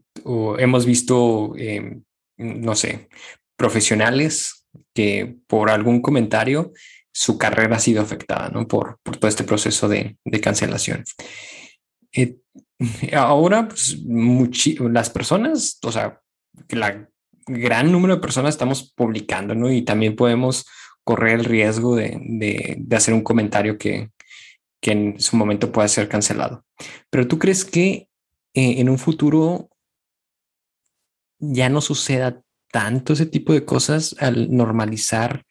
hemos 0.57 0.85
visto, 0.85 1.53
em, 1.55 2.03
no 2.37 2.75
sé, 2.75 3.07
profesionales 3.55 4.65
que 4.93 5.35
por 5.47 5.69
algún 5.69 6.01
comentario 6.01 6.73
su 7.18 7.38
carrera 7.38 7.78
ha 7.78 7.80
sido 7.80 8.01
afectada 8.01 8.49
¿no? 8.49 8.68
por, 8.68 8.99
por 9.01 9.16
todo 9.16 9.30
este 9.30 9.45
proceso 9.45 9.88
de, 9.88 10.18
de 10.26 10.41
cancelación. 10.41 11.05
Eh, 12.11 12.36
ahora, 13.13 13.70
pues, 13.70 13.97
las 14.03 15.09
personas, 15.09 15.80
o 15.82 15.93
sea, 15.93 16.20
la 16.68 17.07
gran 17.47 17.89
número 17.89 18.16
de 18.16 18.22
personas 18.22 18.53
estamos 18.53 18.91
publicando, 18.93 19.55
¿no? 19.55 19.72
Y 19.72 19.84
también 19.84 20.18
podemos 20.18 20.66
correr 21.05 21.39
el 21.39 21.45
riesgo 21.45 21.95
de, 21.95 22.20
de, 22.22 22.95
hacer 22.97 23.13
un 23.13 23.24
comentario 23.24 23.78
que, 23.78 24.09
que 24.82 24.91
en 24.91 25.20
su 25.22 25.38
momento 25.38 25.72
pueda 25.72 25.88
ser 25.88 26.09
cancelado. 26.09 26.66
Pero 27.09 27.30
tú 27.30 27.39
crees 27.39 27.63
que 27.63 28.09
eh, 28.53 28.82
en 28.82 28.89
un 28.89 28.97
futuro 28.97 29.70
ya 31.39 31.70
no 31.70 31.80
suceda 31.80 32.41
tanto 32.74 33.13
ese 33.13 33.26
tipo 33.26 33.53
de 33.53 33.63
cosas 33.63 34.18
al 34.20 34.53
normalizar, 34.53 35.45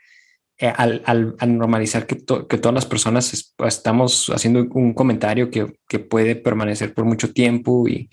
eh, 0.59 0.73
al, 0.77 1.37
normalizar 1.49 2.07
que, 2.07 2.15
todas 2.15 2.75
las 2.75 2.87
personas 2.87 3.55
estamos 3.67 4.31
haciendo 4.33 4.67
un 4.73 4.95
comentario 4.95 5.51
que, 5.51 5.99
puede 5.99 6.37
permanecer 6.37 6.95
por 6.95 7.05
mucho 7.05 7.33
tiempo 7.33 7.87
y, 7.89 8.09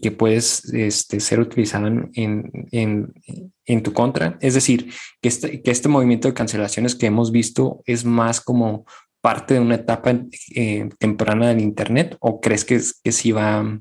que 0.00 0.10
puedes 0.10 0.64
este, 0.72 1.20
ser 1.20 1.40
utilizado 1.40 1.86
en, 2.14 3.82
tu 3.82 3.92
contra. 3.92 4.38
Es 4.40 4.54
decir, 4.54 4.90
que 5.20 5.28
este, 5.28 5.62
que 5.62 5.70
este 5.70 5.88
movimiento 5.88 6.28
de 6.28 6.34
cancelaciones 6.34 6.94
que 6.94 7.06
hemos 7.06 7.30
visto 7.30 7.82
es 7.84 8.04
más 8.04 8.40
como 8.40 8.86
parte 9.20 9.54
de 9.54 9.60
una 9.60 9.74
etapa 9.74 10.22
eh, 10.54 10.88
temprana 10.98 11.48
del 11.48 11.60
Internet 11.60 12.16
o 12.20 12.40
crees 12.40 12.64
que, 12.64 12.80
que 13.02 13.12
sí 13.12 13.32
va 13.32 13.60
a 13.60 13.80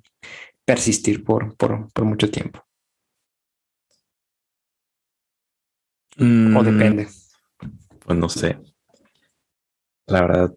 persistir 0.66 1.24
por, 1.24 1.56
por 1.56 2.04
mucho 2.04 2.30
tiempo? 2.30 2.66
¿O 6.18 6.24
mm, 6.24 6.64
depende? 6.64 7.23
Pues 8.06 8.18
no 8.18 8.28
sé. 8.30 8.60
La 10.08 10.22
verdad, 10.22 10.54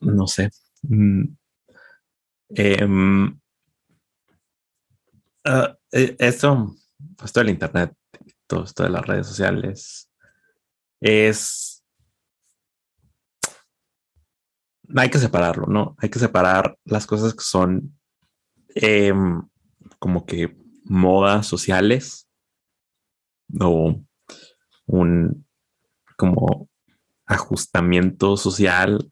no 0.00 0.26
sé. 0.26 0.50
Mm, 0.82 1.36
em, 2.50 3.40
ah, 5.44 5.76
e, 5.92 6.16
esto, 6.18 6.74
esto 7.22 7.40
del 7.40 7.50
Internet, 7.50 7.94
todo 8.46 8.64
esto 8.64 8.82
de 8.82 8.90
las 8.90 9.06
redes 9.06 9.26
sociales, 9.26 10.10
es... 11.00 11.84
Hay 14.94 15.10
que 15.10 15.18
separarlo, 15.18 15.66
¿no? 15.66 15.94
Hay 15.98 16.10
que 16.10 16.18
separar 16.18 16.76
las 16.84 17.06
cosas 17.06 17.34
que 17.34 17.44
son 17.44 17.98
em, 18.74 19.42
como 19.98 20.26
que 20.26 20.56
modas 20.84 21.46
sociales 21.46 22.28
o 23.58 24.02
un 24.86 25.46
como 26.22 26.68
ajustamiento 27.26 28.36
social, 28.36 29.10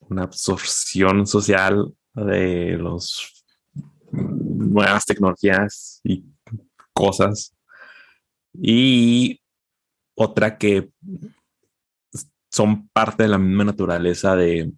una 0.00 0.24
absorción 0.24 1.26
social 1.26 1.94
de 2.12 2.76
los 2.76 3.42
nuevas 4.10 5.06
tecnologías 5.06 6.02
y 6.04 6.26
cosas. 6.92 7.56
Y 8.52 9.40
otra 10.14 10.58
que 10.58 10.90
son 12.50 12.86
parte 12.88 13.22
de 13.22 13.30
la 13.30 13.38
misma 13.38 13.64
naturaleza 13.64 14.36
de 14.36 14.70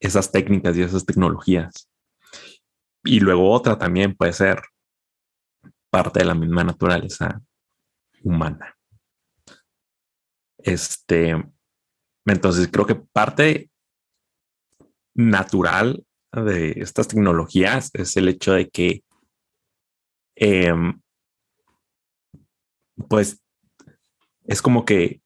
esas 0.00 0.32
técnicas 0.32 0.76
y 0.76 0.82
esas 0.82 1.06
tecnologías. 1.06 1.88
Y 3.04 3.20
luego 3.20 3.48
otra 3.48 3.78
también 3.78 4.16
puede 4.16 4.32
ser 4.32 4.60
parte 5.88 6.18
de 6.18 6.24
la 6.24 6.34
misma 6.34 6.64
naturaleza 6.64 7.40
humana. 8.24 8.74
Este, 10.62 11.34
entonces 12.26 12.68
creo 12.70 12.86
que 12.86 12.94
parte 12.94 13.70
natural 15.14 16.04
de 16.32 16.72
estas 16.76 17.08
tecnologías 17.08 17.90
es 17.94 18.16
el 18.16 18.28
hecho 18.28 18.52
de 18.52 18.68
que, 18.68 19.04
em, 20.36 21.00
pues, 23.08 23.42
es 24.44 24.62
como 24.62 24.84
que 24.84 25.22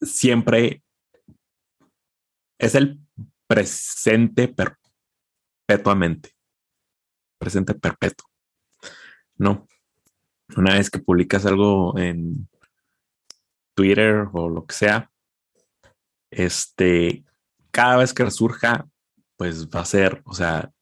siempre 0.00 0.82
es 2.58 2.74
el 2.74 3.00
presente 3.46 4.48
perpetuamente, 5.68 6.30
presente 7.38 7.74
perpetuo, 7.74 8.28
¿no? 9.36 9.66
Una 10.56 10.74
vez 10.74 10.90
que 10.90 10.98
publicas 11.00 11.44
algo 11.44 11.98
en 11.98 12.48
Twitter 13.76 14.26
o 14.32 14.48
lo 14.48 14.66
que 14.66 14.74
sea, 14.74 15.10
este, 16.30 17.24
cada 17.70 17.98
vez 17.98 18.12
que 18.12 18.24
resurja, 18.24 18.88
pues 19.36 19.68
va 19.68 19.80
a 19.80 19.84
ser, 19.84 20.22
o 20.24 20.34
sea, 20.34 20.72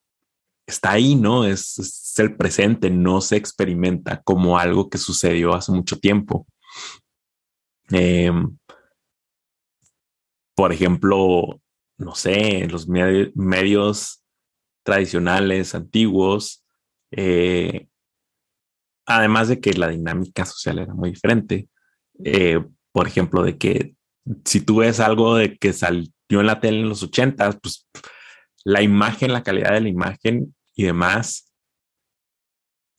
está 0.66 0.92
ahí, 0.92 1.16
¿no? 1.16 1.44
Es, 1.44 2.14
el 2.18 2.36
presente, 2.36 2.90
no 2.90 3.20
se 3.20 3.36
experimenta 3.36 4.22
como 4.22 4.56
algo 4.58 4.88
que 4.88 4.98
sucedió 4.98 5.54
hace 5.54 5.72
mucho 5.72 5.98
tiempo. 5.98 6.46
Em, 7.90 8.56
por 10.54 10.72
ejemplo, 10.72 11.60
no 11.98 12.14
sé, 12.14 12.68
los 12.68 12.88
medios 12.88 14.22
tradicionales, 14.84 15.74
antiguos, 15.74 16.64
eh, 17.10 17.88
además 19.06 19.48
de 19.48 19.60
que 19.60 19.74
la 19.74 19.88
dinámica 19.88 20.46
social 20.46 20.78
era 20.78 20.94
muy 20.94 21.10
diferente, 21.10 21.68
eh, 22.22 22.64
por 22.94 23.08
ejemplo, 23.08 23.42
de 23.42 23.58
que 23.58 23.96
si 24.44 24.60
tú 24.60 24.76
ves 24.76 25.00
algo 25.00 25.34
de 25.34 25.58
que 25.58 25.72
salió 25.72 26.06
en 26.30 26.46
la 26.46 26.60
tele 26.60 26.78
en 26.78 26.88
los 26.88 27.02
ochentas, 27.02 27.58
pues 27.60 27.88
la 28.62 28.82
imagen, 28.82 29.32
la 29.32 29.42
calidad 29.42 29.72
de 29.72 29.80
la 29.80 29.88
imagen 29.88 30.54
y 30.76 30.84
demás, 30.84 31.52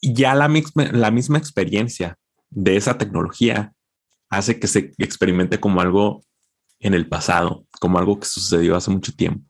ya 0.01 0.35
la 0.35 0.49
misma, 0.49 0.91
la 0.91 1.11
misma 1.11 1.37
experiencia 1.37 2.17
de 2.49 2.75
esa 2.75 2.97
tecnología 2.97 3.73
hace 4.29 4.59
que 4.59 4.67
se 4.67 4.91
experimente 4.97 5.61
como 5.61 5.79
algo 5.79 6.25
en 6.79 6.93
el 6.93 7.07
pasado, 7.07 7.65
como 7.79 7.97
algo 7.97 8.19
que 8.19 8.27
sucedió 8.27 8.75
hace 8.75 8.91
mucho 8.91 9.13
tiempo. 9.13 9.49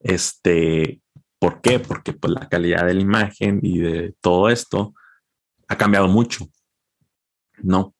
Este, 0.00 1.00
¿por 1.38 1.60
qué? 1.60 1.78
Porque 1.78 2.14
pues 2.14 2.32
la 2.32 2.48
calidad 2.48 2.84
de 2.84 2.94
la 2.94 3.00
imagen 3.00 3.60
y 3.62 3.78
de 3.78 4.12
todo 4.20 4.48
esto 4.48 4.92
ha 5.68 5.78
cambiado 5.78 6.08
mucho. 6.08 6.48
No, 7.62 7.94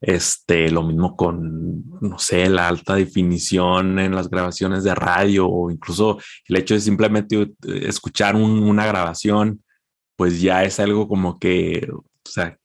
este, 0.00 0.70
lo 0.70 0.82
mismo 0.82 1.16
con, 1.16 2.00
no 2.00 2.18
sé, 2.18 2.48
la 2.48 2.68
alta 2.68 2.94
definición 2.94 3.98
en 3.98 4.14
las 4.14 4.30
grabaciones 4.30 4.84
de 4.84 4.94
radio 4.94 5.48
o 5.48 5.70
incluso 5.70 6.18
el 6.46 6.56
hecho 6.56 6.74
de 6.74 6.80
simplemente 6.80 7.52
escuchar 7.64 8.36
una 8.36 8.86
grabación, 8.86 9.64
pues 10.16 10.40
ya 10.40 10.64
es 10.64 10.78
algo 10.80 11.08
como 11.08 11.38
que, 11.38 11.88
o 11.92 12.04
sea, 12.24 12.56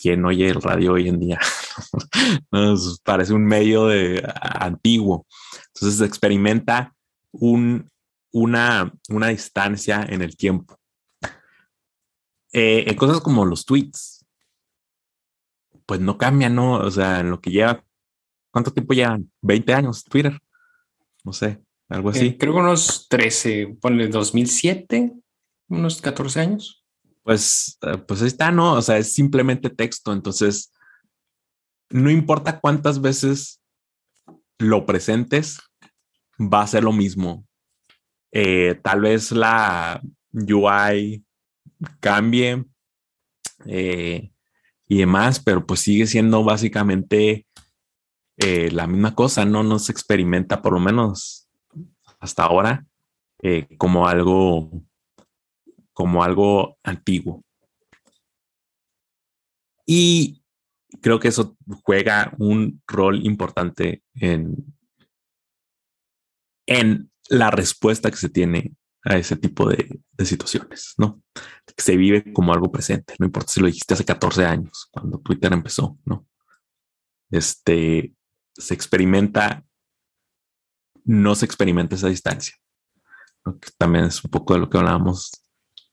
quien 0.00 0.24
oye 0.24 0.48
el 0.48 0.60
radio 0.60 0.94
hoy 0.94 1.08
en 1.08 1.20
día 1.20 1.38
nos 2.50 3.00
parece 3.04 3.32
un 3.32 3.44
medio 3.44 3.86
de 3.86 4.22
antiguo. 4.34 5.26
Entonces 5.74 6.00
experimenta 6.00 6.94
un, 7.32 7.88
una, 8.32 8.92
una 9.08 9.28
distancia 9.28 10.04
en 10.08 10.22
el 10.22 10.36
tiempo. 10.36 10.76
Eh, 12.52 12.84
en 12.86 12.96
cosas 12.96 13.20
como 13.20 13.44
los 13.44 13.64
tweets, 13.64 14.21
pues 15.86 16.00
no 16.00 16.18
cambia, 16.18 16.48
¿no? 16.48 16.74
O 16.74 16.90
sea, 16.90 17.20
en 17.20 17.30
lo 17.30 17.40
que 17.40 17.50
lleva, 17.50 17.84
¿cuánto 18.50 18.72
tiempo 18.72 18.94
llevan? 18.94 19.30
20 19.42 19.74
años 19.74 20.04
Twitter. 20.04 20.38
No 21.24 21.32
sé, 21.32 21.62
algo 21.88 22.10
así. 22.10 22.26
Eh, 22.26 22.38
creo 22.38 22.54
que 22.54 22.60
unos 22.60 23.08
13, 23.08 23.78
ponle 23.80 24.08
2007, 24.08 25.12
unos 25.68 26.00
14 26.00 26.40
años. 26.40 26.84
Pues, 27.22 27.78
eh, 27.82 27.98
pues 27.98 28.22
ahí 28.22 28.28
está, 28.28 28.50
¿no? 28.50 28.74
O 28.74 28.82
sea, 28.82 28.98
es 28.98 29.12
simplemente 29.12 29.70
texto. 29.70 30.12
Entonces, 30.12 30.72
no 31.90 32.10
importa 32.10 32.60
cuántas 32.60 33.00
veces 33.00 33.62
lo 34.58 34.86
presentes, 34.86 35.60
va 36.38 36.62
a 36.62 36.66
ser 36.66 36.84
lo 36.84 36.92
mismo. 36.92 37.46
Eh, 38.32 38.80
tal 38.82 39.02
vez 39.02 39.30
la 39.30 40.00
UI 40.32 41.24
cambie, 42.00 42.64
eh, 43.66 44.31
y 44.92 44.98
demás, 44.98 45.40
pero 45.42 45.64
pues 45.64 45.80
sigue 45.80 46.06
siendo 46.06 46.44
básicamente 46.44 47.46
eh, 48.36 48.70
la 48.72 48.86
misma 48.86 49.14
cosa, 49.14 49.46
¿no? 49.46 49.62
No 49.62 49.78
se 49.78 49.90
experimenta, 49.90 50.60
por 50.60 50.74
lo 50.74 50.80
menos 50.80 51.48
hasta 52.20 52.42
ahora, 52.42 52.84
eh, 53.42 53.74
como 53.78 54.06
algo, 54.06 54.70
como 55.94 56.22
algo 56.22 56.76
antiguo. 56.82 57.42
Y 59.86 60.42
creo 61.00 61.18
que 61.18 61.28
eso 61.28 61.56
juega 61.84 62.34
un 62.36 62.82
rol 62.86 63.24
importante 63.24 64.02
en, 64.16 64.74
en 66.66 67.10
la 67.30 67.50
respuesta 67.50 68.10
que 68.10 68.18
se 68.18 68.28
tiene 68.28 68.76
a 69.04 69.16
ese 69.16 69.36
tipo 69.36 69.70
de, 69.70 70.00
situaciones, 70.22 70.92
¿no? 70.98 71.22
Que 71.74 71.82
se 71.82 71.96
vive 71.96 72.32
como 72.32 72.52
algo 72.52 72.70
presente, 72.70 73.14
no 73.18 73.26
importa 73.26 73.52
si 73.52 73.60
lo 73.60 73.66
dijiste 73.66 73.94
hace 73.94 74.04
14 74.04 74.44
años, 74.44 74.88
cuando 74.90 75.18
Twitter 75.18 75.52
empezó, 75.52 75.98
¿no? 76.04 76.26
Este, 77.30 78.14
se 78.54 78.74
experimenta, 78.74 79.64
no 81.04 81.34
se 81.34 81.46
experimenta 81.46 81.96
esa 81.96 82.08
distancia. 82.08 82.54
también 83.78 84.04
es 84.04 84.22
un 84.24 84.30
poco 84.30 84.54
de 84.54 84.60
lo 84.60 84.70
que 84.70 84.78
hablábamos 84.78 85.30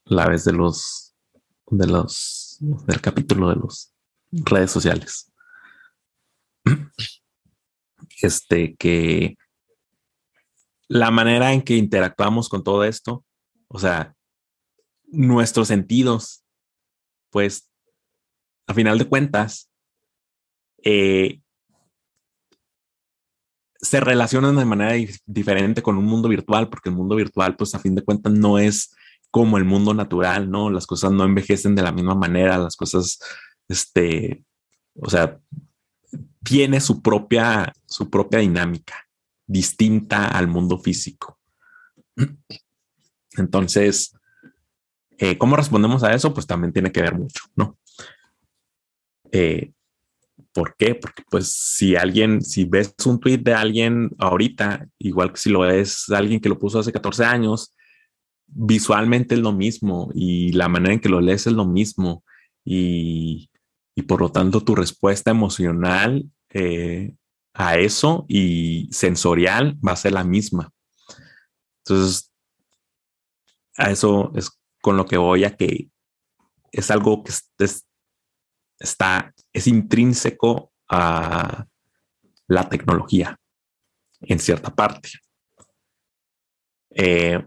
la 0.05 0.27
vez 0.27 0.43
de 0.43 0.53
los, 0.53 1.15
de 1.67 1.87
los, 1.87 2.57
del 2.59 3.01
capítulo 3.01 3.49
de 3.49 3.55
los 3.55 3.93
redes 4.31 4.71
sociales. 4.71 5.31
Este, 8.21 8.75
que 8.75 9.37
la 10.89 11.09
manera 11.09 11.53
en 11.53 11.61
que 11.61 11.77
interactuamos 11.77 12.49
con 12.49 12.63
todo 12.65 12.83
esto, 12.83 13.23
o 13.69 13.79
sea, 13.79 14.13
nuestros 15.11 15.67
sentidos, 15.67 16.43
pues, 17.29 17.69
a 18.67 18.73
final 18.73 18.97
de 18.97 19.07
cuentas, 19.07 19.71
eh, 20.83 21.41
se 23.81 23.99
relacionan 23.99 24.57
de 24.57 24.65
manera 24.65 24.93
diferente 25.25 25.81
con 25.81 25.97
un 25.97 26.05
mundo 26.05 26.27
virtual, 26.29 26.69
porque 26.69 26.89
el 26.89 26.95
mundo 26.95 27.15
virtual, 27.15 27.55
pues 27.55 27.73
a 27.75 27.79
fin 27.79 27.95
de 27.95 28.03
cuentas, 28.03 28.33
no 28.33 28.59
es 28.59 28.93
como 29.31 29.57
el 29.57 29.65
mundo 29.65 29.93
natural, 29.93 30.49
¿no? 30.49 30.69
Las 30.69 30.85
cosas 30.85 31.11
no 31.11 31.23
envejecen 31.23 31.75
de 31.75 31.83
la 31.83 31.91
misma 31.91 32.15
manera, 32.15 32.57
las 32.57 32.75
cosas, 32.75 33.19
este, 33.67 34.43
o 34.95 35.09
sea, 35.09 35.39
tiene 36.43 36.81
su 36.81 37.01
propia, 37.01 37.73
su 37.85 38.09
propia 38.09 38.39
dinámica 38.39 39.07
distinta 39.47 40.27
al 40.27 40.47
mundo 40.47 40.77
físico. 40.77 41.39
Entonces, 43.37 44.13
eh, 45.19 45.37
¿cómo 45.37 45.55
respondemos 45.55 46.03
a 46.03 46.13
eso? 46.13 46.33
Pues 46.33 46.47
también 46.47 46.73
tiene 46.73 46.91
que 46.91 47.01
ver 47.01 47.15
mucho, 47.15 47.43
¿no? 47.55 47.77
Eh, 49.31 49.73
¿Por 50.53 50.75
qué? 50.77 50.95
Porque 50.95 51.23
pues 51.29 51.51
si 51.51 51.95
alguien, 51.95 52.41
si 52.41 52.65
ves 52.65 52.95
un 53.05 53.19
tweet 53.19 53.37
de 53.39 53.53
alguien 53.53 54.09
ahorita, 54.17 54.87
igual 54.97 55.31
que 55.33 55.39
si 55.39 55.49
lo 55.49 55.59
ves 55.59 56.09
alguien 56.09 56.39
que 56.39 56.49
lo 56.49 56.57
puso 56.57 56.79
hace 56.79 56.91
14 56.91 57.25
años, 57.25 57.75
visualmente 58.47 59.35
es 59.35 59.41
lo 59.41 59.51
mismo 59.51 60.09
y 60.15 60.53
la 60.53 60.69
manera 60.69 60.93
en 60.93 60.99
que 60.99 61.09
lo 61.09 61.21
lees 61.21 61.45
es 61.45 61.53
lo 61.53 61.65
mismo 61.65 62.23
y, 62.65 63.49
y 63.95 64.01
por 64.03 64.21
lo 64.21 64.31
tanto 64.31 64.61
tu 64.61 64.73
respuesta 64.73 65.31
emocional 65.31 66.25
eh, 66.51 67.13
a 67.53 67.77
eso 67.77 68.25
y 68.27 68.87
sensorial 68.91 69.77
va 69.85 69.91
a 69.91 69.97
ser 69.97 70.13
la 70.13 70.23
misma. 70.23 70.71
Entonces, 71.83 72.31
a 73.77 73.91
eso 73.91 74.31
es 74.35 74.58
con 74.81 74.97
lo 74.97 75.05
que 75.05 75.17
voy 75.17 75.43
a 75.43 75.55
que 75.55 75.89
es 76.71 76.91
algo 76.91 77.23
que 77.23 77.31
es, 77.31 77.87
está, 78.79 79.33
es 79.53 79.67
intrínseco 79.67 80.71
a 80.87 81.65
la 82.47 82.69
tecnología 82.69 83.37
en 84.21 84.39
cierta 84.39 84.73
parte. 84.73 85.09
Eh, 86.91 87.43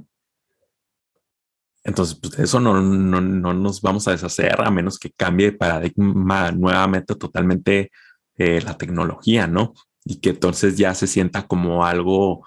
entonces, 1.85 2.17
pues 2.21 2.39
eso 2.39 2.61
no, 2.61 2.81
no, 2.81 3.21
no, 3.21 3.53
nos 3.53 3.83
vamos 3.83 4.07
a 4.07 4.13
deshacer 4.13 4.61
a 4.61 4.71
menos 4.71 4.99
que 4.99 5.11
cambie 5.11 5.51
de 5.51 5.59
paradigma 5.59 6.53
nuevamente 6.53 7.17
totalmente 7.17 7.91
eh, 8.37 8.61
la 8.63 8.79
tecnología, 8.79 9.49
¿no? 9.49 9.75
Y 10.05 10.21
que 10.21 10.31
entonces 10.31 10.77
ya 10.77 10.95
se 10.95 11.09
sienta 11.09 11.47
como 11.47 11.85
algo, 11.85 12.47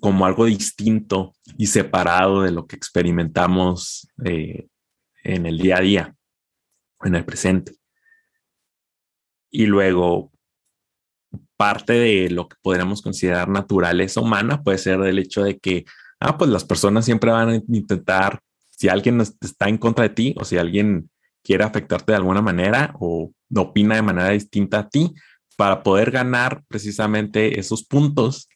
como 0.00 0.26
algo 0.26 0.46
distinto 0.46 1.34
y 1.58 1.66
separado 1.66 2.42
de 2.42 2.50
lo 2.50 2.66
que 2.66 2.76
experimentamos 2.76 4.08
eh, 4.24 4.66
en 5.24 5.46
el 5.46 5.58
día 5.58 5.78
a 5.78 5.80
día, 5.80 6.16
en 7.02 7.14
el 7.14 7.24
presente. 7.24 7.74
Y 9.50 9.66
luego, 9.66 10.32
parte 11.56 11.92
de 11.92 12.30
lo 12.30 12.48
que 12.48 12.56
podríamos 12.62 13.02
considerar 13.02 13.48
naturaleza 13.48 14.20
humana 14.20 14.62
puede 14.62 14.78
ser 14.78 15.00
el 15.02 15.18
hecho 15.18 15.44
de 15.44 15.58
que, 15.58 15.84
ah, 16.20 16.36
pues 16.38 16.50
las 16.50 16.64
personas 16.64 17.04
siempre 17.04 17.30
van 17.30 17.48
a 17.50 17.54
intentar 17.54 18.40
si 18.70 18.88
alguien 18.88 19.20
está 19.20 19.68
en 19.68 19.78
contra 19.78 20.04
de 20.04 20.14
ti 20.14 20.34
o 20.38 20.44
si 20.44 20.56
alguien 20.56 21.10
quiere 21.44 21.64
afectarte 21.64 22.12
de 22.12 22.16
alguna 22.16 22.42
manera 22.42 22.94
o 22.98 23.32
opina 23.54 23.96
de 23.96 24.02
manera 24.02 24.30
distinta 24.30 24.80
a 24.80 24.88
ti, 24.88 25.12
para 25.56 25.82
poder 25.82 26.10
ganar 26.10 26.64
precisamente 26.66 27.60
esos 27.60 27.84
puntos, 27.84 28.48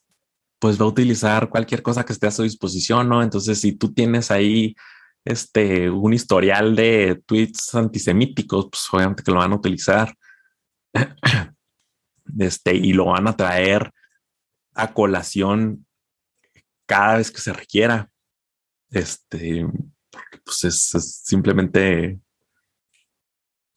pues 0.59 0.81
va 0.81 0.85
a 0.85 0.89
utilizar 0.89 1.49
cualquier 1.49 1.83
cosa 1.83 2.05
que 2.05 2.13
esté 2.13 2.27
a 2.27 2.31
su 2.31 2.43
disposición, 2.43 3.09
¿no? 3.09 3.23
Entonces, 3.23 3.61
si 3.61 3.73
tú 3.73 3.93
tienes 3.93 4.31
ahí 4.31 4.75
este, 5.25 5.91
un 5.91 6.15
historial 6.15 6.75
de 6.77 7.23
tweets 7.27 7.75
antisemíticos, 7.75 8.69
pues 8.71 8.87
obviamente 8.93 9.23
que 9.23 9.31
lo 9.33 9.39
van 9.39 9.53
a 9.53 9.57
utilizar. 9.57 10.15
Este, 12.41 12.75
y 12.75 12.93
lo 12.93 13.05
van 13.05 13.29
a 13.29 13.37
traer 13.37 13.93
a 14.75 14.93
colación 14.93 15.87
cada 16.85 17.19
vez 17.19 17.31
que 17.31 17.41
se 17.41 17.53
requiera. 17.53 18.11
Este, 18.91 19.65
pues 20.45 20.65
es, 20.65 21.23
simplemente 21.25 22.19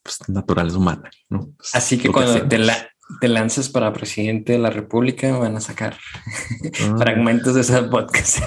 pues, 0.01 0.27
naturaleza 0.29 0.77
humana. 0.77 1.11
¿no? 1.29 1.53
Así 1.73 1.99
que 1.99 2.11
cuando 2.11 2.47
te, 2.47 2.57
la, 2.57 2.89
te 3.19 3.27
lances 3.27 3.69
para 3.69 3.93
presidente 3.93 4.53
de 4.53 4.59
la 4.59 4.69
República, 4.69 5.37
van 5.37 5.55
a 5.55 5.61
sacar 5.61 5.97
ah. 6.81 6.95
fragmentos 6.97 7.55
de 7.55 7.61
esos 7.61 7.87
podcasts, 7.87 8.41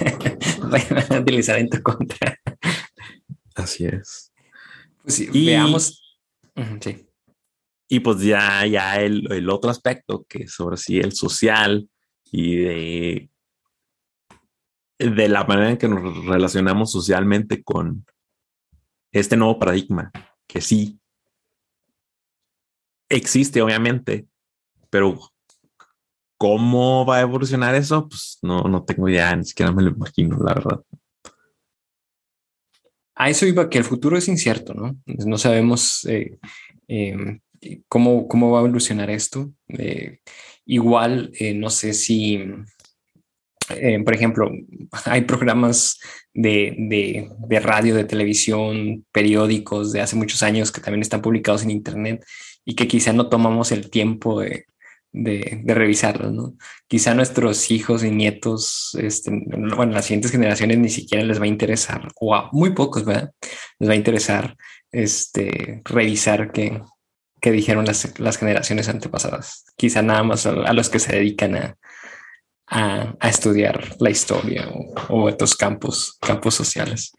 van 0.61 1.13
a 1.13 1.21
utilizar 1.21 1.59
en 1.59 1.69
tu 1.69 1.83
contra. 1.83 2.39
Así 3.55 3.87
es. 3.87 4.33
Pues 5.03 5.21
y, 5.21 5.47
veamos. 5.47 6.21
sí. 6.81 7.07
Y 7.89 8.01
pues 8.01 8.21
ya, 8.21 8.65
ya 8.67 9.01
el, 9.01 9.31
el, 9.31 9.51
otro 9.51 9.71
aspecto 9.71 10.25
que 10.27 10.49
sobre 10.49 10.79
sí 10.79 10.99
el 10.99 11.13
social 11.13 11.89
y 12.31 12.57
de 12.57 13.33
de 15.11 15.29
la 15.29 15.45
manera 15.45 15.71
en 15.71 15.79
que 15.79 15.89
nos 15.89 16.25
relacionamos 16.25 16.93
socialmente 16.93 17.63
con 17.63 18.07
este 19.11 19.37
nuevo 19.37 19.59
paradigma, 19.59 20.11
que 20.47 20.61
sí 20.61 21.01
existe, 23.09 23.61
obviamente, 23.61 24.27
pero 24.93 25.19
cómo 26.37 27.07
va 27.07 27.17
a 27.17 27.21
evolucionar 27.23 27.75
eso, 27.75 28.09
pues 28.09 28.39
no, 28.43 28.65
no 28.65 28.85
tengo 28.85 29.09
idea, 29.09 29.35
ni 29.35 29.47
siquiera 29.47 29.73
me 29.73 29.83
lo 29.83 29.89
imagino, 29.89 30.37
la 30.45 30.53
verdad. 30.53 30.81
A 33.15 33.31
eso 33.31 33.47
iba 33.47 33.71
que 33.71 33.79
el 33.79 33.85
futuro 33.85 34.19
es 34.19 34.29
incierto, 34.29 34.75
¿no? 34.75 34.95
No 35.07 35.39
sabemos 35.39 36.05
eh, 36.05 36.39
em, 36.89 37.41
cómo, 37.89 38.29
cómo 38.29 38.51
va 38.51 38.59
a 38.59 38.63
evolucionar 38.63 39.09
esto. 39.09 39.51
Eh, 39.69 40.19
igual, 40.67 41.33
eh, 41.39 41.55
no 41.55 41.71
sé 41.71 41.95
si 41.95 42.45
por 44.05 44.15
ejemplo, 44.15 44.51
hay 45.07 45.23
programas 45.23 45.99
de, 46.35 47.31
radio, 47.63 47.95
de 47.95 48.05
televisión, 48.05 49.07
periódicos 49.13 49.93
de 49.93 50.03
hace 50.03 50.17
muchos 50.17 50.43
años 50.43 50.71
que 50.71 50.83
también 50.83 51.01
están 51.01 51.23
publicados 51.23 51.63
en 51.63 51.71
Internet 51.71 52.23
y 52.67 52.75
que 52.75 52.87
quizá 52.87 53.15
no 53.15 53.31
tomamos 53.31 53.73
el 53.73 53.89
tiempo 53.89 54.41
de, 54.41 54.67
revisarlos, 55.13 56.33
¿no? 56.33 56.55
Quizá 56.89 57.15
nuestros 57.15 57.71
hijos 57.71 58.03
y 58.05 58.11
nietos, 58.11 58.97
este, 59.01 59.31
bueno, 59.31 59.93
las 59.93 60.07
siguientes 60.07 60.31
generaciones 60.31 60.79
ni 60.79 60.89
siquiera 60.89 61.25
les 61.25 61.41
va 61.41 61.45
a 61.45 61.49
interesar, 61.49 62.09
o 62.21 62.35
a 62.35 62.49
muy 62.53 62.73
pocos, 62.75 63.05
¿verdad? 63.05 63.33
Les 63.79 63.89
va 63.89 63.93
a 63.93 63.97
interesar 63.97 64.57
este, 64.91 65.83
revisar 65.85 66.53
qué, 66.53 66.83
dijeron 67.43 67.85
las, 67.85 68.19
las 68.21 68.39
generaciones 68.39 68.89
antepasadas. 68.89 69.65
Quizá 69.77 70.03
nada 70.03 70.23
más 70.23 70.47
a 70.47 70.73
los 70.73 70.89
que 70.89 70.99
se 70.99 71.17
dedican 71.17 71.57
a, 71.57 71.77
a, 72.73 73.29
estudiar 73.29 73.97
la 74.01 74.11
historia 74.11 74.69
o, 75.09 75.29
estos 75.29 75.55
campos, 75.55 76.19
campos 76.21 76.55
sociales, 76.55 77.13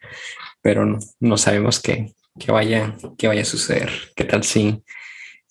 pero 0.61 0.99
no, 1.19 1.37
sabemos 1.37 1.79
qué, 1.79 2.13
vaya, 2.47 2.95
qué 3.17 3.27
vaya 3.27 3.41
a 3.43 3.45
suceder. 3.45 3.91
¿Qué 4.15 4.23
tal 4.23 4.43
si, 4.43 4.83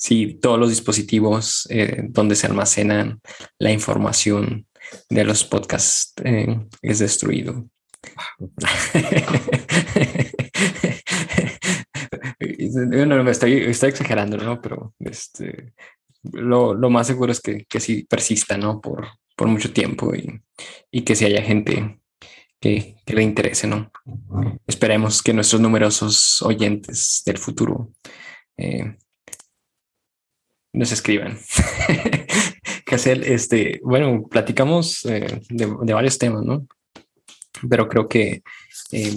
si 0.02 0.34
todos 0.34 0.58
los 0.58 0.70
dispositivos 0.70 1.68
eh, 1.70 2.06
donde 2.08 2.34
se 2.34 2.48
almacenan 2.48 3.20
la 3.60 3.70
información 3.70 4.66
de 5.08 5.22
los 5.22 5.44
podcasts 5.44 6.12
eh, 6.24 6.58
es 6.82 6.98
destruido? 6.98 7.68
no, 12.96 13.30
estoy, 13.30 13.58
estoy 13.58 13.90
exagerando, 13.90 14.36
¿no? 14.38 14.60
Pero 14.60 14.92
este, 14.98 15.72
lo, 16.32 16.74
más 16.90 17.06
seguro 17.06 17.30
es 17.30 17.40
que, 17.40 17.64
que 17.66 17.78
sí 17.78 18.02
persista, 18.02 18.58
¿no? 18.58 18.80
Por, 18.80 19.06
por 19.36 19.46
mucho 19.46 19.72
tiempo 19.72 20.12
y, 20.16 20.42
que 21.02 21.14
si 21.14 21.26
haya 21.26 21.42
gente 21.42 22.00
que, 22.58 22.96
le 23.06 23.22
interese, 23.22 23.68
¿no? 23.68 23.92
Esperemos 24.66 25.22
que 25.22 25.32
nuestros 25.32 25.62
numerosos 25.62 26.42
oyentes 26.42 27.22
del 27.24 27.38
futuro 27.38 27.92
eh, 28.56 28.96
nos 30.72 30.92
escriban. 30.92 31.38
hacer 32.92 33.24
este, 33.24 33.80
bueno, 33.82 34.26
platicamos 34.28 35.06
eh, 35.06 35.40
de, 35.48 35.94
varios 35.94 36.18
temas, 36.18 36.42
¿no? 36.42 36.66
Pero 37.66 37.88
creo 37.88 38.06
que, 38.06 38.42
eh, 38.92 39.16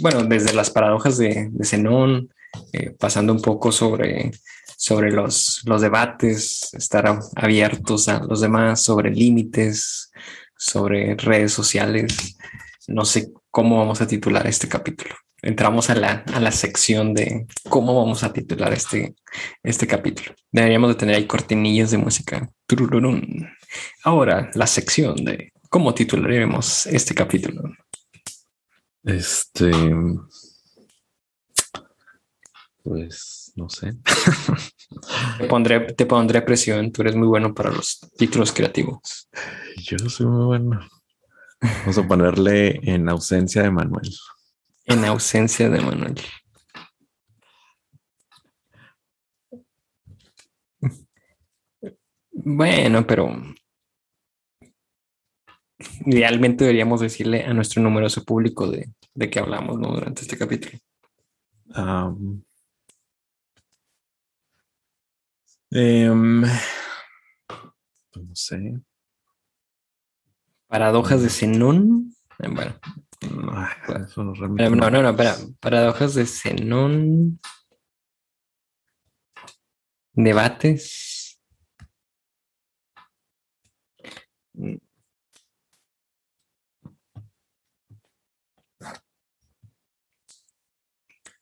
bueno, 0.00 0.24
desde 0.24 0.52
las 0.52 0.68
paradojas 0.68 1.16
de, 1.16 1.48
de 1.50 1.64
Zenón, 1.64 2.28
pasando 2.98 3.32
un 3.32 3.40
poco 3.40 3.72
sobre 3.72 4.32
sobre 4.78 5.10
los, 5.10 5.62
los 5.64 5.82
debates, 5.82 6.72
estar 6.72 7.18
abiertos 7.34 8.08
a 8.08 8.20
los 8.20 8.40
demás, 8.40 8.80
sobre 8.80 9.10
límites, 9.10 10.12
sobre 10.56 11.16
redes 11.16 11.52
sociales. 11.52 12.36
No 12.86 13.04
sé 13.04 13.32
cómo 13.50 13.78
vamos 13.78 14.00
a 14.00 14.06
titular 14.06 14.46
este 14.46 14.68
capítulo. 14.68 15.16
Entramos 15.42 15.90
a 15.90 15.94
la, 15.94 16.24
a 16.34 16.40
la 16.40 16.50
sección 16.50 17.14
de 17.14 17.46
cómo 17.68 17.94
vamos 17.94 18.24
a 18.24 18.32
titular 18.32 18.72
este, 18.72 19.14
este 19.62 19.86
capítulo. 19.86 20.34
Deberíamos 20.50 20.90
de 20.90 20.94
tener 20.96 21.16
ahí 21.16 21.26
cortinillas 21.26 21.90
de 21.90 21.98
música. 21.98 22.50
Ahora, 24.04 24.50
la 24.54 24.66
sección 24.66 25.16
de 25.24 25.52
¿Cómo 25.70 25.92
titularemos 25.92 26.86
este 26.86 27.14
capítulo? 27.14 27.62
Este. 29.04 29.70
Pues 32.82 33.52
no 33.54 33.68
sé. 33.68 33.92
te, 35.38 35.44
pondré, 35.46 35.80
te 35.92 36.06
pondré 36.06 36.40
presión. 36.40 36.90
Tú 36.90 37.02
eres 37.02 37.16
muy 37.16 37.28
bueno 37.28 37.54
para 37.54 37.70
los 37.70 38.00
títulos 38.16 38.50
creativos. 38.50 39.28
Yo 39.76 39.98
soy 39.98 40.26
muy 40.26 40.46
bueno. 40.46 40.80
Vamos 41.60 41.98
a 41.98 42.08
ponerle 42.08 42.80
en 42.90 43.06
ausencia 43.10 43.62
de 43.62 43.70
Manuel. 43.70 44.10
En 44.88 45.04
ausencia 45.04 45.68
de 45.68 45.80
Manuel. 45.80 46.14
Bueno, 52.32 53.06
pero 53.06 53.28
idealmente 56.06 56.64
deberíamos 56.64 57.00
decirle 57.00 57.44
a 57.44 57.52
nuestro 57.52 57.82
numeroso 57.82 58.24
público 58.24 58.70
de, 58.70 58.90
de 59.14 59.30
qué 59.30 59.40
hablamos 59.40 59.78
¿no? 59.78 59.92
durante 59.92 60.22
este 60.22 60.38
capítulo. 60.38 60.78
Um, 61.76 62.42
no 65.70 66.48
sé. 68.34 68.80
Paradojas 70.66 71.22
de 71.22 71.28
Zenón. 71.28 72.14
Bueno. 72.38 72.74
No, 73.20 74.90
no, 74.90 75.02
no, 75.02 75.10
espera. 75.10 75.36
Paradojas 75.60 76.14
de 76.14 76.26
Zenón. 76.26 77.40
Debates. 80.12 81.40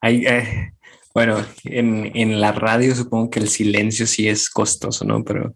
Eh, 0.03 0.73
bueno, 1.15 1.45
en, 1.65 2.13
en, 2.15 2.41
la 2.41 2.53
radio 2.53 2.95
supongo 2.95 3.31
que 3.31 3.41
el 3.41 3.49
silencio 3.49 4.07
sí 4.07 4.29
es 4.29 4.49
costoso, 4.51 5.05
¿no? 5.05 5.25
Pero 5.25 5.55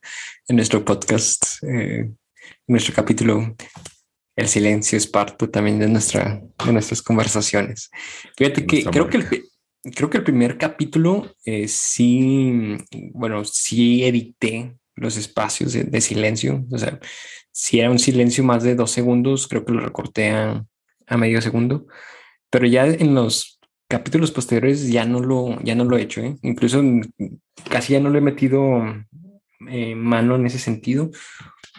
en 0.49 0.57
nuestro 0.57 0.85
podcast, 0.85 1.63
eh, 1.63 2.01
en 2.01 2.17
nuestro 2.67 2.95
capítulo, 2.95 3.55
el 4.41 4.49
silencio 4.49 4.97
es 4.97 5.07
parte 5.07 5.49
también 5.49 5.79
de, 5.79 5.89
nuestra, 5.89 6.43
de 6.65 6.73
nuestras 6.73 7.03
conversaciones. 7.03 7.91
Fíjate 8.37 8.67
que 8.67 8.85
creo 8.85 9.09
que, 9.09 9.19
el, 9.19 9.29
creo 9.95 10.11
que 10.11 10.19
el 10.19 10.25
primer 10.25 10.59
capítulo 10.59 11.35
eh, 11.45 11.69
sí, 11.69 12.77
bueno, 13.12 13.45
sí 13.45 14.05
edité 14.05 14.77
los 14.95 15.17
espacios 15.17 15.73
de, 15.73 15.85
de, 15.85 16.01
silencio. 16.01 16.65
O 16.71 16.79
sea, 16.79 16.99
si 17.53 17.81
era 17.81 17.91
un 17.91 17.99
silencio 17.99 18.45
más 18.45 18.62
de 18.62 18.75
dos 18.75 18.91
segundos, 18.91 19.47
creo 19.47 19.65
que 19.65 19.73
lo 19.73 19.81
recorté 19.81 20.31
a, 20.31 20.65
a 21.07 21.17
medio 21.17 21.41
segundo. 21.43 21.87
Pero 22.51 22.67
ya 22.67 22.87
en 22.87 23.15
los 23.15 23.61
capítulos 23.89 24.31
posteriores 24.31 24.89
ya 24.91 25.05
no 25.05 25.21
lo, 25.21 25.61
ya 25.62 25.75
no 25.75 25.85
lo 25.85 25.99
he 25.99 26.03
hecho, 26.03 26.23
¿eh? 26.23 26.37
incluso 26.43 26.83
casi 27.69 27.95
ya 27.95 28.01
no 28.01 28.09
le 28.09 28.19
he 28.19 28.23
metido 28.23 28.83
eh, 29.69 29.95
mano 29.97 30.37
en 30.37 30.47
ese 30.47 30.59
sentido, 30.59 31.11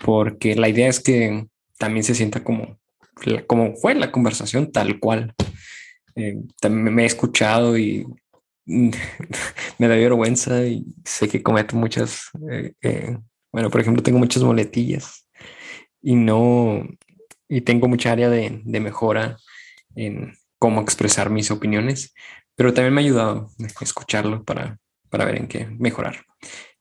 porque 0.04 0.56
la 0.56 0.68
idea 0.68 0.90
es 0.90 1.00
que 1.00 1.48
también 1.82 2.04
se 2.04 2.14
sienta 2.14 2.44
como, 2.44 2.78
como 3.48 3.76
fue 3.76 3.96
la 3.96 4.12
conversación 4.12 4.72
tal 4.72 5.00
cual. 5.00 5.34
Eh, 6.16 6.36
también 6.60 6.94
me 6.94 7.02
he 7.02 7.08
escuchado 7.08 7.76
y 7.76 8.06
me 8.66 9.88
da 9.88 9.96
vergüenza 9.96 10.64
y 10.64 10.86
sé 11.04 11.28
que 11.28 11.42
cometo 11.42 11.76
muchas, 11.76 12.30
bueno, 13.52 13.72
por 13.72 13.82
ejemplo, 13.82 14.04
tengo 14.04 14.20
muchas 14.20 14.44
moletillas 14.44 15.28
y 16.04 16.16
no, 16.16 16.88
y 17.50 17.62
tengo 17.62 17.88
mucha 17.88 18.12
área 18.12 18.30
de, 18.30 18.62
de 18.64 18.80
mejora 18.80 19.38
en, 19.96 20.36
cómo 20.62 20.80
expresar 20.82 21.32
mis 21.32 21.50
opiniones, 21.50 22.14
pero 22.56 22.72
también 22.72 22.94
me 22.94 23.02
ha 23.02 23.04
ayudado 23.04 23.50
escucharlo 23.82 24.44
para, 24.44 24.78
para 25.10 25.26
ver 25.26 25.38
en 25.38 25.48
qué 25.48 25.66
mejorar. 25.66 26.24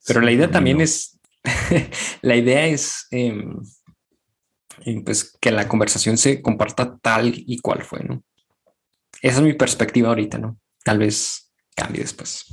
Pero 0.06 0.20
la 0.20 0.32
idea 0.32 0.50
también 0.50 0.82
es, 0.82 1.18
la 2.20 2.36
idea 2.36 2.66
es 2.66 3.06
pues 5.04 5.36
que 5.40 5.50
la 5.50 5.68
conversación 5.68 6.16
se 6.16 6.42
comparta 6.42 6.98
tal 6.98 7.32
y 7.34 7.58
cual 7.58 7.82
fue, 7.82 8.02
¿no? 8.04 8.22
Esa 9.22 9.38
es 9.38 9.42
mi 9.42 9.52
perspectiva 9.52 10.08
ahorita, 10.08 10.38
¿no? 10.38 10.58
Tal 10.84 10.98
vez 10.98 11.52
cambie 11.74 12.02
después. 12.02 12.46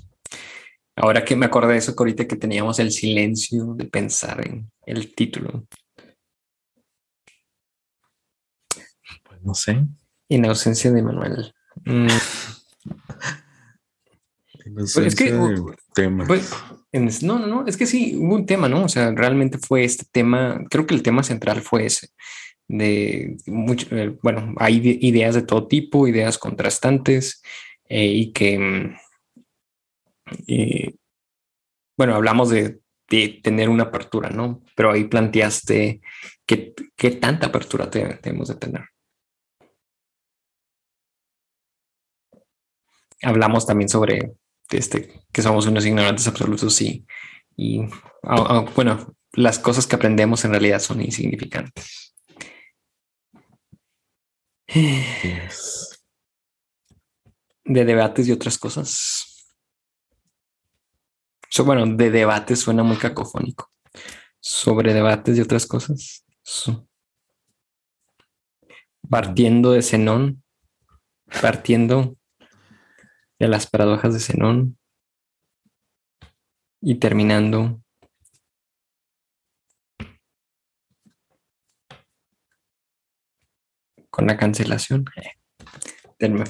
Ahora 0.95 1.23
que 1.23 1.35
me 1.35 1.45
acordé 1.45 1.73
de 1.73 1.79
eso, 1.79 1.95
que 1.95 2.01
ahorita 2.01 2.27
que 2.27 2.35
teníamos 2.35 2.79
el 2.79 2.91
silencio 2.91 3.73
de 3.75 3.85
pensar 3.85 4.45
en 4.45 4.71
el 4.85 5.13
título. 5.13 5.67
Pues 9.23 9.41
no 9.43 9.53
sé. 9.53 9.85
En 10.29 10.45
ausencia 10.45 10.91
de 10.91 11.03
Manuel. 11.03 11.53
Mm. 11.85 12.07
es 15.05 15.15
que, 15.15 15.33
pues, 16.27 17.23
no, 17.23 17.39
no, 17.39 17.47
no, 17.47 17.65
es 17.67 17.77
que 17.77 17.85
sí, 17.85 18.15
hubo 18.17 18.35
un 18.35 18.45
tema, 18.45 18.69
¿no? 18.69 18.85
O 18.85 18.89
sea, 18.89 19.11
realmente 19.11 19.57
fue 19.57 19.83
este 19.83 20.05
tema, 20.11 20.63
creo 20.69 20.85
que 20.85 20.95
el 20.95 21.03
tema 21.03 21.23
central 21.23 21.61
fue 21.61 21.85
ese, 21.85 22.09
de 22.67 23.37
mucho, 23.47 23.87
eh, 23.95 24.17
bueno, 24.21 24.53
hay 24.57 24.81
ideas 25.01 25.35
de 25.35 25.41
todo 25.41 25.67
tipo, 25.67 26.07
ideas 26.07 26.37
contrastantes, 26.37 27.41
eh, 27.89 28.05
y 28.05 28.31
que, 28.33 28.57
mm, 28.59 28.95
bueno, 31.97 32.15
hablamos 32.15 32.49
de, 32.49 32.79
tener 33.41 33.69
una 33.69 33.83
apertura, 33.83 34.29
¿no? 34.29 34.63
Pero 34.75 34.91
ahí 34.91 35.05
planteaste 35.05 36.01
qué, 36.45 36.73
qué 36.97 37.11
tanta 37.11 37.47
apertura 37.47 37.89
tenemos 37.89 38.49
de 38.49 38.55
tener. 38.55 38.83
hablamos 43.21 43.65
también 43.65 43.89
sobre 43.89 44.33
este, 44.71 45.21
que 45.31 45.41
somos 45.41 45.65
unos 45.67 45.85
ignorantes 45.85 46.27
absolutos 46.27 46.81
y, 46.81 47.05
y 47.55 47.81
bueno, 48.75 49.15
las 49.33 49.59
cosas 49.59 49.87
que 49.87 49.95
aprendemos 49.95 50.43
en 50.45 50.51
realidad 50.51 50.79
son 50.79 51.01
insignificantes. 51.01 52.15
De 57.63 57.85
debates 57.85 58.27
y 58.27 58.31
otras 58.31 58.57
cosas. 58.57 59.47
bueno, 61.63 61.85
de 61.85 62.11
debates 62.11 62.59
suena 62.59 62.83
muy 62.83 62.97
cacofónico. 62.97 63.71
Sobre 64.39 64.93
debates 64.93 65.37
y 65.37 65.41
otras 65.41 65.65
cosas. 65.65 66.25
Partiendo 69.09 69.71
de 69.71 69.81
Zenón, 69.81 70.43
partiendo 71.41 72.16
de 73.39 73.47
las 73.47 73.67
paradojas 73.67 74.13
de 74.13 74.19
Zenón 74.19 74.77
y 76.81 76.95
terminando 76.95 77.81
con 84.09 84.27
la 84.27 84.37
cancelación. 84.37 85.05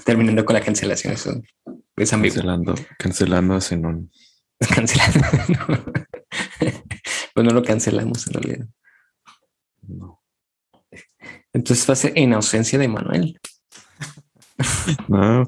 terminando 0.05 0.45
con 0.45 0.53
la 0.53 0.61
cancelación, 0.61 1.13
eso 1.13 1.41
es 1.97 2.11
Cancelando, 2.11 2.75
cancelando 2.97 3.55
a 3.55 3.61
Zenón. 3.61 4.11
Cancelando. 4.75 5.83
pues 7.33 7.45
no 7.45 7.51
lo 7.51 7.63
cancelamos 7.63 8.27
en 8.27 8.33
realidad. 8.33 8.67
No. 9.81 10.21
Entonces 11.53 11.89
va 11.89 11.93
a 11.93 11.97
ser 11.97 12.13
en 12.15 12.33
ausencia 12.33 12.77
de 12.77 12.87
Manuel. 12.87 13.39
no, 15.07 15.43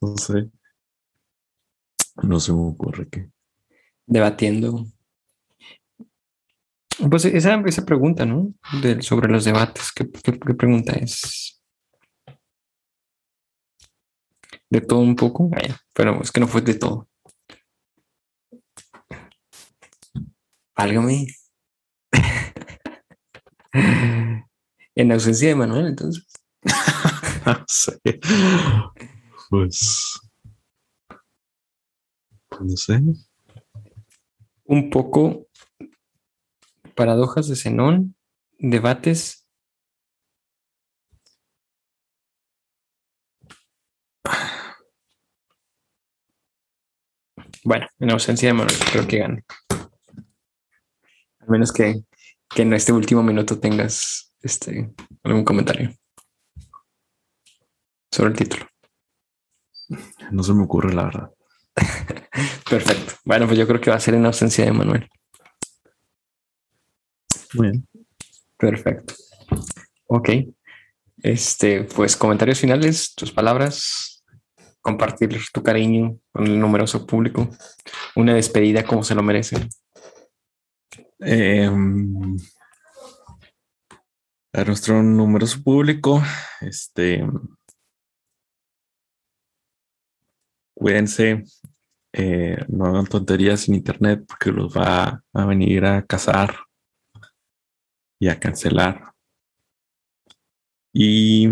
no 0.00 0.16
sé. 0.16 0.50
No 2.22 2.38
se 2.38 2.52
me 2.52 2.60
ocurre 2.60 3.08
qué. 3.08 3.28
Debatiendo. 4.06 4.86
Pues 7.10 7.24
esa, 7.24 7.60
esa 7.66 7.84
pregunta, 7.84 8.24
¿no? 8.24 8.54
sobre 9.00 9.30
los 9.30 9.44
debates, 9.44 9.90
¿qué, 9.92 10.04
pregunta 10.04 10.92
es? 10.92 11.60
De 14.70 14.80
todo 14.80 15.00
un 15.00 15.16
poco, 15.16 15.50
pero 15.92 16.22
es 16.22 16.30
que 16.30 16.40
no 16.40 16.46
fue 16.46 16.60
de 16.60 16.74
todo. 16.74 17.08
Válgame. 20.76 21.26
en 24.94 25.12
ausencia 25.12 25.48
de 25.48 25.54
Manuel, 25.54 25.88
entonces. 25.88 26.26
sí. 27.66 27.92
Pues 29.50 30.20
no 32.62 32.76
sé. 32.76 33.00
Un 34.64 34.90
poco 34.90 35.48
paradojas 36.94 37.48
de 37.48 37.56
Zenón, 37.56 38.14
debates. 38.58 39.46
Bueno, 47.64 47.86
en 48.00 48.10
ausencia 48.10 48.48
de 48.48 48.54
Manuel, 48.54 48.76
creo 48.90 49.06
que 49.06 49.18
gane. 49.18 49.44
Al 51.40 51.48
menos 51.48 51.72
que, 51.72 52.02
que 52.54 52.62
en 52.62 52.72
este 52.72 52.92
último 52.92 53.22
minuto 53.22 53.58
tengas 53.58 54.34
este, 54.40 54.92
algún 55.22 55.44
comentario 55.44 55.92
sobre 58.10 58.30
el 58.30 58.36
título. 58.36 58.66
No 60.30 60.42
se 60.42 60.54
me 60.54 60.64
ocurre 60.64 60.92
la 60.92 61.04
verdad. 61.04 61.30
Perfecto. 62.68 63.14
Bueno, 63.24 63.46
pues 63.46 63.58
yo 63.58 63.66
creo 63.66 63.80
que 63.80 63.90
va 63.90 63.96
a 63.96 64.00
ser 64.00 64.14
en 64.14 64.26
ausencia 64.26 64.64
de 64.64 64.72
Manuel. 64.72 65.08
Muy 67.54 67.70
bien. 67.70 67.86
Perfecto. 68.56 69.14
Ok. 70.06 70.30
Este, 71.22 71.84
pues 71.84 72.16
comentarios 72.16 72.58
finales, 72.58 73.14
tus 73.14 73.30
palabras, 73.30 74.24
compartir 74.80 75.38
tu 75.52 75.62
cariño 75.62 76.18
con 76.32 76.46
el 76.46 76.58
numeroso 76.58 77.06
público, 77.06 77.48
una 78.16 78.34
despedida 78.34 78.84
como 78.84 79.04
se 79.04 79.14
lo 79.14 79.22
merecen. 79.22 79.68
Em, 81.20 82.36
a 84.52 84.64
nuestro 84.64 85.02
numeroso 85.02 85.62
público, 85.62 86.20
este, 86.60 87.24
cuídense, 90.82 91.44
eh, 92.12 92.58
no 92.68 92.86
hagan 92.86 93.06
tonterías 93.06 93.68
en 93.68 93.76
internet 93.76 94.24
porque 94.26 94.50
los 94.50 94.76
va 94.76 95.22
a 95.32 95.46
venir 95.46 95.84
a 95.84 96.04
cazar 96.04 96.56
y 98.18 98.28
a 98.28 98.38
cancelar. 98.38 99.12
Y 100.92 101.48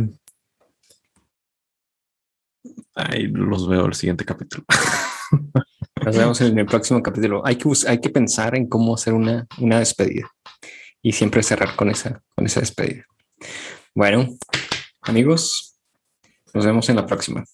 ahí 2.95 3.29
los 3.29 3.69
veo 3.69 3.87
el 3.87 3.95
siguiente 3.95 4.25
capítulo. 4.25 4.65
Nos 6.05 6.17
vemos 6.17 6.41
en 6.41 6.59
el 6.59 6.67
próximo 6.67 7.03
capítulo. 7.03 7.43
Hay 7.47 7.57
que, 7.57 7.69
hay 7.87 8.01
que 8.01 8.11
pensar 8.11 8.57
en 8.57 8.67
cómo 8.69 8.95
hacer 8.95 9.13
una, 9.13 9.47
una 9.59 9.79
despedida 9.79 10.31
y 11.03 11.13
siempre 11.13 11.43
cerrar 11.43 11.77
con 11.77 11.91
esa, 11.91 12.23
con 12.35 12.47
esa 12.47 12.61
despedida. 12.61 13.05
Bueno, 13.95 14.29
amigos, 15.03 15.79
nos 16.55 16.65
vemos 16.65 16.89
en 16.89 16.97
la 16.97 17.07
próxima. 17.07 17.45